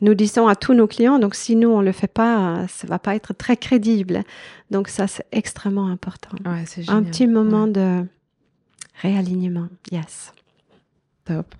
nous 0.00 0.14
disons 0.14 0.48
à 0.48 0.56
tous 0.56 0.74
nos 0.74 0.86
clients. 0.86 1.18
Donc 1.18 1.34
si 1.34 1.56
nous 1.56 1.70
on 1.70 1.80
le 1.80 1.92
fait 1.92 2.12
pas, 2.12 2.66
ça 2.68 2.86
va 2.86 2.98
pas 2.98 3.14
être 3.14 3.32
très 3.34 3.56
crédible. 3.56 4.22
Donc 4.70 4.88
ça 4.88 5.06
c'est 5.06 5.26
extrêmement 5.32 5.88
important. 5.88 6.30
Ouais, 6.44 6.64
c'est 6.66 6.88
Un 6.88 7.02
petit 7.02 7.26
moment 7.26 7.64
Ouais. 7.64 7.72
de 7.72 8.04
réalignement. 9.02 9.68
Yes. 9.90 10.32
Top. 11.24 11.54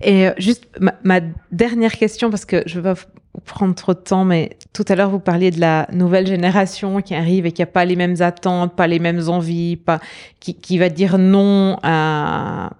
Et 0.00 0.28
euh, 0.28 0.32
juste 0.38 0.68
ma, 1.02 1.20
dernière 1.50 1.92
question, 1.92 2.30
parce 2.30 2.44
que 2.44 2.62
je 2.66 2.78
vais 2.78 2.94
pas 2.94 3.00
prendre 3.44 3.74
trop 3.74 3.94
de 3.94 3.98
temps, 3.98 4.24
mais 4.24 4.56
tout 4.72 4.84
à 4.88 4.94
l'heure, 4.94 5.10
vous 5.10 5.18
parliez 5.18 5.50
de 5.50 5.60
la 5.60 5.88
nouvelle 5.92 6.26
génération 6.26 7.00
qui 7.02 7.14
arrive 7.14 7.44
et 7.46 7.52
qui 7.52 7.62
a 7.62 7.66
pas 7.66 7.84
les 7.84 7.96
mêmes 7.96 8.20
attentes, 8.20 8.76
pas 8.76 8.86
les 8.86 9.00
mêmes 9.00 9.28
envies, 9.28 9.76
pas, 9.76 10.00
qui, 10.40 10.54
qui 10.54 10.78
va 10.78 10.88
dire 10.88 11.18
non 11.18 11.78
à, 11.82 12.72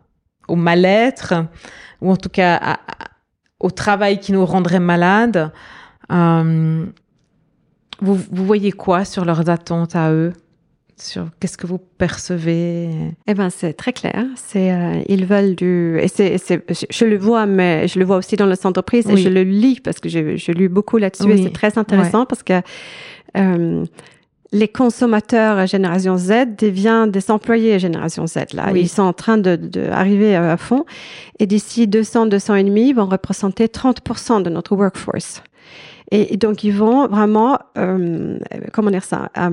au 0.47 0.57
mal-être, 0.57 1.35
ou 2.01 2.11
en 2.13 2.17
tout 2.17 2.29
cas 2.29 2.79
au 3.61 3.71
travail 3.71 4.21
qui 4.21 4.33
nous 4.33 4.45
rendrait 4.45 4.81
malades. 4.81 5.53
Euh, 6.13 6.87
vous, 8.01 8.15
vous 8.15 8.45
voyez 8.45 8.73
quoi 8.73 9.05
sur 9.05 9.25
leurs 9.25 9.51
attentes 9.51 9.97
à 9.97 10.13
eux? 10.13 10.33
Sur 10.97 11.29
qu'est-ce 11.39 11.57
que 11.57 11.67
vous 11.69 11.79
percevez? 11.79 12.91
Eh 13.29 13.35
ben, 13.35 13.51
c'est 13.51 13.73
très 13.73 13.93
clair. 13.93 14.25
C'est 14.35 14.73
euh, 14.73 15.01
ils 15.09 15.27
veulent 15.27 15.55
du 15.55 15.97
et 16.01 16.09
c'est 16.09 16.37
je 16.91 17.05
le 17.05 17.17
vois, 17.17 17.47
mais 17.47 17.87
je 17.87 18.01
le 18.01 18.05
vois 18.05 18.17
aussi 18.17 18.35
dans 18.35 18.47
les 18.47 18.67
entreprises 18.67 19.09
et 19.09 19.17
je 19.17 19.29
le 19.29 19.45
lis 19.45 19.81
parce 19.81 20.01
que 20.01 20.09
j'ai 20.09 20.37
je 20.37 20.51
lu 20.51 20.69
beaucoup 20.69 20.99
là-dessus 20.99 21.31
et 21.31 21.45
c'est 21.45 21.53
très 21.53 21.79
intéressant 21.79 22.27
parce 22.27 22.43
que 22.43 22.61
euh, 23.37 23.85
les 24.53 24.69
consommateurs 24.69 25.67
génération 25.67 26.17
Z 26.17 26.57
deviennent 26.59 27.11
des 27.11 27.31
employés 27.31 27.79
génération 27.79 28.27
Z. 28.27 28.55
Là, 28.55 28.73
ils 28.75 28.89
sont 28.89 29.03
en 29.03 29.13
train 29.13 29.37
de, 29.37 29.57
de 29.57 29.89
arriver 29.91 30.35
à 30.37 30.57
fond 30.57 30.85
et 31.39 31.47
d'ici 31.47 31.87
200, 31.87 32.27
200 32.27 32.55
et 32.55 32.65
demi, 32.65 32.89
ils 32.91 32.95
vont 32.95 33.07
représenter 33.07 33.67
30% 33.67 34.43
de 34.43 34.51
notre 34.51 34.75
workforce. 34.75 35.43
Et, 36.11 36.37
donc 36.37 36.65
ils 36.65 36.73
vont 36.73 37.07
vraiment, 37.07 37.59
euh, 37.77 38.39
comment 38.73 38.91
dire 38.91 39.05
ça, 39.05 39.31
euh, 39.37 39.51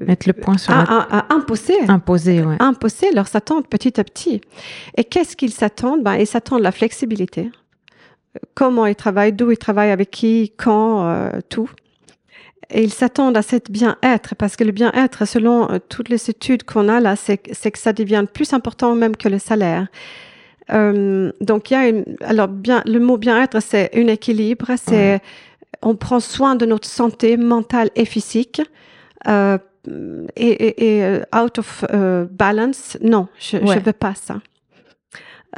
mettre 0.00 0.26
le 0.26 0.32
point 0.32 0.58
sur 0.58 0.72
à, 0.72 1.32
imposer, 1.32 1.74
imposer, 1.88 2.42
ouais. 2.42 2.56
imposer 2.58 3.12
leurs 3.12 3.34
attentes 3.36 3.68
petit 3.68 4.00
à 4.00 4.04
petit. 4.04 4.40
Et 4.96 5.04
qu'est-ce 5.04 5.36
qu'ils 5.36 5.52
s'attendent? 5.52 6.02
Ben 6.02 6.16
ils 6.16 6.26
s'attendent 6.26 6.62
la 6.62 6.72
flexibilité. 6.72 7.50
Comment 8.54 8.86
ils 8.86 8.96
travaillent, 8.96 9.32
d'où 9.32 9.50
ils 9.50 9.58
travaillent, 9.58 9.90
avec 9.90 10.10
qui, 10.10 10.52
quand, 10.56 11.06
euh, 11.06 11.30
tout. 11.48 11.70
Et 12.70 12.82
ils 12.82 12.92
s'attendent 12.92 13.36
à 13.36 13.42
cette 13.42 13.70
bien-être 13.70 14.34
parce 14.34 14.56
que 14.56 14.64
le 14.64 14.72
bien-être, 14.72 15.26
selon 15.26 15.70
euh, 15.70 15.78
toutes 15.88 16.08
les 16.08 16.30
études 16.30 16.64
qu'on 16.64 16.88
a 16.88 17.00
là, 17.00 17.14
c'est 17.16 17.38
que 17.38 17.78
ça 17.78 17.92
devient 17.92 18.24
plus 18.32 18.52
important 18.52 18.94
même 18.94 19.16
que 19.16 19.28
le 19.28 19.38
salaire. 19.38 19.86
Euh, 20.72 21.30
donc 21.40 21.70
il 21.70 21.74
y 21.74 21.76
a 21.76 21.88
une, 21.88 22.04
alors 22.22 22.48
bien, 22.48 22.82
le 22.86 22.98
mot 22.98 23.18
bien-être, 23.18 23.60
c'est 23.60 23.90
un 23.94 24.08
équilibre, 24.08 24.72
c'est 24.76 25.20
on 25.82 25.94
prend 25.94 26.20
soin 26.20 26.56
de 26.56 26.66
notre 26.66 26.88
santé 26.88 27.36
mentale 27.36 27.90
et 27.94 28.04
physique. 28.04 28.60
Euh, 29.28 29.58
et, 30.34 30.96
et, 30.96 31.04
euh, 31.04 31.22
out 31.34 31.58
of 31.58 31.84
euh, 31.92 32.26
balance, 32.28 32.98
non, 33.00 33.28
je 33.38 33.56
ne 33.56 33.80
veux 33.80 33.92
pas 33.92 34.14
ça. 34.14 34.40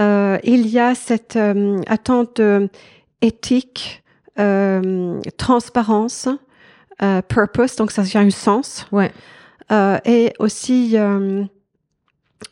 Euh, 0.01 0.39
il 0.45 0.67
y 0.69 0.79
a 0.79 0.95
cette 0.95 1.37
euh, 1.37 1.81
attente 1.87 2.41
éthique, 3.23 4.03
transparence, 5.37 6.29
purpose, 7.29 7.77
donc 7.77 7.91
ça 7.91 8.03
a 8.03 8.19
un 8.19 8.31
sens. 8.31 8.87
Ouais. 8.93 9.13
et 10.05 10.33
aussi 10.39 10.97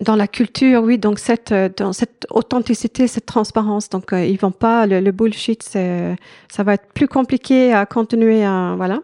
dans 0.01 0.17
la 0.17 0.27
culture, 0.27 0.83
oui, 0.83 0.99
donc 0.99 1.19
cette 1.19 1.53
dans 1.77 1.93
cette 1.93 2.27
authenticité, 2.31 3.07
cette 3.07 3.27
transparence. 3.27 3.89
Donc 3.89 4.13
ils 4.13 4.39
vont 4.39 4.53
pas 4.53 4.87
le, 4.87 5.01
le 5.01 5.13
bullshit, 5.13 5.63
ça 5.63 6.63
va 6.63 6.75
être 6.75 6.93
plus 6.95 7.09
compliqué 7.09 7.73
à 7.73 7.87
continuer 7.87 8.45
à 8.45 8.75
voilà. 8.77 9.01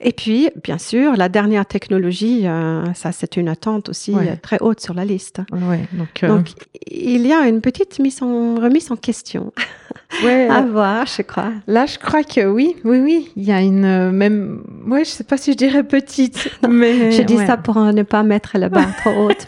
Et 0.00 0.12
puis, 0.12 0.50
bien 0.62 0.78
sûr, 0.78 1.16
la 1.16 1.28
dernière 1.28 1.64
technologie, 1.66 2.46
euh, 2.46 2.92
ça 2.94 3.12
c'est 3.12 3.36
une 3.36 3.48
attente 3.48 3.88
aussi 3.88 4.14
euh, 4.14 4.34
très 4.42 4.58
haute 4.60 4.80
sur 4.80 4.92
la 4.92 5.04
liste. 5.04 5.40
Ouais, 5.52 5.86
donc, 5.92 6.22
euh, 6.22 6.28
donc, 6.28 6.48
il 6.90 7.24
y 7.26 7.32
a 7.32 7.46
une 7.46 7.60
petite 7.60 8.00
mise 8.00 8.20
en, 8.20 8.56
remise 8.56 8.90
en 8.90 8.96
question 8.96 9.52
ouais, 10.24 10.48
à 10.50 10.62
voir, 10.62 11.06
je 11.06 11.22
crois. 11.22 11.52
Là, 11.68 11.86
je 11.86 11.98
crois 11.98 12.24
que 12.24 12.44
oui, 12.44 12.74
oui, 12.84 12.98
oui. 12.98 13.32
Il 13.36 13.44
y 13.44 13.52
a 13.52 13.62
une 13.62 14.10
même, 14.10 14.64
ouais, 14.88 15.04
je 15.04 15.10
sais 15.10 15.24
pas 15.24 15.36
si 15.36 15.52
je 15.52 15.56
dirais 15.56 15.84
petite, 15.84 16.50
mais 16.68 17.12
je 17.12 17.22
dis 17.22 17.38
ça 17.38 17.56
pour 17.56 17.78
ne 17.78 18.02
pas 18.02 18.24
mettre 18.24 18.58
la 18.58 18.68
barre 18.68 18.96
trop 18.96 19.28
haute. 19.28 19.46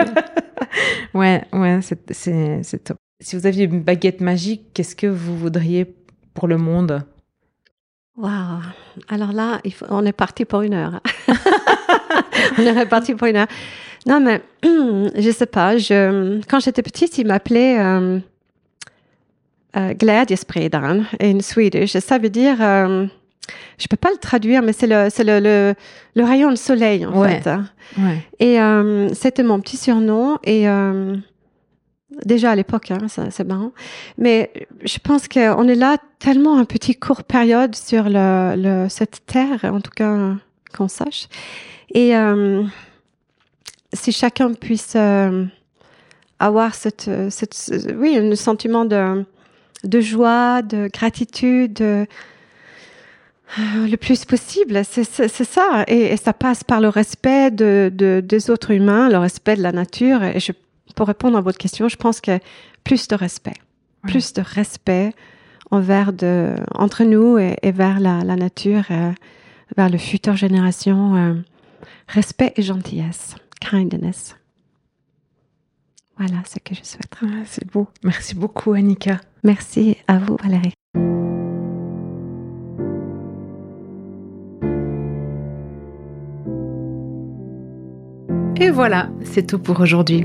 ouais, 1.15 1.43
ouais, 1.53 1.81
c'est 1.83 2.85
top. 2.85 2.97
Si 3.21 3.35
vous 3.35 3.47
aviez 3.47 3.65
une 3.65 3.83
baguette 3.83 4.21
magique, 4.21 4.73
qu'est-ce 4.75 4.95
que 4.95 5.07
vous 5.09 5.37
voudriez 5.37 5.93
pour 6.35 6.47
le 6.47 6.57
monde? 6.57 7.03
Waouh 8.17 8.63
Alors 9.09 9.33
là, 9.33 9.61
il 9.65 9.73
faut, 9.73 9.87
on 9.91 10.05
est 10.07 10.13
parti 10.13 10.45
pour 10.45 10.63
une 10.63 10.75
heure. 10.75 11.01
on 12.59 12.63
est 12.63 12.87
parti 12.87 13.15
pour 13.15 13.27
une 13.27 13.37
heure. 13.37 13.49
Non, 14.07 14.21
mais 14.21 14.41
je 14.63 15.31
sais 15.31 15.47
pas. 15.47 15.77
Je, 15.77 16.41
quand 16.49 16.61
j'étais 16.61 16.83
petite, 16.83 17.19
il 17.19 17.27
m'appelait 17.27 17.79
euh, 17.79 18.19
euh, 19.77 19.95
Glädjespredan 19.95 21.05
in 21.21 21.41
Swedish. 21.41 21.99
Ça 21.99 22.19
veut 22.19 22.31
dire, 22.31 22.57
euh, 22.61 23.07
je 23.79 23.87
peux 23.89 23.97
pas 23.97 24.11
le 24.11 24.19
traduire, 24.19 24.63
mais 24.63 24.73
c'est 24.73 24.87
le, 24.87 25.09
c'est 25.11 25.25
le, 25.25 25.41
le, 25.41 25.75
le, 26.15 26.25
rayon 26.25 26.51
de 26.51 26.57
soleil 26.57 27.05
en 27.05 27.23
fait. 27.23 27.49
Ouais. 27.99 28.25
Et 28.39 28.61
euh, 28.61 29.13
c'était 29.13 29.43
mon 29.43 29.61
petit 29.61 29.77
surnom. 29.77 30.39
Et 30.45 30.69
euh, 30.69 31.17
Déjà 32.25 32.53
à 32.53 32.57
l'époque, 32.57 32.91
hein, 32.91 33.07
c'est 33.09 33.45
marrant. 33.45 33.73
Mais 34.17 34.51
je 34.85 34.99
pense 34.99 35.29
qu'on 35.29 35.69
est 35.69 35.75
là 35.75 35.99
tellement 36.19 36.59
un 36.59 36.65
petit 36.65 36.95
court 36.95 37.25
période 37.25 37.75
sur 37.75 38.05
cette 38.89 39.27
terre, 39.27 39.65
en 39.65 39.81
tout 39.81 39.91
cas 39.95 40.35
qu'on 40.75 40.89
sache. 40.89 41.29
Et 41.93 42.17
euh, 42.17 42.65
si 43.93 44.13
chacun 44.13 44.53
puisse 44.53 44.95
euh, 44.97 45.45
avoir 46.39 46.75
cette, 46.75 47.11
oui, 47.97 48.17
un 48.19 48.35
sentiment 48.35 48.85
de, 48.85 49.25
joie, 50.01 50.63
de 50.63 50.89
gratitude, 50.93 51.81
euh, 51.81 52.07
le 53.59 53.97
plus 53.97 54.25
possible, 54.25 54.83
c'est 54.85 55.05
ça. 55.05 55.85
Et, 55.87 56.17
ça 56.17 56.33
passe 56.33 56.65
par 56.65 56.81
le 56.81 56.89
respect 56.89 57.51
de, 57.51 57.91
de, 57.95 58.21
des 58.25 58.51
autres 58.51 58.73
humains, 58.73 59.09
le 59.09 59.19
respect 59.19 59.57
de 59.57 59.63
la 59.63 59.73
nature. 59.73 60.23
Et 60.25 60.41
je 60.41 60.53
pour 60.97 61.07
répondre 61.07 61.39
à 61.39 61.41
votre 61.41 61.59
question, 61.59 61.89
je 61.89 61.97
pense 61.97 62.21
que 62.21 62.41
plus 62.83 63.07
de 63.07 63.15
respect, 63.15 63.55
plus 64.03 64.33
de 64.33 64.43
respect 64.43 65.13
envers 65.71 66.13
de, 66.13 66.55
entre 66.75 67.05
nous 67.05 67.39
et, 67.39 67.71
vers 67.71 68.01
la, 68.01 68.25
la 68.25 68.35
nature, 68.35 68.85
euh, 68.91 69.13
vers 69.77 69.89
les 69.89 69.99
futures 69.99 70.37
générations. 70.37 71.15
Euh, 71.15 71.35
respect 72.09 72.53
et 72.57 72.63
gentillesse, 72.63 73.37
kindness. 73.61 74.37
Voilà 76.17 76.39
ce 76.47 76.59
que 76.59 76.75
je 76.75 76.83
souhaite. 76.83 77.13
Ah, 77.23 77.45
c'est 77.45 77.71
beau. 77.71 77.89
Merci 78.03 78.35
beaucoup, 78.35 78.73
Annika. 78.73 79.21
Merci 79.45 79.99
à 80.09 80.19
vous, 80.19 80.39
Valérie. 80.43 80.73
Et 88.59 88.71
voilà, 88.71 89.11
c'est 89.23 89.47
tout 89.47 89.59
pour 89.59 89.79
aujourd'hui 89.81 90.25